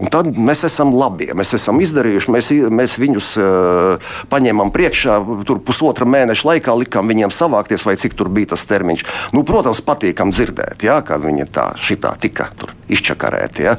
Un 0.00 0.08
tad 0.12 0.30
mēs 0.32 0.64
esam 0.64 0.94
labi. 0.96 1.28
Mēs 1.36 1.52
esam 1.58 1.80
izdarījuši, 1.84 2.32
mēs, 2.32 2.50
mēs 2.72 2.96
viņus 3.00 3.30
uh, 3.40 4.12
paņēmām 4.32 4.72
priekšā, 4.72 5.18
tur 5.48 5.60
pusotra 5.64 6.08
mēneša 6.08 6.48
laikā 6.48 6.76
likām 6.82 7.10
viņiem 7.12 7.34
savākties, 7.34 7.84
vai 7.84 7.98
cik 8.00 8.16
tur 8.16 8.32
bija 8.32 8.54
tas 8.54 8.64
termiņš. 8.70 9.04
Nu, 9.36 9.44
protams, 9.46 9.84
patīkam 9.84 10.32
dzirdēt, 10.32 10.86
ja, 10.88 11.00
ka 11.04 11.20
viņi 11.20 11.50
tā, 11.52 11.70
šitā 11.76 12.14
tika 12.20 12.48
izčakarēti. 12.90 13.68
Ja. 13.68 13.76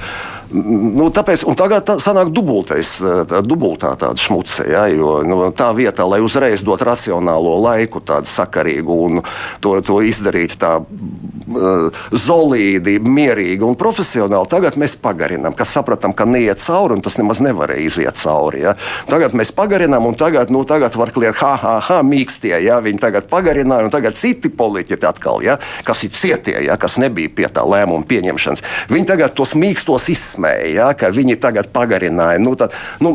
Nu, 0.51 1.07
tāpēc, 1.15 1.45
tagad 1.55 1.85
tā 1.87 1.95
sanāk 2.03 2.31
dubultais, 2.35 2.97
tā, 2.99 3.39
dubultā 3.45 3.93
tāda 3.99 4.19
šmuce, 4.19 4.65
ja, 4.67 4.83
jo 4.91 5.21
nu, 5.23 5.37
tā 5.55 5.69
vietā, 5.75 6.03
lai 6.07 6.19
uzreiz 6.23 6.63
dotu 6.67 6.89
racionālo 6.89 7.55
laiku, 7.63 8.01
tādu 8.03 8.27
sakarīgu 8.27 8.97
un 9.05 9.21
to, 9.63 9.77
to 9.87 10.01
izdarīt 10.03 10.57
tā 10.59 10.73
uh, 10.81 12.03
zolīdi, 12.11 12.97
mierīgi 12.99 13.63
un 13.63 13.79
profesionāli, 13.79 14.51
tagad 14.51 14.75
mēs 14.81 14.97
pagarinām, 14.99 15.55
kas 15.55 15.71
sapratām, 15.77 16.10
ka 16.17 16.27
neiet 16.29 16.61
cauri 16.63 16.97
un 16.97 17.05
tas 17.05 17.17
nemaz 17.19 17.41
nevarēja 17.43 17.85
iziet 17.87 18.21
cauri. 18.21 18.65
Ja. 18.65 18.75
Tagad 19.11 19.35
mēs 19.37 19.53
pagarinām 19.55 20.09
un 20.09 20.17
tagad, 20.19 20.51
nu, 20.53 20.63
tagad 20.67 20.97
var 20.99 21.13
kliegt, 21.15 21.41
ha, 21.43 21.53
ha, 21.61 21.77
ha, 21.87 22.01
mīkstie, 22.05 22.55
ja, 22.65 22.81
viņi 22.83 23.01
tagad 23.01 23.29
pagarināja 23.31 23.87
un 23.87 23.93
tagad 23.93 24.17
citi 24.19 24.49
politiķi 24.49 25.09
atkal, 25.09 25.41
ja, 25.45 25.57
kas 25.87 26.03
ir 26.07 26.15
cietie, 26.15 26.57
ja, 26.67 26.77
kas 26.81 26.97
nebija 27.01 27.31
pie 27.35 27.47
tā 27.51 27.65
lēmuma 27.67 28.07
pieņemšanas. 28.09 28.65
Viņi 28.91 29.09
tagad 29.13 29.35
tos 29.37 29.55
mīkstos 29.57 30.09
izsmēja 30.13 30.71
ja, 30.71 30.89
ka 30.97 31.11
viņi 31.13 31.37
tagad 31.41 31.69
pagarināja. 31.75 32.41
Nu, 32.41 32.55
tā, 32.59 32.71
nu, 33.03 33.13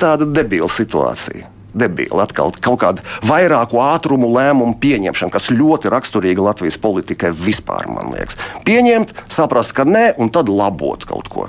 tāda 0.00 0.28
debila 0.28 0.70
situācija. 0.70 1.48
Debila 1.70 2.24
atkal 2.24 2.50
kaut 2.58 2.80
kāda 2.82 3.04
vairāku 3.22 3.78
ātrumu 3.84 4.32
lēmumu 4.34 4.74
pieņemšana, 4.82 5.30
kas 5.30 5.52
ļoti 5.54 5.92
raksturīga 5.92 6.42
Latvijas 6.42 6.80
politikai 6.82 7.30
vispār, 7.30 7.86
man 7.86 8.10
liekas. 8.16 8.38
Pieņemt, 8.66 9.14
saprast, 9.30 9.76
ka 9.76 9.86
nē, 9.86 10.16
un 10.18 10.34
tad 10.34 10.50
labot 10.50 11.06
kaut 11.06 11.30
ko. 11.30 11.46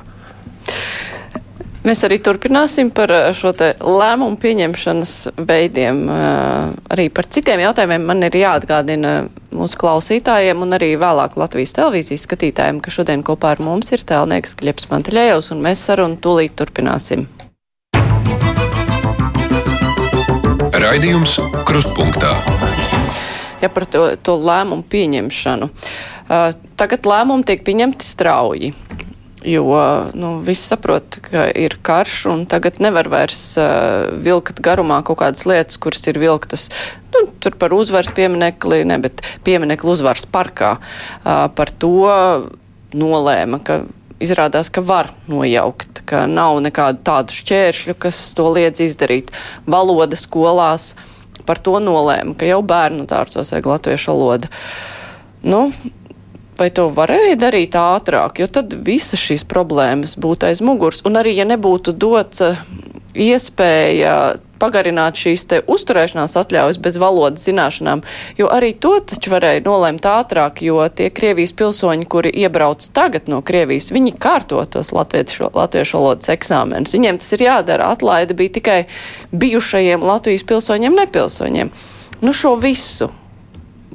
Mēs 1.82 2.04
arī 2.06 2.20
turpināsim 2.22 2.91
par 2.94 3.10
eh, 3.10 3.32
šo 3.34 3.56
lēmumu 3.58 4.38
pieņemšanas 4.38 5.13
veidiem. 5.50 6.04
Eh, 6.13 6.76
arī 6.94 7.08
par 7.10 7.26
citiem 7.26 7.63
jautājumiem 7.63 8.06
man 8.06 8.22
ir 8.28 8.38
jāatgādina 8.38 9.13
mūsu 9.50 9.80
klausītājiem 9.82 10.62
un 10.62 10.78
arī 10.78 10.91
vēlāk 11.02 11.39
Latvijas 11.41 11.74
televīzijas 11.80 12.28
skatītājiem, 12.28 12.84
ka 12.86 12.94
šodien 12.94 13.26
kopā 13.26 13.56
ar 13.56 13.63
mums 13.65 13.89
ir 13.96 14.06
tēlnieks 14.06 14.54
Kļeps 14.62 14.91
Manteļējos 14.94 15.50
un 15.56 15.65
mēs 15.65 15.82
sarunu 15.89 16.22
tūlīt 16.22 16.54
turpināsim. 16.62 17.26
Raidījums 20.78 21.39
Krustpunktā. 21.65 22.36
Ja 23.62 23.74
par 23.74 23.89
to, 23.89 24.06
to 24.22 24.38
lēmumu 24.38 24.86
pieņemšanu. 24.89 25.70
Uh, 26.32 26.54
tagad 26.78 27.10
lēmumi 27.10 27.46
tiek 27.46 27.65
pieņemti 27.65 28.06
strauji. 28.06 28.72
Jo 29.46 29.66
nu, 30.14 30.36
visi 30.46 30.68
saprot, 30.70 31.18
ka 31.26 31.48
ir 31.58 31.74
karš, 31.82 32.18
un 32.30 32.44
tagad 32.50 32.78
nevar 32.84 33.10
vairs 33.10 33.40
uh, 33.58 34.12
vilkt 34.22 34.62
garumā 34.62 35.00
kaut 35.06 35.18
kādas 35.24 35.48
lietas, 35.50 35.80
kuras 35.82 36.06
ir 36.12 36.20
vilktas 36.22 36.68
nu, 37.12 37.24
tur 37.42 37.56
par 37.58 37.74
uzvaras 37.74 38.12
pieminekli, 38.14 38.84
ne, 38.86 39.00
bet 39.02 39.24
pieminekli 39.46 39.90
uzvaras 39.90 40.28
parkā. 40.30 40.76
Uh, 41.24 41.48
par 41.58 41.74
to 41.82 42.06
nolēma, 42.94 43.62
ka 43.66 43.82
izrādās, 44.22 44.70
ka 44.70 44.84
var 44.86 45.12
nojaukt, 45.32 46.04
ka 46.08 46.26
nav 46.30 46.60
nekādu 46.64 47.02
tādu 47.08 47.36
šķēršļu, 47.36 47.98
kas 48.02 48.20
to 48.38 48.46
liedz 48.54 48.84
izdarīt. 48.84 49.32
Valoda 49.66 50.20
skolās 50.20 50.92
par 51.48 51.62
to 51.64 51.80
nolēma, 51.82 52.36
ka 52.38 52.50
jau 52.50 52.62
bērnu 52.62 53.08
dārcos 53.10 53.54
vajag 53.56 53.72
latviešu 53.74 54.14
valodu. 54.14 54.52
Nu, 55.42 55.72
vai 56.62 56.69
to 56.76 56.88
varēja 56.93 57.39
darīt 57.41 57.76
ātrāk, 57.78 58.41
jo 58.41 58.47
tad 58.60 58.78
visas 58.86 59.21
šīs 59.21 59.47
problēmas 59.50 60.17
būtu 60.21 60.52
aiz 60.52 60.62
muguras. 60.65 61.02
Un 61.08 61.17
arī, 61.21 61.34
ja 61.39 61.47
nebūtu 61.50 61.95
dots 61.97 62.43
eh, 62.45 62.64
iespēja 63.18 64.16
pagarināt 64.62 65.18
šīs 65.18 65.45
te 65.49 65.59
uzturēšanās 65.74 66.36
atļaujas 66.38 66.78
bez 66.82 66.97
valodas 67.01 67.45
zināšanām, 67.47 68.03
jo 68.38 68.49
arī 68.53 68.76
to 68.78 68.93
taču 69.09 69.34
varēja 69.34 69.64
nolēmt 69.66 70.05
ātrāk, 70.05 70.62
jo 70.66 70.84
tie 70.93 71.09
Krievijas 71.09 71.55
pilsoņi, 71.57 72.05
kuri 72.05 72.34
iebrauc 72.43 72.86
tagad 72.93 73.32
no 73.32 73.41
Krievijas, 73.45 73.89
viņi 73.95 74.14
kārto 74.22 74.62
tos 74.70 74.93
latviešu, 74.93 75.49
latviešu 75.57 75.97
valodas 75.97 76.30
eksāmenus. 76.34 76.93
Viņiem 76.93 77.18
tas 77.22 77.34
ir 77.34 77.45
jādara. 77.47 77.89
Atlaide 77.95 78.38
bija 78.38 78.57
tikai 78.59 78.78
bijušajiem 79.34 80.05
Latvijas 80.05 80.45
pilsoņiem, 80.45 81.01
nepilsoņiem. 81.01 81.74
Nu, 82.22 82.36
šo 82.38 82.53
visu 82.62 83.09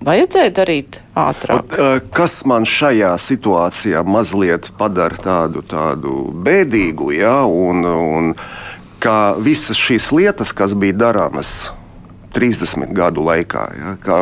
vajadzēja 0.04 0.52
darīt 0.56 1.00
ātrāk. 1.16 1.76
Kas 2.14 2.40
man 2.48 2.66
šajā 2.68 3.14
situācijā 3.20 4.02
mazliet 4.06 4.70
padara 4.78 5.16
tādu, 5.22 5.64
tādu 5.66 6.18
bēdīgu, 6.46 7.12
ja, 7.16 7.38
un, 7.46 7.84
un 7.86 8.34
ka 9.02 9.36
visas 9.38 9.78
šīs 9.80 10.10
lietas, 10.16 10.52
kas 10.56 10.74
bija 10.76 10.96
darāmas 11.06 11.56
30 12.36 12.92
gadu 12.96 13.24
laikā. 13.24 13.64
Ja, 13.78 13.94
kā, 14.02 14.20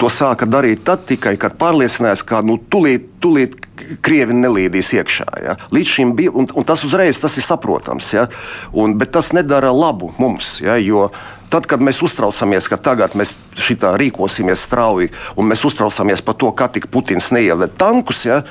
to 0.00 0.08
sāka 0.12 0.48
darīt 0.48 0.86
tad, 0.88 1.04
tikai, 1.08 1.36
kad 1.40 1.58
pārliecinājās, 1.60 2.24
ka 2.26 2.40
nu, 2.46 2.56
tūlīt, 2.72 3.10
tūlīt 3.20 3.58
krievi 4.04 4.36
nelīdīs 4.36 4.94
iekšā. 4.96 5.28
Ja. 5.44 5.56
Līdz 5.74 5.92
šim 5.98 6.14
bija, 6.16 6.32
un, 6.32 6.48
un 6.56 6.66
tas 6.66 6.84
uzreiz 6.86 7.20
tas 7.20 7.36
ir 7.36 7.44
saprotams, 7.44 8.12
ja, 8.16 8.26
un, 8.72 8.96
bet 9.00 9.12
tas 9.16 9.32
nedara 9.36 9.72
labu 9.74 10.14
mums. 10.20 10.56
Ja, 10.64 10.78
jo, 10.80 11.10
Tad, 11.52 11.68
kad 11.70 11.82
mēs 11.84 12.02
uztraucamies, 12.02 12.68
ka 12.70 12.78
tagad 12.80 13.14
mēs 13.18 13.36
šitā 13.54 13.94
rīkosimies 14.00 14.66
strauji, 14.66 15.12
un 15.38 15.50
mēs 15.50 15.64
uztraucamies 15.68 16.24
par 16.26 16.38
to, 16.40 16.50
kā 16.56 16.70
tik 16.72 16.90
Putins 16.90 17.30
neieved 17.34 17.76
tankus, 17.78 18.24
ja, 18.26 18.42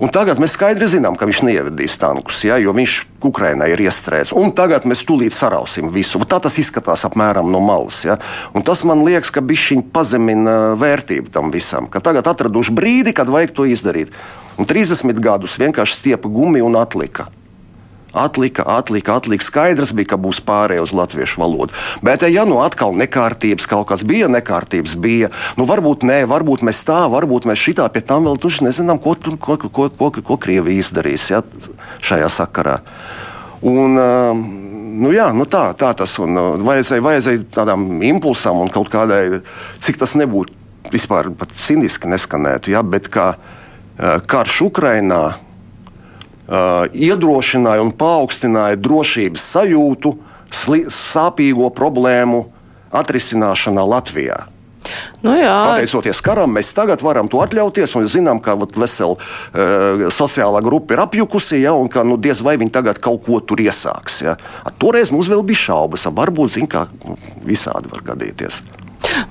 Un 0.00 0.08
tagad 0.08 0.38
mēs 0.40 0.54
skaidri 0.56 0.86
zinām, 0.88 1.12
ka 1.12 1.26
viņš 1.28 1.42
neievedīs 1.44 1.98
tankus, 2.00 2.38
ja, 2.46 2.56
jo 2.56 2.72
viņš 2.72 2.94
Ukrainai 3.28 3.66
ir 3.74 3.82
iestrēdzis. 3.84 4.32
Un 4.32 4.54
tagad 4.56 4.86
mēs 4.88 5.02
tūlīt 5.04 5.34
sarausim 5.36 5.90
visu. 5.92 6.16
Tā 6.24 6.38
tas 6.40 6.56
izskatās 6.56 7.04
apmēram 7.04 7.50
no 7.52 7.60
malas. 7.60 7.98
Ja. 8.06 8.16
Un 8.56 8.64
tas 8.64 8.80
man 8.88 9.04
liekas, 9.04 9.28
ka 9.28 9.44
viņi 9.44 9.90
pazemina 9.92 10.72
vērtību 10.80 11.28
tam 11.34 11.52
visam. 11.52 11.90
Ka 11.92 12.00
tagad 12.00 12.32
atraduši 12.32 12.72
brīdi, 12.72 13.12
kad 13.12 13.28
vajag 13.28 13.52
to 13.52 13.68
izdarīt. 13.68 14.16
Un 14.56 14.64
30 14.64 15.20
gadus 15.20 15.58
vienkārši 15.60 16.00
stiepa 16.00 16.32
gumiju 16.32 16.70
un 16.72 16.80
atlika. 16.80 17.28
Atlika, 18.12 18.64
atlika, 18.66 19.14
atlika. 19.14 19.44
Skaidrs 19.44 19.92
bija, 19.94 20.12
ka 20.12 20.18
būs 20.18 20.40
pārējai 20.42 20.82
uz 20.82 20.92
latviešu 20.96 21.40
valodu. 21.42 21.74
Bet, 22.02 22.24
ja 22.26 22.42
nu 22.48 22.58
atkal 22.62 22.94
nekārtības 22.98 23.68
kaut 23.70 23.86
kas 23.92 24.02
bija, 24.06 24.26
nekārtības 24.30 24.96
bija, 24.98 25.30
nu 25.60 25.66
varbūt 25.68 26.02
nē, 26.06 26.24
varbūt 26.30 26.64
mēs 26.66 26.82
tā, 26.88 27.04
varbūt 27.12 27.46
mēs 27.46 27.62
šitā 27.62 27.86
pie 27.94 28.02
tam 28.02 28.26
vēl 28.26 28.40
tuši 28.42 28.66
nezinām, 28.66 28.98
ko, 29.02 29.14
ko, 29.38 29.56
ko, 29.62 29.88
ko, 29.94 30.10
ko 30.10 30.38
Krievija 30.42 30.82
izdarīs 30.82 31.28
ja, 31.30 31.44
šajā 32.02 32.30
sakarā. 32.34 32.80
Un, 33.60 33.94
nu 33.94 35.12
jā, 35.14 35.28
nu 35.36 35.46
tā, 35.46 35.68
tā 35.78 35.92
tas 35.94 36.16
un 36.22 36.38
vajadzēja, 36.66 37.04
vajadzēja 37.04 37.44
tādam 37.54 38.00
impulsam 38.08 38.62
un 38.64 38.72
kaut 38.72 38.90
kādai, 38.90 39.42
cik 39.84 40.00
tas 40.00 40.16
nebūtu 40.18 40.56
vispār 40.90 41.28
pat 41.38 41.52
ciniski 41.54 42.10
neskanētu, 42.10 42.72
ja, 42.72 42.82
bet 42.82 43.06
kā 43.12 43.34
karš 44.00 44.62
Ukrainā 44.64 45.20
uh, 45.28 45.38
iedrošināja 46.50 47.84
un 47.84 47.92
paaugstināja 47.94 48.78
drošības 48.80 49.50
sajūtu 49.54 50.14
sāpīgo 50.90 51.70
problēmu 51.74 52.46
atrisināšanā 52.90 53.84
Latvijā. 53.86 54.40
Nu 55.20 55.34
jā. 55.36 55.52
Pateicoties 55.68 56.22
karam, 56.24 56.54
mēs 56.56 56.72
tagad 56.74 57.02
varam 57.04 57.28
to 57.30 57.42
atļauties. 57.44 57.92
Mēs 57.98 58.14
zinām, 58.16 58.40
ka 58.42 58.56
vesela 58.58 59.16
uh, 59.16 60.06
sociālā 60.12 60.62
grupa 60.64 60.96
ir 60.96 61.04
apjukusi, 61.04 61.60
ja, 61.60 61.74
un 61.76 61.90
ka 61.92 62.04
nu, 62.06 62.16
diez 62.20 62.40
vai 62.44 62.56
viņi 62.60 62.72
tagad 62.74 63.00
kaut 63.04 63.26
ko 63.26 63.42
tur 63.44 63.60
iesāks. 63.60 64.22
Ja. 64.24 64.36
Toreiz 64.80 65.12
mums 65.12 65.28
vēl 65.30 65.44
bija 65.46 65.66
šaubas, 65.68 66.08
varbūt 66.08 66.56
zin, 66.56 66.70
kā 66.70 66.86
nu, 67.04 67.18
visādi 67.44 67.92
var 67.92 68.06
gadīties. 68.12 68.62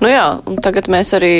Nu 0.00 0.10
jā, 0.10 0.24
tagad 0.62 0.88
mēs 0.90 1.12
arī 1.16 1.34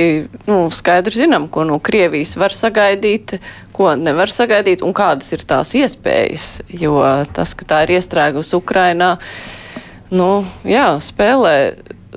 nu, 0.47 0.63
skaidri 0.75 1.23
zinām, 1.23 1.49
ko 1.51 1.65
no 1.67 1.81
Krievijas 1.83 2.37
var 2.39 2.55
sagaidīt, 2.55 3.39
ko 3.81 3.95
nevar 3.97 4.29
sagaidīt 4.33 4.85
un 4.85 4.93
kādas 4.97 5.33
ir 5.33 5.47
tās 5.49 5.73
iespējas. 5.79 6.51
Jo 6.69 7.01
tas, 7.33 7.57
ka 7.57 7.65
tā 7.65 7.83
ir 7.87 7.97
iestrēgusi 7.97 8.59
Ukrainā, 8.59 9.15
nu, 10.13 10.31
jā, 10.69 10.93
spēlē 11.01 11.57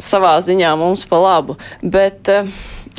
savā 0.02 0.36
ziņā 0.44 0.76
mums 0.80 1.08
pa 1.08 1.24
labu. 1.24 1.60
Bet, 1.82 2.32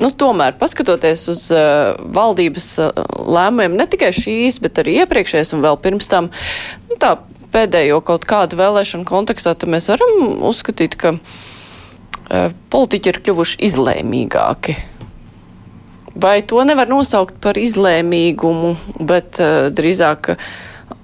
Nu, 0.03 0.09
tomēr, 0.11 0.57
paskatoties 0.59 1.21
uz 1.31 1.45
uh, 1.55 1.93
valdības 2.17 2.65
uh, 2.83 2.97
lēmumiem, 3.31 3.77
ne 3.79 3.85
tikai 3.87 4.09
šīs, 4.17 4.57
bet 4.65 4.81
arī 4.83 4.97
iepriekšējās 5.05 5.55
un 5.55 5.63
vēl 5.63 5.79
pirms 5.85 6.11
tam, 6.11 6.33
nu, 6.89 6.97
tā 6.99 7.13
pēdējo 7.55 8.01
kaut 8.03 8.27
kādu 8.27 8.59
vēlēšanu 8.59 9.07
kontekstā, 9.07 9.53
tad 9.55 9.71
mēs 9.71 9.87
varam 9.93 10.43
uzskatīt, 10.51 10.99
ka 10.99 11.15
uh, 11.15 12.49
politiķi 12.75 13.13
ir 13.13 13.21
kļuvuši 13.23 13.61
izlēmīgāki. 13.69 14.75
Vai 16.15 16.43
to 16.47 16.63
nevar 16.67 16.87
nosaukt 16.91 17.41
par 17.43 17.59
izlēmīgumu, 17.59 18.75
bet 19.03 19.41
uh, 19.43 19.69
drīzāk 19.75 20.35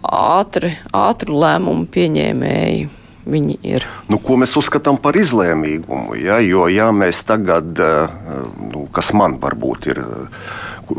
ātri, 0.06 0.74
ātru 0.94 1.40
lēmumu 1.42 1.90
pieņēmēji? 1.90 2.88
Viņi 3.30 3.58
ir. 3.68 3.84
Nu, 4.08 4.16
ko 4.24 4.38
mēs 4.40 4.54
uzskatām 4.56 4.96
par 4.98 5.14
izlēmīgumu? 5.20 6.16
Ja? 6.18 6.38
Jo, 6.40 6.64
ja 6.72 6.88
mēs 6.90 7.20
tagad, 7.28 7.76
nu, 7.76 8.86
kas 8.96 9.12
man 9.14 9.36
varbūt 9.42 9.90
ir 9.92 10.00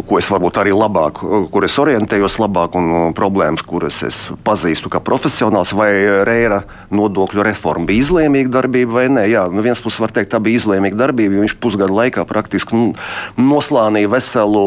ko 0.07 0.19
es 0.19 0.27
varbūt 0.31 0.59
arī 0.61 0.73
labāk, 0.75 1.21
kur 1.51 1.65
es 1.67 1.75
orientējos 1.81 2.37
labāk 2.41 2.75
un 2.79 3.13
problēmas, 3.17 3.63
kuras 3.67 4.01
es 4.07 4.19
pazīstu 4.45 4.91
kā 4.91 5.01
profesionāls, 5.03 5.73
vai 5.77 5.91
Reira 6.27 6.61
nodokļu 6.93 7.45
reforma 7.45 7.89
bija 7.89 8.05
izlēmīga 8.05 8.53
darbība 8.53 8.99
vai 8.99 9.05
nē. 9.11 9.25
Jā, 9.31 9.45
no 9.51 9.63
vienas 9.63 9.83
puses 9.83 10.01
var 10.03 10.13
teikt, 10.15 10.31
tā 10.33 10.41
bija 10.43 10.61
izlēmīga 10.61 10.99
darbība, 10.99 11.37
jo 11.37 11.45
viņš 11.45 11.57
pusgadu 11.63 11.97
laikā 11.97 12.25
praktiski 12.29 12.77
nu, 12.77 12.91
noslānīja 13.39 14.11
veselu, 14.11 14.65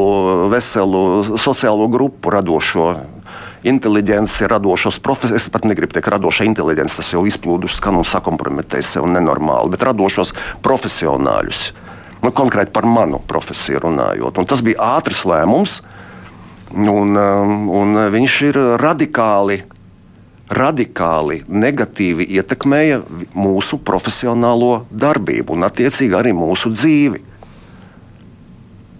veselu 0.53 1.05
sociālo 1.41 1.89
grupu 1.93 2.33
radošo 2.35 2.93
inteliģenci, 3.65 4.49
radošos 4.53 5.01
profesionāļus. 5.05 5.47
Es 5.49 5.53
pat 5.53 5.65
negribu 5.69 5.97
teikt, 5.97 6.11
radoša 6.13 6.45
inteliģence, 6.51 6.99
tas 7.01 7.15
jau 7.15 7.25
izplūduši 7.29 7.81
skan 7.81 7.97
un 8.01 8.05
sakompromitē 8.09 8.83
sev 8.85 9.09
nenormāli, 9.09 9.73
bet 9.73 9.87
radošos 9.89 10.35
profesionāļus 10.65 11.71
nu, 12.25 12.33
konkrēti 12.33 12.73
par 12.75 12.89
manu 12.89 13.21
profesiju 13.29 13.83
runājot. 13.85 14.41
Un 14.41 14.49
tas 14.49 14.63
bija 14.65 14.97
ātrs 14.97 15.25
lēmums, 15.29 15.79
un, 16.73 17.15
um, 17.15 17.69
un 17.83 18.01
viņš 18.15 18.41
ir 18.51 18.61
radikāli. 18.83 19.63
Radikāli 20.55 21.39
negatīvi 21.49 22.27
ietekmēja 22.37 22.99
mūsu 23.33 23.79
profesionālo 23.81 24.85
darbību 24.93 25.57
un, 25.57 25.65
attiecīgi, 25.65 26.13
arī 26.19 26.35
mūsu 26.37 26.69
dzīvi. 26.75 27.23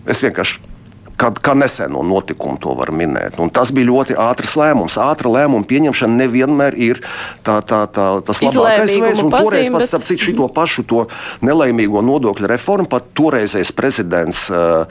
Es 0.09 0.23
vienkārši 0.25 0.74
kad, 1.21 1.39
kā 1.45 1.55
neseno 1.59 2.03
notikumu 2.07 2.59
to 2.63 2.75
var 2.79 2.93
minēt. 2.95 3.39
Un 3.43 3.53
tas 3.55 3.73
bija 3.75 3.91
ļoti 3.91 4.19
ātrs 4.21 4.57
lēmums. 4.61 4.99
Ātra 5.01 5.33
lēmuma 5.33 5.67
pieņemšana 5.71 6.21
nevienmēr 6.25 6.77
ir 6.79 7.01
tā, 7.47 7.61
tā, 7.67 7.85
tā, 7.87 8.09
tas 8.27 8.43
labākais 8.45 8.99
veids. 8.99 9.25
Toreiz 9.35 9.73
pats, 9.75 9.89
starp 9.93 10.07
citu, 10.09 10.29
šito 10.31 10.51
pašu 10.55 10.87
to 10.91 11.07
nelaimīgo 11.45 12.03
nodokļu 12.05 12.51
reformu 12.51 12.91
pat 12.91 13.11
toreizējais 13.19 13.75
prezidents 13.77 14.47
uh, 14.53 14.87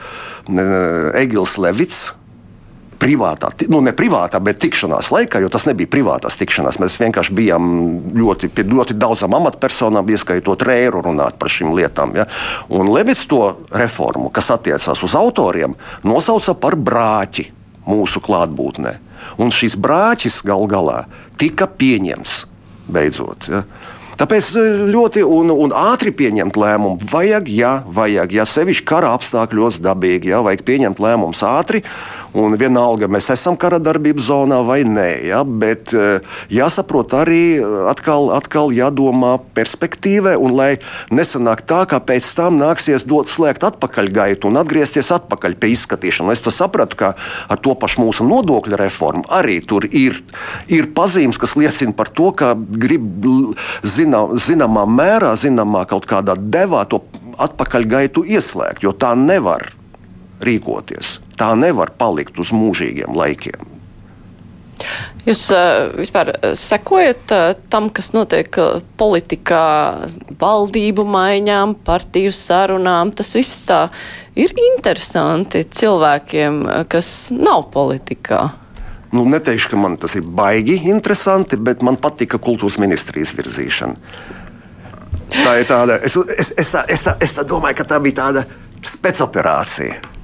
Egils 1.20 1.58
Levits 1.62 2.12
privātā, 3.04 3.52
nu 3.72 3.82
ne 3.84 3.94
privātā, 3.96 4.40
bet 4.44 4.62
tikšanās 4.64 5.12
laikā, 5.14 5.42
jo 5.44 5.52
tas 5.54 5.68
nebija 5.70 5.92
privātās 5.92 6.38
tikšanās. 6.40 6.80
Mēs 6.82 6.98
vienkārši 7.02 7.36
bijām 7.38 7.72
ļoti, 8.18 8.50
pie 8.54 8.66
ļoti 8.70 8.98
daudzām 9.00 9.36
amatpersonām, 9.38 10.10
ieskaitot 10.16 10.64
rēru, 10.68 11.04
runāt 11.06 11.38
par 11.42 11.52
šīm 11.52 11.74
lietām. 11.76 12.16
Ja? 12.18 12.28
Un 12.74 12.92
Levits 12.94 13.26
to 13.30 13.42
reformu, 13.74 14.32
kas 14.34 14.52
attiecās 14.56 15.04
uz 15.04 15.18
autoriem, 15.20 15.76
nosauca 16.08 16.56
par 16.60 16.80
brāķi 16.80 17.50
mūsu 17.90 18.24
klātbūtnē. 18.24 18.98
Un 19.44 19.52
šis 19.56 19.76
brāķis 19.80 20.42
gal 20.48 20.68
galā 20.72 21.04
tika 21.40 21.68
pieņemts 21.68 22.44
beidzot. 22.92 23.52
Ja? 23.52 23.64
Tāpēc 24.20 24.50
eh, 24.60 24.82
ļoti 24.94 25.24
un, 25.26 25.52
un 25.52 25.74
ātri 25.76 26.14
pieņemt 26.16 26.58
lēmumu 26.60 27.10
vajag, 27.12 27.50
ja 27.50 27.74
vajag, 27.90 28.36
ja 28.38 28.46
sevišķi 28.50 28.86
kara 28.88 29.14
apstākļos 29.18 29.82
dabīgi, 29.84 30.34
ja 30.34 30.44
vajag 30.46 30.66
pieņemt 30.68 31.02
lēmumus 31.02 31.42
ātri 31.48 31.84
Un 32.34 32.56
vienalga, 32.58 33.06
mēs 33.14 33.28
esam 33.30 33.54
kara 33.62 33.78
darbības 33.78 34.26
zonā 34.26 34.58
vai 34.66 34.80
nē, 34.90 35.10
ja, 35.30 35.44
bet 35.46 35.92
eh, 35.94 36.24
jāsaprot 36.50 37.14
arī 37.14 37.42
eh, 37.60 37.74
atkal, 37.92 38.32
atkal 38.34 38.72
jādomā 38.74 39.36
perspektīvē, 39.54 40.34
un 40.42 40.56
lai 40.58 40.72
nesanāk 41.14 41.62
tā, 41.70 41.84
ka 41.90 42.00
pēc 42.02 42.32
tam 42.34 42.58
nāksies 42.58 43.06
dot 43.06 43.30
slēgt 43.30 43.66
atpakaļgaitu 43.68 44.50
un 44.50 44.58
atgriezties 44.64 45.12
atpakaļ 45.14 45.58
pie 45.62 45.76
izskatīšanas. 45.76 46.42
Es 46.42 46.58
sapratu, 46.58 46.98
ka 46.98 47.12
ar 47.54 47.62
to 47.62 47.76
pašu 47.78 48.02
mūsu 48.02 48.26
nodokļu 48.26 48.80
reformu 48.82 49.28
arī 49.30 49.60
tur 49.62 49.86
ir, 49.90 50.18
ir 50.74 50.90
pazīmes, 50.98 51.38
kas 51.38 51.54
liecina 51.60 51.94
par 51.94 52.10
to, 52.10 52.32
ka 52.34 52.56
grib 52.58 53.28
zinā, 53.86 54.24
zināmā 54.42 54.88
mērā, 54.90 55.36
zināmā 55.38 55.86
kaut 55.90 56.10
kādā 56.10 56.34
devā 56.38 56.82
to 56.90 57.04
atpakaļgaitu 57.46 58.26
ieslēgt, 58.34 58.82
jo 58.88 58.96
tā 58.98 59.14
nevar 59.18 59.70
rīkoties. 60.44 61.20
Tā 61.44 61.50
nevar 61.60 61.90
palikt 62.00 62.38
uz 62.40 62.54
mūžīgiem 62.56 63.12
laikiem. 63.20 63.72
Jūs 65.28 65.42
vispār 65.98 66.32
sekojat 66.56 67.34
tam, 67.72 67.90
kas 67.92 68.14
notiek 68.16 68.56
politikā, 69.00 69.64
valdību 70.40 71.04
maiņām, 71.04 71.74
partiju 71.84 72.32
sarunām. 72.36 73.12
Tas 73.16 73.34
viss 73.36 73.66
tā 73.68 73.82
ir 74.40 74.56
interesanti 74.70 75.66
cilvēkiem, 75.68 76.64
kas 76.92 77.12
nav 77.36 77.68
politikā. 77.76 78.46
Nu, 79.12 79.28
neteikšu, 79.28 79.74
ka 79.76 79.82
man 79.84 80.00
tas 80.00 80.16
ir 80.16 80.24
baigi 80.24 80.80
interesanti, 80.96 81.60
bet 81.60 81.84
man 81.84 82.00
patika 82.00 82.40
kultūras 82.40 82.80
ministrijas 82.80 83.36
virzīšana. 83.36 84.16
Tā 85.34 85.60
ir 85.60 85.68
tāda, 85.68 86.00
es, 86.08 86.16
es, 86.40 86.56
es, 86.56 86.72
tā, 86.72 86.88
es, 86.88 87.04
tā, 87.04 87.18
es 87.20 87.36
tā 87.36 87.44
domāju, 87.48 87.82
ka 87.84 87.90
tā 87.92 88.00
bija 88.04 88.22
tāda 88.24 88.48
spēcoperācija 88.84 90.23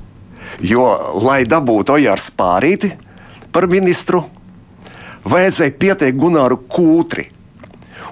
Jo, 0.62 0.86
lai 1.24 1.44
dabūtu 1.48 1.96
Ojārs 1.96 2.30
Pārīti 2.36 2.92
par 3.54 3.68
ministru, 3.72 4.24
vajadzēja 5.30 5.76
pieteikt 5.80 6.20
Gunāru 6.20 6.60
Kūtri. 6.70 7.30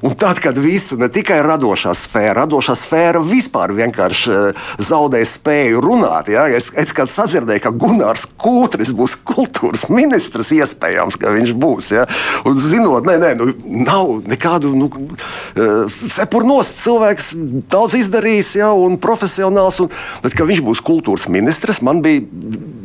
Un 0.01 0.13
tad, 0.13 0.39
kad 0.39 0.57
visa 0.61 0.95
ne 0.99 1.07
tikai 1.09 1.39
radošā 1.41 1.93
sfēra, 1.97 2.43
radošā 2.43 2.75
sfēra 2.77 3.21
vispār 3.25 3.71
vienkārši 3.77 4.33
uh, 4.33 4.65
zaudēja 4.83 5.25
spēju 5.31 5.81
runāt. 5.81 6.29
Ja? 6.29 6.45
Es, 6.53 6.69
es 6.77 6.93
kad 6.93 7.09
sadzirdēju, 7.09 7.63
ka 7.63 7.71
Gunārs 7.73 8.27
Kūtris 8.37 8.93
būs 8.97 9.15
kultūras 9.25 9.87
ministrs, 9.89 10.51
iespējams, 10.53 11.17
ka 11.17 11.33
viņš 11.33 11.53
būs. 11.57 11.89
Ja? 11.95 12.05
Un 12.45 12.59
zinot, 12.61 13.07
nē, 13.09 13.15
nē, 13.23 13.31
nu, 13.39 13.49
nav 13.87 14.11
nekādu 14.29 14.75
nu, 14.77 14.89
uh, 14.91 15.87
cepurnos 15.89 16.69
cilvēks 16.83 17.31
daudz 17.71 17.97
izdarījis 17.97 18.53
ja? 18.59 18.69
un 18.77 18.99
profesionāls. 19.01 19.79
Un, 19.81 19.89
bet, 20.21 20.37
ka 20.37 20.45
viņš 20.45 20.61
būs 20.67 20.83
kultūras 20.85 21.25
ministrs, 21.33 21.81
man 21.81 22.03
bija 22.05 22.21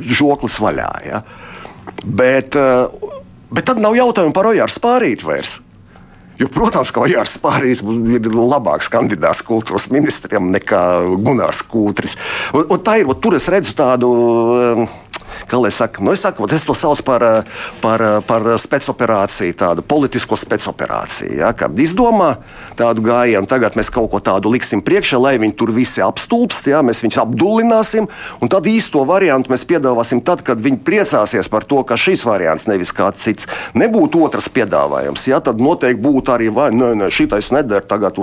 žoklis 0.00 0.56
vaļā. 0.64 0.88
Ja? 1.10 1.20
Bet, 2.08 2.56
uh, 2.56 2.88
bet 3.52 3.68
tad 3.68 3.84
nav 3.84 4.00
jautājumu 4.00 4.32
par 4.32 4.48
Ojāru 4.54 4.72
Spārītu 4.72 5.28
vairs. 5.28 5.58
Jo, 6.42 6.48
protams, 6.50 6.90
ka 6.90 7.04
Ojārs 7.04 7.36
Pārīs 7.38 7.84
ir 7.86 8.26
labāks 8.34 8.88
kandidāts 8.90 9.44
kultūras 9.46 9.86
ministriem 9.94 10.50
nekā 10.50 10.80
Gunārs 11.22 11.62
Kūtris. 11.70 12.16
Un, 12.56 12.66
un 12.66 12.82
tā 12.82 12.96
ir, 12.98 13.12
tur 13.22 13.38
es 13.38 13.46
redzu 13.52 13.76
tādu. 13.78 14.10
Um, 14.10 14.88
kā 15.50 15.60
lai 15.60 15.72
saka, 15.74 16.02
nu, 16.04 16.12
es, 16.14 16.22
saku, 16.24 16.46
es 16.52 16.64
to 16.66 16.74
saucu 16.76 17.04
par, 17.06 17.24
par, 17.82 18.04
par 18.26 18.48
spēcoperāciju, 18.60 19.56
tādu 19.58 19.84
politisko 19.86 20.38
spēcoperāciju. 20.38 21.38
Ja, 21.42 21.52
kad 21.56 21.78
izdomā 21.78 22.34
tādu 22.78 23.04
gājienu, 23.06 23.48
tagad 23.50 23.76
mēs 23.78 23.92
kaut 23.92 24.10
ko 24.12 24.22
tādu 24.24 24.52
liksim 24.52 24.82
priekšā, 24.84 25.20
lai 25.22 25.36
viņi 25.42 25.56
tur 25.58 25.72
visi 25.74 26.02
apstulbst, 26.04 26.68
ja, 26.72 26.82
mēs 26.84 27.02
viņus 27.04 27.20
apdullināsim, 27.24 28.08
un 28.42 28.52
tad 28.52 28.68
īsto 28.70 29.04
variantu 29.08 29.52
mēs 29.52 29.66
piedāvāsim 29.68 30.22
tad, 30.24 30.44
kad 30.46 30.60
viņi 30.62 30.82
priecāsies 30.86 31.50
par 31.52 31.66
to, 31.68 31.82
ka 31.86 31.98
šis 32.00 32.26
variants 32.28 32.68
nevis 32.70 32.92
kāds 32.96 33.22
cits 33.22 33.48
nebūtu 33.78 34.22
otrs 34.26 34.50
piedāvājums. 34.52 35.26
Ja, 35.30 35.40
tad 35.44 35.62
noteikti 35.62 36.02
būtu 36.02 36.34
arī, 36.34 36.50
vai 36.54 36.70
nē, 36.74 36.92
nē, 36.98 37.10
šitais 37.12 37.52
neder 37.54 37.84
tagad, 37.88 38.18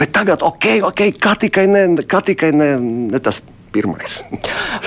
bet 0.00 0.12
tagad, 0.16 0.44
ok, 0.46 0.68
ok, 0.90 1.06
kā 1.20 1.36
tikai 1.46 1.66
ne, 1.70 1.86
kā 2.08 2.22
tikai 2.24 2.52
ne, 2.56 2.74
ne 3.12 3.22
tas 3.22 3.42
pirmais. 3.72 4.22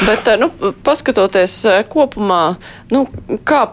Bet, 0.05 0.27
eh, 0.27 0.37
nu, 0.39 0.49
paskatoties 0.83 1.55
eh, 1.65 1.79
kopumā, 1.89 2.55
nu, 2.93 3.05
kā 3.47 3.65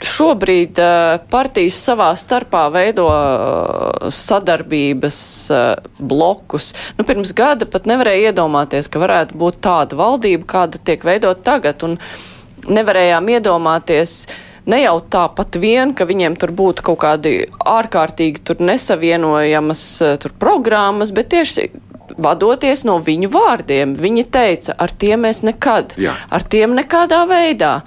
šobrīd 0.00 0.78
uh, 0.80 1.18
partijas 1.28 1.76
savā 1.84 2.06
starpā 2.16 2.62
veido 2.72 3.04
sadarbības 4.08 5.18
blokus. 6.00 6.70
Nu, 6.96 7.04
pirms 7.04 7.34
gada 7.36 7.68
pat 7.68 7.84
nevarēja 7.90 8.30
iedomāties, 8.30 8.88
ka 8.88 9.02
varētu 9.02 9.36
būt 9.36 9.58
tāda 9.66 9.98
valdība, 10.00 10.48
kāda 10.48 10.80
tiek 10.80 11.04
veidot 11.04 11.42
tagad, 11.44 11.84
un 11.84 11.98
nevarējām 12.64 13.28
iedomāties. 13.36 14.22
Ne 14.72 14.80
jau 14.86 14.96
tāpat 15.12 15.60
vien, 15.60 15.92
ka 15.92 16.08
viņiem 16.08 16.40
tur 16.40 16.56
būtu 16.56 16.84
kaut 16.88 17.02
kādi 17.04 17.34
ārkārtīgi 17.60 18.56
nesavienojamas 18.56 19.84
tur 20.24 20.32
programmas, 20.40 21.12
bet 21.12 21.28
tieši 21.36 21.68
vadoties 22.22 22.84
no 22.88 22.98
viņu 23.04 23.30
vārdiem. 23.32 23.94
Viņi 23.98 24.26
teica, 24.32 24.76
ar 24.78 24.92
tiem 24.92 25.26
mēs 25.26 25.42
nekad, 25.46 25.96
Jā. 26.00 26.16
ar 26.30 26.44
tiem 26.46 26.76
nekādā 26.78 27.22
veidā. 27.30 27.80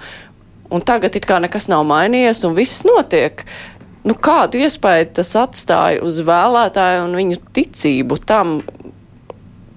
Un 0.74 0.82
tagad 0.82 1.16
it 1.16 1.26
kā 1.28 1.38
nekas 1.42 1.68
nav 1.70 1.84
mainījies 1.86 2.42
un 2.48 2.56
viss 2.56 2.84
notiek. 2.88 3.44
Nu, 4.04 4.16
kādu 4.16 4.60
iespēju 4.60 5.12
tas 5.16 5.30
atstāja 5.40 6.02
uz 6.04 6.18
vēlētāju 6.24 7.06
un 7.06 7.14
viņu 7.16 7.38
ticību 7.56 8.18
tam, 8.28 8.58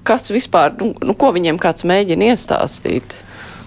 kas 0.08 0.28
vispār, 0.34 0.76
nu, 0.82 0.92
nu 1.04 1.16
ko 1.16 1.32
viņiem 1.36 1.60
kāds 1.62 1.88
mēģina 1.88 2.34
iestāstīt? 2.34 3.16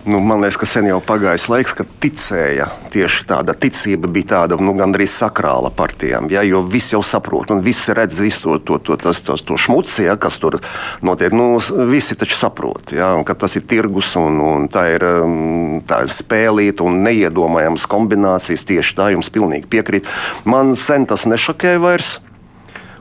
Nu, 0.05 0.21
man 0.21 0.41
liekas, 0.41 0.57
ka 0.61 0.67
sen 0.69 0.87
jau 0.89 0.99
pagājis 1.05 1.47
laiks, 1.51 1.75
kad 1.77 1.89
ticēja. 2.03 2.69
Tieši 2.93 3.27
tāda 3.29 3.55
ticība 3.59 4.09
bija 4.11 4.31
tāda 4.35 4.59
nu, 4.61 4.73
gandrīz 4.79 5.13
sakrāla 5.13 5.71
partijām. 5.75 6.31
Ja, 6.33 6.43
jo 6.47 6.63
visi 6.65 6.95
jau 6.95 7.03
saprot, 7.07 7.53
un 7.55 7.63
visi 7.65 7.95
redz 7.97 8.21
visu 8.23 8.57
to, 8.59 8.59
to, 8.59 8.79
to, 8.85 8.97
to, 9.01 9.15
to, 9.27 9.37
to 9.51 9.59
šmuci, 9.61 10.07
ja, 10.09 10.17
kas 10.21 10.39
tur 10.43 10.59
notiek. 11.07 11.35
Nu, 11.37 11.59
visi 11.91 12.17
taču 12.19 12.39
saprot, 12.39 12.95
ja, 12.97 13.13
ka 13.27 13.37
tas 13.45 13.59
ir 13.61 13.67
tirgus 13.71 14.15
un, 14.21 14.41
un 14.45 14.71
tā 14.73 14.87
ir, 14.95 15.05
um, 15.25 15.83
tā 15.89 16.05
ir 16.07 16.15
spēlīta 16.15 16.87
un 16.87 17.03
neiedomājams 17.07 17.87
kombinācijas. 17.91 18.67
Tieši 18.71 18.97
tā 18.97 19.11
jums 19.15 19.31
pilnīgi 19.33 19.69
piekrīt. 19.71 20.09
Man 20.49 20.75
sen 20.79 21.07
tas 21.11 21.29
nešokēja 21.29 21.83
vairs. 21.83 22.19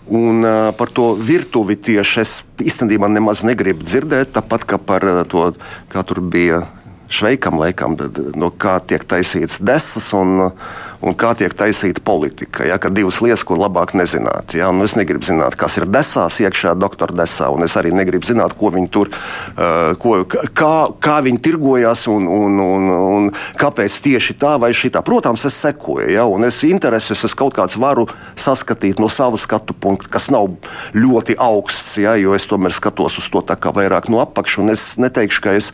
Un, 0.09 0.41
uh, 0.41 0.71
par 0.73 0.89
to 0.89 1.11
virtuvi 1.13 1.75
tieši 1.77 2.21
es 2.23 2.31
īstenībā 2.65 3.05
nemaz 3.13 3.43
negribu 3.45 3.85
dzirdēt, 3.85 4.31
tāpat 4.33 4.65
kā 4.65 4.79
par 4.81 5.05
uh, 5.05 5.21
to, 5.29 5.51
kā 5.93 6.01
tur 6.01 6.23
bija 6.25 6.63
šveikam 7.10 7.60
laikam, 7.60 7.97
no 8.38 8.51
kā 8.51 8.78
tiek 8.86 9.03
taisīts 9.10 9.60
desas 9.66 10.12
un, 10.18 10.51
un 11.05 11.15
kā 11.15 11.31
tiek 11.39 11.53
taisīta 11.55 12.01
politika. 12.05 12.65
Ja, 12.67 12.77
kad 12.81 12.95
divas 12.95 13.19
lietas, 13.23 13.45
ko 13.47 13.55
labāk 13.59 13.93
nezināt. 13.97 14.53
Ja, 14.57 14.71
nu, 14.75 14.83
es 14.87 14.95
negribu 14.99 15.25
zināt, 15.25 15.55
kas 15.59 15.77
ir 15.79 15.87
desās 15.89 16.39
iekšā, 16.43 16.75
doktora 16.79 17.15
desā, 17.21 17.49
un 17.53 17.63
es 17.63 17.75
arī 17.79 17.93
negribu 17.95 18.27
zināt, 18.27 18.55
ko 18.59 18.71
viņi 18.75 18.91
tur, 18.93 19.11
uh, 19.11 19.93
ko, 20.01 20.21
kā, 20.27 20.73
kā 20.99 21.19
viņi 21.25 21.41
tirgojās 21.45 22.05
un, 22.11 22.27
un, 22.27 22.59
un, 22.63 22.89
un 22.97 23.29
kāpēc 23.59 23.99
tieši 24.09 24.35
tā 24.41 24.57
vai 24.61 24.73
šitā. 24.75 25.03
Protams, 25.05 25.47
es 25.47 25.59
sekoju, 25.63 26.09
ja, 26.11 26.27
un 26.27 26.47
es 26.47 26.61
intereses 26.67 27.23
es 27.27 27.37
kaut 27.37 27.55
kāds 27.57 27.79
varu 27.79 28.07
saskatīt 28.39 28.99
no 28.99 29.11
sava 29.13 29.39
skatu 29.39 29.75
punkta, 29.77 30.11
kas 30.11 30.29
nav 30.33 30.51
ļoti 30.97 31.39
augsts, 31.39 31.95
ja, 32.03 32.17
jo 32.19 32.35
es 32.35 32.47
tomēr 32.49 32.75
skatos 32.75 33.21
uz 33.21 33.31
to 33.31 33.43
vairāk 33.69 34.09
no 34.11 34.19
apakšas, 34.21 34.61
un 34.63 34.73
es 34.73 34.83
neteikšu, 34.99 35.43
ka 35.43 35.55
es 35.55 35.71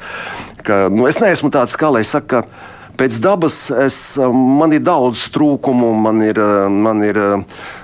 ka 0.66 0.86
nu, 0.92 1.06
es 1.10 1.20
neesmu 1.22 1.52
tāds, 1.54 1.78
kā 1.78 1.92
lai 1.94 2.04
saka, 2.08 2.44
pēc 3.00 3.18
dabas 3.24 3.58
es, 3.84 3.98
man 4.20 4.74
ir 4.76 4.84
daudz 4.86 5.28
trūkumu, 5.36 5.92
man 6.06 6.22
ir, 6.26 6.40
man 6.72 7.04
ir 7.06 7.20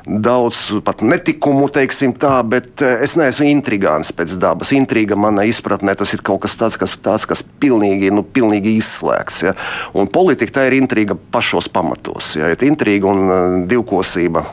daudz 0.06 0.64
pat 0.86 1.04
netikumu, 1.06 1.68
teiksim 1.74 2.16
tā, 2.20 2.38
bet 2.48 2.82
es 2.82 3.18
neesmu 3.20 3.50
intrigants 3.52 4.14
pēc 4.16 4.38
dabas. 4.42 4.74
Intriga 4.76 5.18
manā 5.20 5.46
izpratnē 5.50 5.96
tas 6.00 6.16
ir 6.16 6.24
kaut 6.26 6.44
kas 6.46 6.58
tāds, 6.60 6.80
kas, 6.80 6.98
tāds, 7.02 7.28
kas 7.30 7.44
pilnīgi, 7.64 8.14
nu, 8.14 8.24
pilnīgi 8.24 8.78
izslēgts. 8.80 9.44
Ja? 9.48 9.56
Un 9.98 10.10
politika 10.12 10.60
tā 10.60 10.70
ir 10.70 10.80
intriga 10.80 11.18
pašos 11.18 11.70
pamatos. 11.72 12.36
Ja? 12.40 12.52
Ir 12.54 12.68
intriga 12.72 13.12
un 13.12 13.68
divkosība 13.72 14.46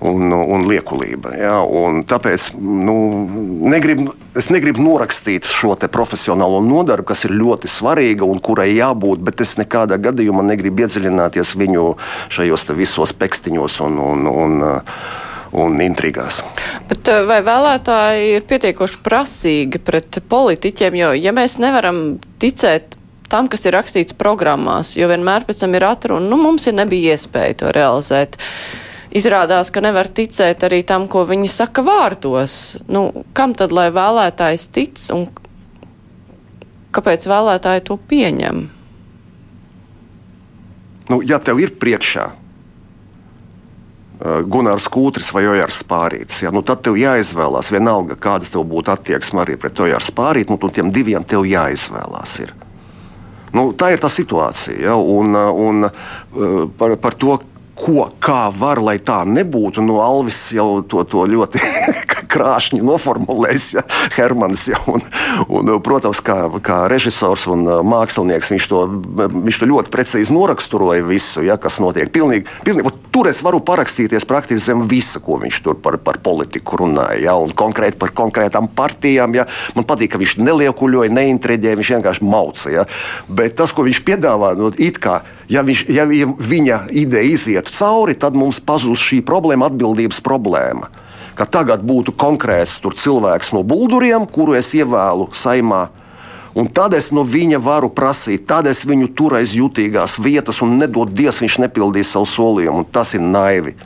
un, 0.00 0.32
un 0.32 0.66
liekulība. 0.68 1.32
Ja? 1.38 1.58
Un 1.62 2.02
tāpēc 2.08 2.52
nu, 2.58 2.96
negrib, 3.70 4.04
es 4.38 4.50
negribu 4.52 4.84
norakstīt 4.84 5.48
šo 5.48 5.74
profesionālo 5.90 6.60
nodarbu, 6.64 7.08
kas 7.10 7.26
ir 7.26 7.36
ļoti 7.38 7.70
svarīga 7.70 8.26
un 8.28 8.42
kurai 8.42 8.70
jābūt, 8.76 9.22
bet 9.24 9.42
es 9.44 9.56
nekādā 9.60 9.98
gadījumā 10.02 10.44
negribu 10.46 10.86
iedziļināties 10.86 11.54
viņu 11.58 11.88
šajos 12.34 12.68
visos 12.78 13.14
pekstiņos 13.18 13.80
un, 13.86 13.98
un, 14.02 14.28
un, 14.30 14.60
un 15.58 15.80
intrigās. 15.82 16.42
Bet 16.90 17.10
eh, 17.10 17.24
vai 17.28 17.40
vēlētāji 17.46 18.32
ir 18.36 18.46
pietiekoši 18.48 19.02
prasīgi 19.04 19.82
pret 19.82 20.22
politiķiem, 20.30 21.02
jo 21.02 21.12
ja 21.18 21.34
mēs 21.34 21.58
nevaram 21.62 22.18
ticēt 22.42 22.94
tam, 23.28 23.48
kas 23.52 23.66
ir 23.68 23.74
rakstīts 23.76 24.16
programmās, 24.16 24.94
jo 24.96 25.08
vienmēr 25.10 25.44
pēc 25.44 25.64
tam 25.64 25.74
ir 25.76 25.84
atruna, 25.84 26.30
nu 26.30 26.38
mums 26.40 26.64
ir 26.70 26.78
nebija 26.78 27.16
iespēja 27.16 27.58
to 27.60 27.72
realizēt. 27.76 28.38
Uh, 28.38 28.87
izrādās, 29.14 29.70
ka 29.72 29.80
nevar 29.84 30.08
ticēt 30.12 30.64
arī 30.66 30.82
tam, 30.86 31.08
ko 31.08 31.24
viņi 31.28 31.48
saka 31.52 31.82
vārdos. 31.86 32.78
Nu, 32.90 33.24
kam 33.36 33.54
tad, 33.58 33.72
lai 33.74 33.88
vēlētājs 33.94 34.68
tic 34.74 34.98
un 35.14 35.28
kāpēc 36.94 37.28
vēlētāji 37.28 37.86
to 37.88 37.96
pieņem? 38.10 38.66
Nu, 41.08 41.22
ja 41.24 41.38
tev 41.40 41.60
ir 41.62 41.72
priekšā 41.80 42.24
uh, 42.28 42.36
Gunārs 44.44 44.88
Kūtris 44.92 45.32
vai 45.32 45.46
Ojārs 45.48 45.80
Spārīts, 45.80 46.42
ja, 46.44 46.52
nu, 46.52 46.60
tad 46.66 46.82
tev 46.84 46.94
jāizvēlās 47.00 47.72
vienalga, 47.72 48.14
kāda 48.20 48.44
tev 48.48 48.66
būtu 48.68 48.92
attieksme 48.92 49.40
arī 49.44 49.56
pret 49.60 49.80
Ojāru 49.86 50.04
Spārītu, 50.04 50.52
nu, 50.52 50.68
tiem 50.68 50.92
diviem 50.92 51.24
tev 51.24 51.48
jāizvēlās. 51.48 52.32
Ir. 52.44 52.52
Nu, 53.56 53.72
tā 53.72 53.86
ir 53.94 54.00
tā 54.02 54.10
situācija. 54.12 54.76
Ja, 54.90 54.94
un, 55.00 55.32
un, 55.32 55.88
uh, 55.88 56.68
par, 56.76 56.98
par 57.00 57.16
to, 57.16 57.38
ko, 57.78 58.08
kā 58.22 58.48
var, 58.54 58.80
lai 58.82 58.98
tā 59.02 59.22
nebūtu. 59.28 59.82
Nu, 59.84 59.98
Alvis 60.02 60.38
jau 60.54 60.82
to, 60.82 61.04
to 61.08 61.24
ļoti 61.30 61.62
krāšņi 62.32 62.80
noformulējis, 62.84 63.68
ja, 63.78 63.84
Hermans. 64.16 64.66
Ja, 64.72 64.80
un, 64.90 65.04
un, 65.48 65.72
protams, 65.84 66.20
kā, 66.24 66.40
kā 66.64 66.82
režisors 66.90 67.46
un 67.50 67.64
uh, 67.68 67.80
mākslinieks, 67.86 68.52
viņš 68.52 68.68
to, 68.70 68.82
viņš 69.32 69.60
to 69.62 69.70
ļoti 69.70 69.94
precīzi 69.94 70.34
noraksturoja 70.34 71.06
visu, 71.06 71.44
ja, 71.46 71.58
kas 71.60 71.78
notiek. 71.82 72.10
Pilnīgi, 72.14 72.48
pilnīgi, 72.66 72.92
tur 73.14 73.30
es 73.30 73.40
varu 73.44 73.62
parakstīties 73.64 74.26
praktiski 74.28 74.66
zem 74.68 74.84
visa, 74.90 75.22
ko 75.24 75.38
viņš 75.40 75.62
tur 75.64 75.78
par, 75.82 75.98
par 76.02 76.20
politiku 76.24 76.82
runāja. 76.82 77.22
Ja, 77.28 77.38
un 77.40 77.54
konkrēti 77.56 78.00
par 78.00 78.12
konkrētām 78.16 78.70
partijām. 78.76 79.34
Ja. 79.38 79.46
Man 79.78 79.86
patīk, 79.88 80.12
ka 80.14 80.22
viņš 80.22 80.38
neliekuļoja, 80.42 81.14
neintriģēja, 81.14 81.80
viņš 81.80 81.94
vienkārši 81.96 82.28
mauca. 82.28 82.74
Ja. 82.74 82.86
Bet 83.28 83.58
tas, 83.58 83.74
ko 83.74 83.86
viņš 83.86 84.04
piedāvā, 84.06 84.54
nu, 84.58 84.72
it 84.76 85.00
kā 85.02 85.20
ja, 85.50 85.62
viņš, 85.66 85.84
ja 85.92 86.04
viņa 86.08 86.78
ideja 86.96 87.34
izietu 87.68 87.84
cauri, 87.84 88.14
tad 88.14 88.34
mums 88.34 88.60
pazūs 88.60 88.98
šī 88.98 89.22
problēma, 89.22 89.68
atbildības 89.68 90.20
problēma. 90.20 90.88
Ka 91.36 91.46
tagad 91.46 91.82
būtu 91.84 92.12
konkrēts 92.16 92.80
cilvēks 92.80 93.52
no 93.52 93.62
bulduriem, 93.62 94.26
kuru 94.26 94.54
es 94.54 94.74
ievēlu 94.74 95.28
saimā. 95.32 95.90
Un 96.54 96.66
tad 96.66 96.94
es 96.94 97.12
no 97.12 97.22
viņa 97.22 97.60
varu 97.60 97.88
prasīt, 97.90 98.46
tad 98.46 98.66
es 98.66 98.84
viņu 98.84 99.14
turēšu 99.14 99.58
jutīgās 99.62 100.18
vietas, 100.18 100.62
un 100.62 100.78
nedod 100.78 101.12
Dievs, 101.12 101.40
viņš 101.40 101.58
nepildīs 101.60 102.10
savu 102.10 102.26
solījumu. 102.26 102.86
Tas 102.90 103.14
ir 103.14 103.20
naivi. 103.20 103.76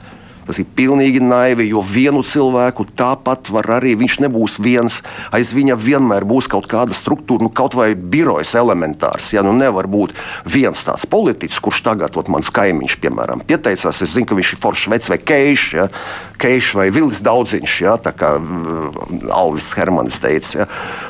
Tas 0.46 0.58
ir 0.58 0.66
pilnīgi 0.76 1.22
naivi, 1.22 1.68
jo 1.70 1.82
vienu 1.86 2.24
cilvēku 2.26 2.86
tāpat 2.98 3.50
var 3.54 3.68
arī. 3.78 3.94
Viņš 4.00 4.18
nebūs 4.24 4.58
viens. 4.62 5.00
Aiz 5.34 5.52
viņa 5.54 5.76
vienmēr 5.78 6.26
būs 6.28 6.48
kaut 6.50 6.66
kāda 6.70 6.96
struktūra, 6.96 7.46
nu, 7.46 7.52
kaut 7.52 7.76
vai 7.78 7.92
birojas 7.94 8.54
elementārs. 8.58 9.32
Ja 9.36 9.44
nu 9.46 9.54
nevar 9.56 9.86
būt 9.90 10.16
viens 10.48 10.82
tāds 10.82 11.06
politiķis, 11.10 11.60
kurš 11.62 11.82
tagad, 11.86 12.18
ot, 12.18 12.30
mans 12.32 12.50
kaimiņš, 12.54 12.98
piemēram, 13.02 13.44
pieteicās. 13.46 14.02
Es 14.02 14.16
zinu, 14.16 14.28
ka 14.28 14.38
viņš 14.38 14.54
ir 14.56 14.62
foršs 14.62 14.90
vecs 14.92 15.12
vai 15.12 15.20
keišs, 15.22 15.68
ja? 15.78 15.88
keišs 16.42 16.72
vai 16.74 16.88
vilis 16.94 17.22
daudziņš, 17.22 17.76
ja? 17.84 17.94
tā 18.02 18.10
kā 18.18 18.34
uh, 18.38 19.00
Alvis 19.30 19.70
Hermanis 19.78 20.18
teica. 20.22 20.64
Ja? 20.64 20.68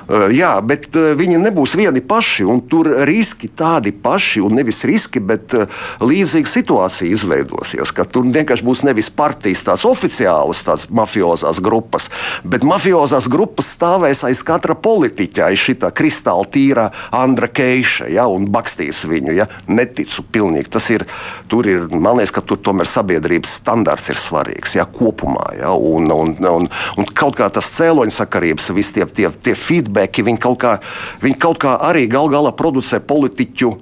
Uh, 0.08 0.26
jā, 0.34 0.52
bet 0.60 0.90
uh, 0.98 1.12
viņi 1.18 1.40
nebūs 1.40 1.76
vieni 1.78 2.04
paši, 2.04 2.44
un 2.48 2.60
tur 2.68 2.90
riski 3.08 3.48
tādi 3.48 3.94
paši, 3.96 4.42
un 4.44 4.58
nevis 4.60 4.82
riski, 4.88 5.22
bet 5.24 5.54
līdzīga 6.02 6.50
situācija 6.50 7.12
izveidosies, 7.12 7.92
ka 7.94 8.04
tur 8.08 8.26
vienkārši 8.28 8.66
būs 8.66 8.84
nevis 8.86 9.08
partijas, 9.22 9.62
tās 9.66 9.86
oficiālas, 9.86 10.64
tās 10.66 10.88
mafiozās 10.90 11.60
grupas, 11.62 12.08
bet 12.42 12.66
mafiozās 12.66 13.28
grupas 13.30 13.70
stāvēs 13.76 14.24
aiz 14.26 14.42
katra 14.46 14.74
politiķa, 14.74 15.46
aiz 15.50 15.62
šī 15.62 15.76
kristāla 15.94 16.46
tīra 16.52 16.88
Andra 17.14 17.48
Keiša, 17.52 18.08
ja, 18.12 18.26
un 18.30 18.48
bakstīs 18.52 19.04
viņu. 19.08 19.34
Ja. 19.36 19.46
Neticu 19.70 20.24
pilnīgi. 20.32 20.70
Tas 20.72 20.88
ir, 20.94 21.04
tur 21.50 21.68
ir, 21.70 21.86
man 21.92 22.18
liekas, 22.18 22.34
ka 22.34 22.44
tur 22.46 22.60
tomēr 22.64 22.88
sabiedrības 22.88 23.58
standarts 23.60 24.10
ir 24.12 24.20
svarīgs, 24.20 24.76
ja, 24.78 24.86
kopumā, 24.88 25.52
ja, 25.60 25.72
un, 25.76 26.10
un, 26.12 26.34
un, 26.50 26.68
un 26.98 27.12
kaut 27.14 27.38
kā 27.38 27.48
tas 27.52 27.70
cēloņa 27.76 28.16
sakarības, 28.16 28.70
visi 28.76 28.98
tie, 28.98 29.06
tie, 29.06 29.28
tie 29.44 29.54
feedbacki, 29.58 30.26
viņi 30.26 30.42
kaut 30.42 30.60
kā, 30.62 30.76
viņi 31.22 31.38
kaut 31.42 31.62
kā 31.62 31.76
arī 31.90 32.08
gal 32.10 32.30
galā 32.32 32.54
producē 32.56 33.02
politiķu, 33.06 33.74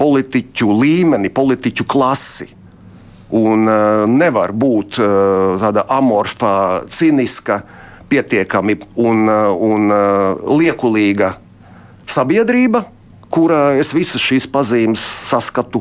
politiķu 0.00 0.74
līmeni, 0.82 1.30
politiķu 1.32 1.86
klasi. 1.88 2.50
Un 3.32 3.68
uh, 3.68 4.02
nevar 4.10 4.52
būt 4.52 4.98
uh, 5.00 5.60
tāda 5.62 5.86
amorfa, 5.92 6.82
cīniska, 6.92 7.62
pietiekami 8.12 8.76
un, 9.00 9.24
uh, 9.24 9.48
un 9.56 9.88
liekulīga 10.58 11.32
sabiedrība, 12.12 12.84
kurā 13.32 13.72
es 13.80 13.94
visas 13.96 14.20
šīs 14.20 14.50
pazīmes 14.52 15.00
saskatu. 15.30 15.80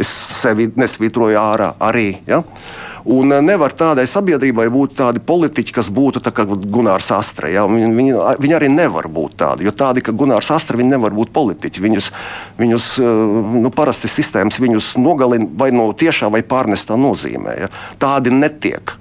Es 0.00 0.08
sevi 0.08 0.70
nesvītroju 0.76 1.36
ārā 1.40 1.74
arī. 1.84 2.08
Ja? 2.28 2.40
Uh, 2.40 2.85
Un 3.06 3.30
eh, 3.30 3.42
nevar 3.44 3.70
tādai 3.76 4.06
sabiedrībai 4.10 4.66
būt 4.72 4.96
tādi 4.98 5.22
politiķi, 5.22 5.74
kas 5.76 5.92
būtu 5.94 6.22
kā 6.34 6.46
Gunārs 6.46 7.12
Astra. 7.14 7.50
Ja? 7.52 7.62
Viņi, 7.70 7.92
viņi, 7.94 8.16
viņi 8.42 8.56
arī 8.58 8.70
nevar 8.72 9.06
būt 9.12 9.36
tādi, 9.38 9.66
jo 9.68 9.72
tādi, 9.76 10.02
ka 10.02 10.14
Gunārs 10.16 10.50
Astra, 10.54 10.78
viņi 10.80 10.96
nevar 10.96 11.14
būt 11.14 11.30
politiķi. 11.36 11.84
Viņus, 11.86 12.10
viņus 12.58 12.90
eh, 12.98 13.24
nu, 13.62 13.70
parasti 13.74 14.10
sistēmas 14.10 14.58
viņus 14.62 14.96
nogalina 14.98 15.46
vai 15.54 15.70
no 15.74 15.86
tiešā 15.94 16.32
vai 16.34 16.42
pārnestā 16.42 16.98
nozīmē. 16.98 17.56
Ja? 17.62 17.72
Tādi 18.02 18.34
netiek 18.34 18.96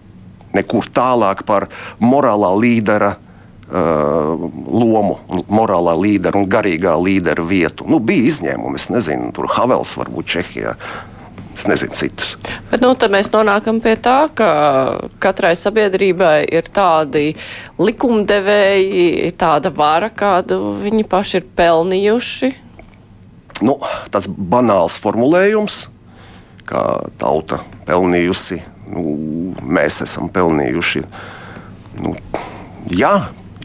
nekur 0.56 0.86
tālāk 0.94 1.44
par 1.48 1.70
morālā 2.00 2.54
līdera. 2.62 3.16
Uh, 3.66 4.44
lomu, 4.70 5.16
morālā 5.50 5.96
līdera 5.98 6.38
un 6.38 6.44
garīgā 6.46 6.92
līdera 7.02 7.42
vietu. 7.50 7.88
Nu, 7.90 7.98
bija 7.98 8.28
izņēmumi, 8.30 8.78
es 8.78 8.92
nezinu, 8.94 9.32
tur 9.34 9.50
Havels 9.50 9.96
varbūt 9.98 10.30
Čehijā. 10.36 10.76
Es 11.56 11.64
nezinu 11.72 11.96
citus. 11.96 12.34
Bet 12.68 12.84
nu, 12.84 12.92
tad 13.00 13.14
mēs 13.14 13.30
nonākam 13.32 13.80
pie 13.84 13.96
tā, 13.96 14.26
ka 14.36 14.50
katrai 15.24 15.54
sabiedrībai 15.56 16.44
ir 16.52 16.68
tādi 16.76 17.30
likumdevēji, 17.80 19.32
tāda 19.40 19.72
vara, 19.72 20.12
kādu 20.12 20.76
viņi 20.82 21.06
paši 21.08 21.40
ir 21.40 21.48
pelnījuši. 21.56 22.52
Nu, 23.64 23.78
tas 24.12 24.28
banāls 24.28 25.00
formulējums, 25.00 25.86
kā 26.68 26.84
tauta 27.22 27.62
pelnījusi, 27.88 28.60
nu, 28.92 29.06
mēs 29.64 30.02
esam 30.04 30.28
pelnījuši. 30.36 31.06
Nu, 32.04 32.18
jā, 32.92 33.16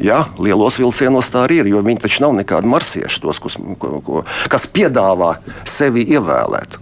Jā, 0.01 0.23
lielos 0.41 0.79
vilcienos 0.81 1.29
tā 1.29 1.43
arī 1.45 1.59
ir, 1.61 1.67
jo 1.75 1.83
viņi 1.85 2.01
taču 2.01 2.23
nav 2.25 2.33
nekādi 2.39 2.71
marsieši, 2.73 3.19
tos, 3.21 3.37
kas, 3.45 3.59
ko, 3.77 3.99
ko, 4.01 4.23
kas 4.49 4.65
piedāvā 4.73 5.35
sevi 5.69 6.07
ievēlēt. 6.15 6.79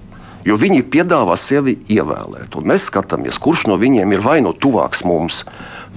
Jo 0.47 0.57
viņi 0.61 0.85
piedāvā 0.87 1.35
sevi 1.41 1.75
ievēlēt. 1.91 2.55
Un 2.59 2.69
mēs 2.71 2.87
skatāmies, 2.89 3.41
kurš 3.43 3.67
no 3.69 3.77
viņiem 3.81 4.15
ir 4.15 4.23
vai 4.25 4.39
no 4.45 4.55
tuvāks 4.55 5.03
mums, 5.07 5.43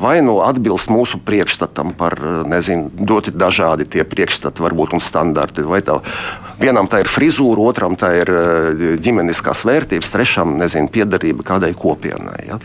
vai 0.01 0.17
no 0.25 0.39
atbilst 0.45 0.89
mūsu 0.91 1.19
priekšstatam 1.23 1.93
par, 1.97 2.17
nezinu, 2.49 2.89
doti 2.97 3.33
dažādi 3.35 3.85
tie 3.85 4.05
priekšstati, 4.07 4.63
varbūt 4.63 4.95
un 4.97 5.03
standarti. 5.03 5.65
Tā, 5.85 5.99
vienam 6.61 6.89
tā 6.91 7.03
ir 7.03 7.11
frizūra, 7.11 7.61
otram 7.69 7.97
tā 7.99 8.11
ir 8.23 8.33
eh, 8.33 8.85
ģimeniskās 9.03 9.63
vērtības, 9.67 10.11
trešam, 10.13 10.57
nezinu, 10.61 10.91
piederība 10.91 11.45
kādai 11.53 11.73
kopienai. 11.77 12.39
Ja? 12.49 12.59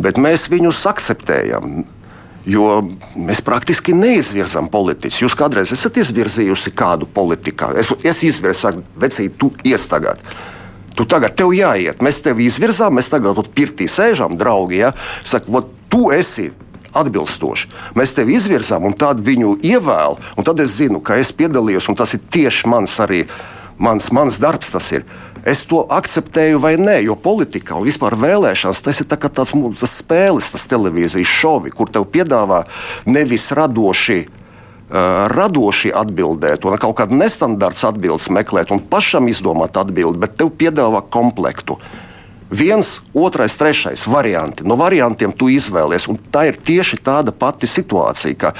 Bet 0.00 0.20
mēs 0.20 0.48
viņus 0.52 0.84
akceptējam. 0.90 1.82
Jo 2.48 2.78
mēs 3.20 3.42
praktiski 3.44 3.92
neizvirzām 3.92 4.70
politiķus. 4.72 5.18
Jūs 5.26 5.34
kādreiz 5.36 5.74
esat 5.76 5.98
izvirzījusi 6.00 6.72
kādu 6.72 7.04
politikā. 7.04 7.68
Es, 7.76 7.90
es 8.00 8.22
izvirzu, 8.24 8.78
vecīt, 8.96 9.36
tu 9.36 9.50
iestagāt. 9.68 10.24
Tu 10.96 11.06
tagad 11.08 11.36
tev 11.38 11.52
jāiet, 11.54 12.02
mēs 12.02 12.18
tevi 12.24 12.48
izvirzām, 12.50 12.96
mēs 12.98 13.10
tagad 13.12 13.38
pirtī 13.54 13.86
sēžam, 13.90 14.36
draugi. 14.40 14.82
Ja? 14.82 14.92
Saka, 15.26 15.62
tu 15.90 16.10
esi 16.14 16.50
atbilstoši. 16.96 17.70
Mēs 17.98 18.14
tevi 18.16 18.36
izvirzām, 18.38 18.86
un 18.88 18.96
tad 18.98 19.22
viņu 19.22 19.56
ievēl, 19.66 20.18
un 20.36 20.46
tad 20.46 20.60
es 20.62 20.74
zinu, 20.80 21.02
ka 21.02 21.20
es 21.22 21.32
piedalījos, 21.36 21.88
un 21.90 21.98
tas 21.98 22.14
ir 22.16 22.24
tieši 22.34 22.70
mans 22.70 22.98
arī. 23.02 23.24
Mans, 23.80 24.10
mans 24.12 24.36
darbs 24.36 24.74
tas 24.74 24.90
ir. 24.92 25.06
Es 25.48 25.62
to 25.64 25.86
akceptēju 25.88 26.58
vai 26.60 26.74
nē, 26.76 26.98
jo 27.06 27.14
politikā 27.16 27.78
un 27.78 27.86
vispār 27.86 28.12
vēlēšanās 28.20 28.82
tas 28.84 29.00
ir 29.00 29.08
tā 29.08 29.16
tāds 29.16 29.54
tas 29.80 29.94
spēles, 30.02 30.50
tas 30.52 30.66
televīzijas 30.68 31.32
šovi, 31.40 31.72
kur 31.72 31.88
tev 31.88 32.04
piedāvā 32.12 32.66
nevis 33.08 33.48
radoši 33.56 34.26
radoši 34.90 35.92
atbildēt, 35.94 36.64
un 36.66 36.78
kaut 36.80 36.96
kādu 36.98 37.14
nestandarta 37.18 37.90
atbildes 37.92 38.30
meklēt, 38.34 38.72
un 38.74 38.82
pašam 38.82 39.30
izdomāt 39.30 39.78
atbildi, 39.78 40.18
bet 40.18 40.38
tev 40.40 40.50
piedāvā 40.58 41.04
komplektu. 41.10 41.78
Viens, 42.50 42.98
otrais, 43.14 43.54
trešais 43.54 44.08
varianti. 44.10 44.66
No 44.66 44.74
variantiem 44.74 45.30
tu 45.30 45.46
izvēlies, 45.52 46.08
un 46.10 46.18
tā 46.18 46.48
ir 46.50 46.58
tieši 46.58 46.98
tāda 47.06 47.30
pati 47.30 47.70
situācija, 47.70 48.34
ka 48.34 48.50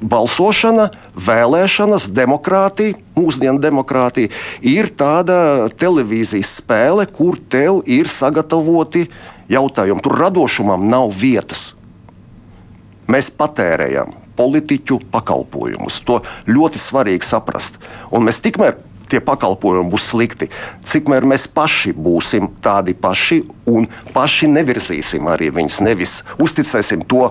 balsošana, 0.00 0.88
vēlēšanas, 1.12 2.08
demokrātija, 2.16 2.96
mūsdienu 3.18 3.60
demokrātija 3.60 4.32
ir 4.64 4.88
tāda 4.96 5.68
televīzijas 5.76 6.56
spēle, 6.62 7.04
kur 7.04 7.36
tev 7.36 7.82
ir 7.84 8.08
sagatavoti 8.08 9.04
jautājumi. 9.52 10.02
Tur 10.02 10.16
radošumam 10.24 10.88
nav 10.88 11.12
vietas. 11.12 11.74
Mēs 13.12 13.28
patērējam 13.36 14.21
politiķu 14.38 15.00
pakalpojumus. 15.12 16.00
To 16.08 16.22
ļoti 16.48 16.80
svarīgi 16.80 17.28
saprast. 17.28 17.78
Un 18.12 18.26
mēs 18.28 18.42
tikmēr 18.44 18.78
tie 19.12 19.20
pakalpojumi 19.24 19.92
būs 19.92 20.06
slikti, 20.12 20.48
cikmēr 20.88 21.26
mēs 21.28 21.44
paši 21.52 21.92
būsim 21.92 22.48
tādi 22.64 22.94
paši 22.96 23.42
un 23.68 23.88
paši 24.14 24.48
nevirzīsim 24.52 25.28
arī 25.28 25.50
viņus, 25.52 25.82
nevis 25.84 26.14
uzticēsim 26.40 27.04
to 27.10 27.28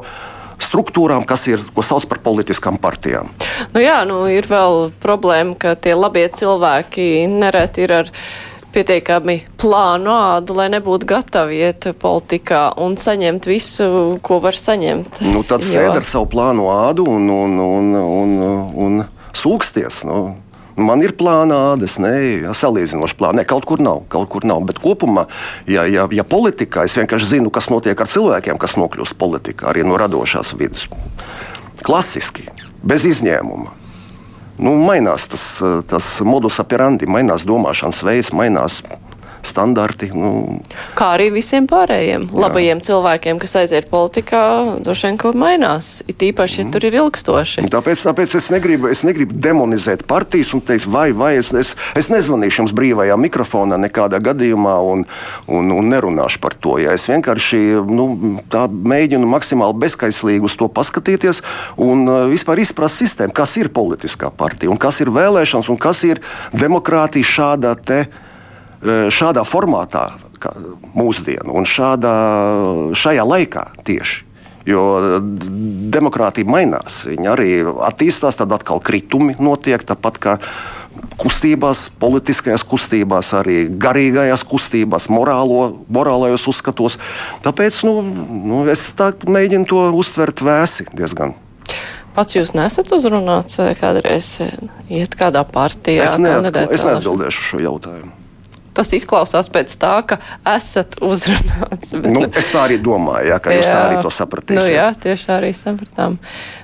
struktūrām, 0.62 1.26
kas 1.26 1.48
ir, 1.50 1.64
ko 1.74 1.82
sauc 1.86 2.06
par 2.10 2.22
politiskām 2.22 2.78
partijām. 2.82 3.32
Nu 3.74 3.82
jā, 3.82 4.02
nu 4.06 4.24
ir 4.30 4.46
vēl 4.50 4.92
problēma, 5.02 5.58
ka 5.58 5.74
tie 5.74 5.96
labie 5.98 6.28
cilvēki 6.30 7.26
nereti 7.32 7.88
ir 7.88 7.96
ar 8.04 8.14
pietiekami 8.74 9.38
plānu 9.60 10.12
ādu, 10.14 10.56
lai 10.58 10.68
nebūtu 10.74 11.08
gatavi 11.10 11.60
iet 11.62 11.88
politikā 12.02 12.70
un 12.82 12.96
saņemt 13.00 13.48
visu, 13.50 13.88
ko 14.24 14.40
var 14.44 14.58
saņemt. 14.58 15.24
Nu, 15.32 15.44
tad 15.48 15.66
jo... 15.66 15.74
sēd 15.74 15.98
ar 16.00 16.08
savu 16.08 16.30
plānu 16.32 16.70
ādu 16.74 17.08
un, 17.12 17.28
un, 17.32 17.60
un, 17.66 17.92
un, 18.02 18.38
un 18.86 19.04
sūksties. 19.38 20.04
Nu. 20.08 20.22
Man 20.82 21.04
ir 21.04 21.14
plāna 21.20 21.58
āda, 21.74 21.86
es 21.86 21.98
neju 22.02 22.54
salīdzinoši 22.58 23.18
plānu. 23.20 23.42
Ne, 23.42 23.48
kaut 23.48 23.68
kur 23.70 23.84
nav, 23.84 24.06
kaut 24.12 24.32
kur 24.32 24.48
nav. 24.48 24.64
Bet 24.70 24.80
kopumā, 24.82 25.28
ja, 25.70 25.84
ja, 25.90 26.08
ja 26.16 26.26
politikā 26.28 26.88
es 26.88 26.96
vienkārši 27.00 27.36
zinu, 27.36 27.52
kas 27.54 27.68
notiek 27.74 28.00
ar 28.00 28.10
cilvēkiem, 28.12 28.62
kas 28.62 28.78
nokļūst 28.80 29.20
politikā, 29.20 29.68
arī 29.74 29.84
no 29.88 30.00
radošās 30.00 30.56
vidas. 30.58 30.88
Klasiski, 31.84 32.48
bez 32.86 33.06
izņēmuma 33.10 33.81
nu, 34.62 34.76
mainās 34.80 35.28
tas, 35.32 35.46
tas 35.90 36.10
modus 36.26 36.60
operandi, 36.64 37.10
mainās 37.10 37.46
domāšanas 37.50 38.04
veids, 38.06 38.32
mainās 38.38 38.82
standarti. 39.48 40.12
Nu. 40.16 40.62
Kā 40.98 41.14
arī 41.18 41.30
visiem 41.34 41.68
pārējiem 41.70 42.28
Jā. 42.30 42.40
labajiem 42.44 42.82
cilvēkiem, 42.84 43.40
kas 43.42 43.56
aiziet 43.62 43.90
politikā, 43.92 44.44
droši 44.84 45.10
vien 45.10 45.20
kaut 45.22 45.38
mainās. 45.40 46.02
It 46.12 46.24
īpaši, 46.26 46.62
ja 46.62 46.68
mm. 46.68 46.74
tur 46.76 46.88
ir 46.88 46.98
ilgstoši. 47.02 47.66
Tāpēc, 47.72 48.04
tāpēc 48.08 48.36
es, 48.38 48.50
negribu, 48.54 48.90
es 48.92 49.04
negribu 49.08 49.38
demonizēt 49.38 50.06
partijas 50.10 50.54
un 50.58 50.64
teikt, 50.66 50.88
vai, 50.92 51.10
vai 51.18 51.34
es, 51.40 51.52
es, 51.58 51.74
es 51.98 52.12
nezvanīšu 52.14 52.64
jums 52.64 52.76
brīvajā 52.78 53.18
mikrofonā 53.22 53.80
nekādā 53.82 54.22
gadījumā 54.24 54.78
un, 54.86 55.06
un, 55.52 55.72
un 55.76 55.92
nerunāšu 55.92 56.42
par 56.44 56.58
to. 56.58 56.78
Ja 56.82 56.96
es 56.98 57.08
vienkārši 57.12 57.62
nu, 57.90 58.08
mēģinu 58.52 59.30
maksimāli 59.30 59.80
bezskaislīgi 59.86 60.48
uz 60.48 60.58
to 60.60 60.70
paskatīties 60.72 61.42
un 61.82 62.06
uh, 62.08 62.26
vispār 62.32 62.62
izprast 62.64 63.02
sistēmu, 63.02 63.36
kas 63.36 63.56
ir 63.62 63.72
politiskā 63.74 64.32
partija 64.36 64.72
un 64.72 64.80
kas 64.82 65.02
ir 65.04 65.12
vēlēšanas 65.14 65.72
un 65.72 65.80
kas 65.82 66.04
ir 66.08 66.22
demokrātija 66.56 67.28
šādā 67.28 67.76
te 67.80 68.04
šādā 68.84 69.44
formātā, 69.48 70.10
kā 70.42 70.56
mūsdienu. 70.98 71.54
Un 71.54 71.70
šādā, 71.70 72.16
šajā 72.98 73.26
laikā 73.28 73.66
tieši. 73.88 74.28
Jo 74.70 74.82
demokrātija 75.90 76.46
mainās, 76.46 77.00
viņa 77.10 77.32
arī 77.34 77.50
attīstās, 77.66 78.38
tad 78.38 78.52
atkal 78.54 78.82
kritumi 78.86 79.34
notiek 79.42 79.82
tāpat 79.90 80.20
kā 80.22 80.36
kustībās, 81.18 81.88
politiskajās 82.02 82.64
kustībās, 82.68 83.32
arī 83.38 83.64
garīgajās 83.82 84.44
kustībās, 84.46 85.08
morālo, 85.10 85.64
morālajos 85.90 86.46
uzskatos. 86.52 87.00
Tāpēc 87.46 87.82
nu, 87.88 87.96
nu, 88.52 88.62
es 88.70 88.92
tā 88.98 89.12
mēģinu 89.26 89.70
to 89.70 89.88
uztvert 89.98 90.44
vēsi 90.46 90.86
diezgan. 90.94 91.34
Pats 92.16 92.36
jūs 92.36 92.52
nesat 92.58 92.92
uzrunāts 92.92 93.58
eh, 93.64 93.74
kādreiz 93.80 94.34
eh, 94.44 94.58
iet 94.92 95.16
kādā 95.18 95.46
partijā? 95.48 96.06
Es, 96.06 96.18
neatkla, 96.20 96.68
es 96.76 96.84
neatbildēšu 96.86 97.46
šo 97.52 97.62
jautājumu. 97.64 98.21
Tas 98.78 98.92
izklausās 98.96 99.50
pēc 99.52 99.74
tā, 99.82 99.96
ka 100.08 100.20
esat 100.48 100.96
uzrunāts. 101.04 101.96
Bet... 101.98 102.12
Nu, 102.14 102.28
es 102.28 102.52
tā 102.54 102.66
arī 102.70 102.78
domāju, 102.82 103.32
jā, 103.34 103.40
ka 103.44 103.52
jā, 103.52 103.60
jūs 103.60 103.72
tā 103.72 103.80
arī 103.88 103.98
to 104.04 104.12
sapratīsiet. 104.16 104.62
Nu, 104.62 104.76
jā, 104.76 104.92
tieši 105.08 105.34
arī 105.36 105.52
sapratām. 105.58 106.20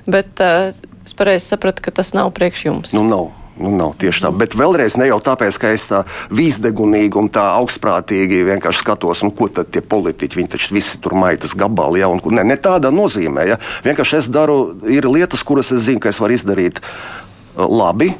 Bet 0.08 0.40
uh, 0.44 0.70
es 1.04 1.18
pareizi 1.18 1.50
sapratu, 1.52 1.84
ka 1.84 1.92
tas 2.00 2.14
nav 2.16 2.32
priekš 2.36 2.64
jums. 2.70 2.96
Nu, 2.96 3.04
nav. 3.08 3.34
Nu, 3.58 3.72
nav 3.74 3.96
tieši 3.98 4.22
tā. 4.22 4.30
Bet 4.30 4.54
vēlreiz 4.54 4.94
ne 5.00 5.08
jau 5.08 5.18
tāpēc, 5.24 5.56
ka 5.58 5.72
es 5.74 5.88
tā 5.90 6.04
vīzdegunīgi 6.30 7.18
un 7.18 7.26
tā 7.34 7.42
augstprātīgi 7.58 8.44
vienkārši 8.46 8.84
skatos, 8.84 9.24
nu, 9.26 9.32
ko 9.34 9.48
tad 9.50 9.72
tie 9.74 9.82
politiķi, 9.82 10.38
viņi 10.38 10.52
taču 10.52 10.76
visi 10.76 11.00
tur 11.02 11.16
maitas 11.18 11.56
gabali. 11.58 11.98
Ja, 12.04 12.12
un, 12.12 12.22
ne, 12.38 12.46
ne 12.46 12.58
tādā 12.62 12.92
nozīmē. 12.94 13.48
Ja. 13.50 13.58
Vienkārši 13.82 14.20
es 14.20 14.30
daru, 14.30 14.78
ir 14.86 15.10
lietas, 15.10 15.42
kuras 15.42 15.74
es 15.74 15.88
zinu, 15.88 15.98
ka 16.04 16.14
es 16.14 16.22
varu 16.22 16.38
izdarīt 16.38 16.78
uh, 16.78 17.66
labi. 17.66 18.12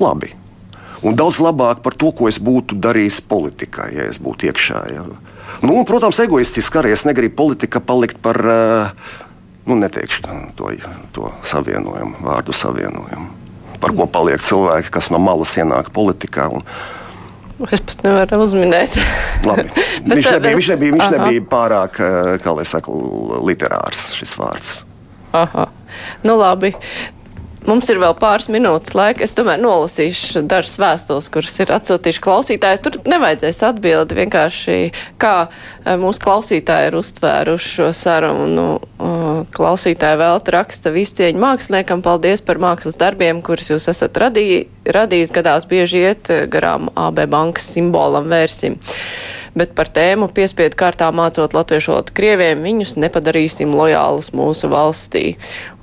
labi. 0.00 0.32
Un 1.04 1.16
daudz 1.18 1.40
labāk 1.42 1.82
par 1.84 1.96
to, 1.98 2.12
ko 2.16 2.30
es 2.30 2.38
būtu 2.40 2.78
darījis 2.80 3.20
politikā, 3.28 3.90
ja 3.92 4.08
es 4.10 4.20
būtu 4.22 4.48
iekšā. 4.48 4.82
Ja. 4.94 5.06
Nu, 5.60 5.74
un, 5.76 5.84
protams, 5.88 6.20
egoistiski 6.24 6.80
arī 6.80 6.94
es 6.96 7.04
negribu 7.08 7.36
politika 7.42 7.80
palikt 7.84 8.20
par, 8.24 8.40
uh, 8.40 9.16
nu, 9.68 9.76
neteikšu 9.80 10.24
to, 10.56 10.72
to 11.16 11.32
savienojumu, 11.46 12.22
vārdu 12.24 12.56
savienojumu 12.56 13.46
par 13.80 13.94
ko 13.96 14.06
paliek 14.10 14.42
cilvēki, 14.42 14.92
kas 14.92 15.10
no 15.12 15.20
malas 15.22 15.54
ienāk 15.60 15.92
politikā. 15.94 16.50
Un, 16.52 16.66
Es 17.72 17.80
pat 17.80 18.02
nevaru 18.04 18.42
uzminēt. 18.44 18.98
Labi. 19.48 19.70
viņš, 20.10 20.26
nebija, 20.34 20.56
viņš, 20.58 20.66
nebija, 20.74 20.92
viņš 20.92 21.12
nebija 21.14 21.44
pārāk, 21.48 22.00
eh, 22.04 22.34
kā 22.44 22.52
lai 22.52 22.66
saka, 22.68 22.92
literārs 23.48 24.10
šis 24.18 24.34
vārds. 24.36 24.72
Aha. 25.32 25.64
Nu, 26.20 26.36
labi. 26.36 26.74
Mums 27.66 27.88
ir 27.90 27.98
vēl 27.98 28.12
pāris 28.14 28.46
minūtes 28.52 28.94
laika. 28.94 29.24
Es 29.26 29.34
tomēr 29.34 29.58
nolasīšu 29.58 30.44
dažas 30.46 30.76
vēstules, 30.78 31.26
kuras 31.34 31.56
ir 31.58 31.72
atsūtījuši 31.74 32.22
klausītāji. 32.22 32.80
Tur 32.84 32.98
nevajadzēs 33.10 33.58
atbildi 33.66 34.18
vienkārši, 34.20 34.76
kā 35.18 35.34
e, 35.48 35.96
mūsu 35.98 36.22
klausītāji 36.22 36.92
ir 36.92 36.98
uztvēruši 37.00 37.72
šo 37.72 37.88
sarunu. 37.96 38.68
Klausītāji 39.56 40.20
vēl 40.22 40.38
raksta 40.54 40.94
viscieņu 40.94 41.42
māksliniekam. 41.42 42.04
Paldies 42.06 42.44
par 42.46 42.62
mākslas 42.62 43.00
darbiem, 43.00 43.42
kurus 43.42 43.72
jūs 43.72 43.88
esat 43.90 44.22
radī, 44.22 44.68
radījis. 44.86 45.34
Gadās 45.34 45.66
bieži 45.66 46.04
iet 46.06 46.30
garām 46.52 46.86
AB 46.94 47.24
bankas 47.32 47.66
simbolam 47.74 48.30
vērsim 48.30 48.78
bet 49.56 49.72
par 49.76 49.88
tēmu 49.92 50.28
piespiedu 50.36 50.76
kārtā 50.78 51.08
mācot 51.16 51.56
latviešu 51.56 51.94
valodu 51.94 52.14
krieviem, 52.16 52.60
viņus 52.66 52.96
nepadarīsim 53.00 53.72
lojālus 53.76 54.30
mūsu 54.36 54.68
valstī. 54.72 55.24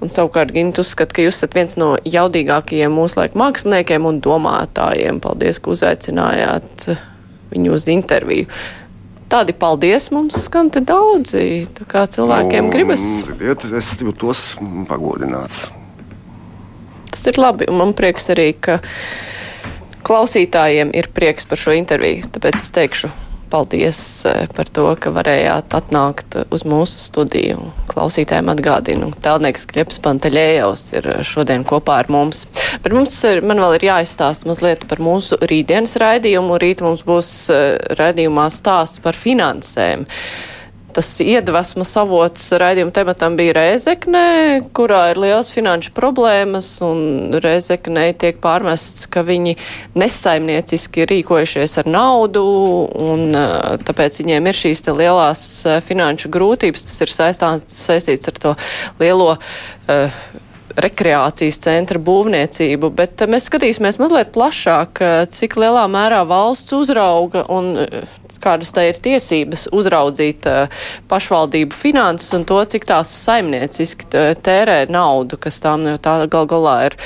Un 0.03 0.13
savukārt 0.13 0.53
Gint 0.53 0.79
uzskat, 0.81 1.13
ka 1.15 1.25
jūs 1.25 1.39
esat 1.39 1.57
viens 1.57 1.75
no 1.81 1.95
jaudīgākajiem 2.05 2.93
mūsu 2.93 3.23
laika 3.23 3.39
māksliniekiem 3.41 4.05
un 4.09 4.21
domātājiem. 4.23 5.21
Paldies, 5.23 5.59
ka 5.63 5.73
uzaicinājāt 5.73 6.87
viņu 7.53 7.73
uz 7.73 7.87
interviju. 7.89 8.47
Tādi 9.33 9.55
paldies 9.57 10.11
mums 10.13 10.37
skan 10.45 10.69
te 10.69 10.83
daudzi. 10.85 11.63
Tā 11.73 11.87
kā 11.89 12.05
cilvēkiem 12.13 12.67
nu, 12.67 12.73
gribas. 12.75 13.01
Ziniet, 13.25 13.65
es 13.65 13.89
jūtos 13.97 14.51
pagodināts. 14.89 15.65
Tas 17.09 17.25
ir 17.29 17.41
labi, 17.41 17.65
un 17.69 17.79
man 17.81 17.97
prieks 17.97 18.29
arī, 18.33 18.51
ka 18.53 18.77
klausītājiem 20.05 20.93
ir 20.93 21.09
prieks 21.15 21.49
par 21.49 21.61
šo 21.61 21.73
interviju. 21.73 22.27
Tāpēc 22.35 22.61
es 22.61 22.73
teikšu 22.75 23.09
paldies 23.53 23.99
eh, 24.29 24.45
par 24.55 24.69
to, 24.73 24.87
ka 24.99 25.13
varējāt 25.13 25.75
atnākt 25.77 26.37
uz 26.53 26.65
mūsu 26.67 27.01
studiju. 27.01 27.69
Klausītājiem 27.91 28.49
atgādinu, 28.53 29.11
Telnieks 29.23 29.67
Kreps 29.69 30.01
Pantaļējos 30.03 30.87
ir 30.97 31.09
šodien 31.27 31.65
kopā 31.69 32.01
ar 32.03 32.09
mums. 32.13 32.47
Bet 32.83 32.95
mums 32.95 33.15
ir, 33.29 33.43
man 33.45 33.61
vēl 33.61 33.77
ir 33.77 33.87
jāizstāst 33.91 34.47
mazliet 34.49 34.87
par 34.89 35.03
mūsu 35.03 35.37
rītdienas 35.41 35.95
raidījumu. 36.01 36.57
Rīt 36.63 36.81
mums 36.85 37.05
būs 37.07 37.35
eh, 37.53 37.77
raidījumā 37.99 38.49
stāsts 38.53 39.03
par 39.03 39.17
finansēm. 39.17 40.07
Uh, 40.07 40.52
tas 40.95 41.09
iedvesmas 41.23 41.91
avots 41.99 42.45
raidījuma 42.61 42.93
tematam 42.95 43.37
bija 43.39 43.55
Rēzeknē, 43.57 44.27
kurā 44.75 45.05
ir 45.11 45.21
liels 45.23 45.51
finanšu 45.53 45.93
problēmas, 45.97 46.69
un 46.85 47.35
Rēzeknē 47.43 48.05
tiek 48.21 48.39
pārmests, 48.43 49.07
ka 49.11 49.25
viņi 49.27 49.57
nesaimnieciski 49.99 51.07
rīkojušies 51.09 51.79
ar 51.83 51.91
naudu, 51.91 52.45
un 53.09 53.35
tāpēc 53.87 54.21
viņiem 54.23 54.49
ir 54.49 54.61
šīs 54.63 54.85
te 54.85 54.95
lielās 54.95 55.43
finanšu 55.87 56.31
grūtības. 56.33 56.87
Tas 56.87 57.05
ir 57.05 57.13
saistāns, 57.13 57.67
saistīts 57.83 58.31
ar 58.31 58.41
to 58.45 58.55
lielo 59.01 59.35
uh, 59.35 60.23
rekreācijas 60.79 61.59
centra 61.63 62.01
būvniecību, 62.01 62.89
bet 62.97 63.23
mēs 63.29 63.47
skatīsimies 63.49 63.99
mazliet 64.01 64.33
plašāk, 64.33 65.01
cik 65.33 65.57
lielā 65.61 65.85
mērā 65.91 66.23
valsts 66.29 66.73
uzrauga 66.77 67.45
un 67.53 67.75
kādas 68.43 68.73
tai 68.75 68.89
ir 68.91 68.99
tiesības 69.03 69.67
uzraudzīt 69.75 70.47
uh, 70.49 70.81
pašvaldību 71.11 71.75
finanses 71.77 72.33
un 72.37 72.47
to, 72.49 72.59
cik 72.69 72.87
tās 72.89 73.11
saimnieciski 73.23 74.09
tērē 74.43 74.83
naudu, 74.91 75.39
kas 75.41 75.61
tām 75.63 75.87
jau 75.89 75.99
tā 76.03 76.17
gal 76.31 76.49
galā 76.49 76.75
ir 76.89 76.97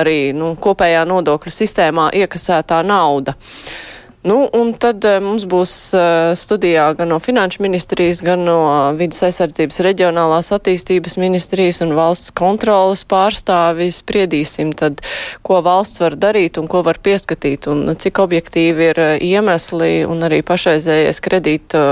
arī 0.00 0.18
nu, 0.36 0.54
kopējā 0.60 1.06
nodokļu 1.08 1.54
sistēmā 1.54 2.10
iekasētā 2.22 2.82
nauda. 2.86 3.36
Uh, 3.36 3.89
Nu, 4.22 4.48
un 4.52 4.74
tad 4.76 5.00
uh, 5.08 5.14
mums 5.24 5.46
būs 5.48 5.70
uh, 5.96 6.32
studijā 6.36 6.90
gan 6.98 7.08
no 7.08 7.16
Finanšu 7.24 7.62
ministrijas, 7.64 8.18
gan 8.20 8.42
no 8.44 8.58
Vides 8.98 9.22
aizsardzības 9.24 9.80
reģionālās 9.86 10.52
attīstības 10.52 11.16
ministrijas 11.16 11.80
un 11.80 11.94
valsts 11.96 12.34
kontrolas 12.36 13.06
pārstāvis. 13.08 14.02
Spriedīsim 14.04 14.74
tad, 14.76 15.00
ko 15.40 15.62
valsts 15.64 16.04
var 16.04 16.18
darīt 16.20 16.60
un 16.60 16.68
ko 16.68 16.84
var 16.84 17.00
pieskatīt 17.00 17.70
un 17.72 17.96
cik 17.96 18.20
objektīvi 18.20 18.90
ir 18.90 19.02
iemesli 19.24 20.04
un 20.04 20.20
arī 20.28 20.42
pašreizējais 20.44 21.24
kredīta 21.24 21.82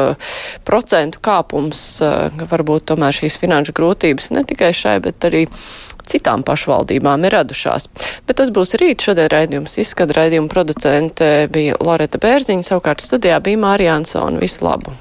procentu 0.68 1.24
kāpums, 1.24 1.80
varbūt 2.52 2.90
tomēr 2.92 3.22
šīs 3.22 3.40
finanšu 3.40 3.72
grūtības 3.72 4.34
ne 4.36 4.44
tikai 4.44 4.74
šai, 4.76 4.98
bet 5.08 5.24
arī 5.24 5.46
citām 6.10 6.44
pašvaldībām 6.46 7.26
ir 7.28 7.36
radušās. 7.38 7.88
Bet 8.26 8.40
tas 8.42 8.52
būs 8.54 8.76
rīt. 8.80 9.04
Šodien 9.04 9.30
raidījums 9.32 9.78
izskata 9.80 10.20
raidījuma 10.20 10.50
producente 10.52 11.48
bija 11.54 11.78
Loreta 11.80 12.20
Bērziņa, 12.22 12.66
savukārt 12.72 13.04
studijā 13.04 13.38
bija 13.44 13.62
Mārija 13.68 14.00
Ansona. 14.00 14.42
Visu 14.42 14.66
labu! 14.66 14.98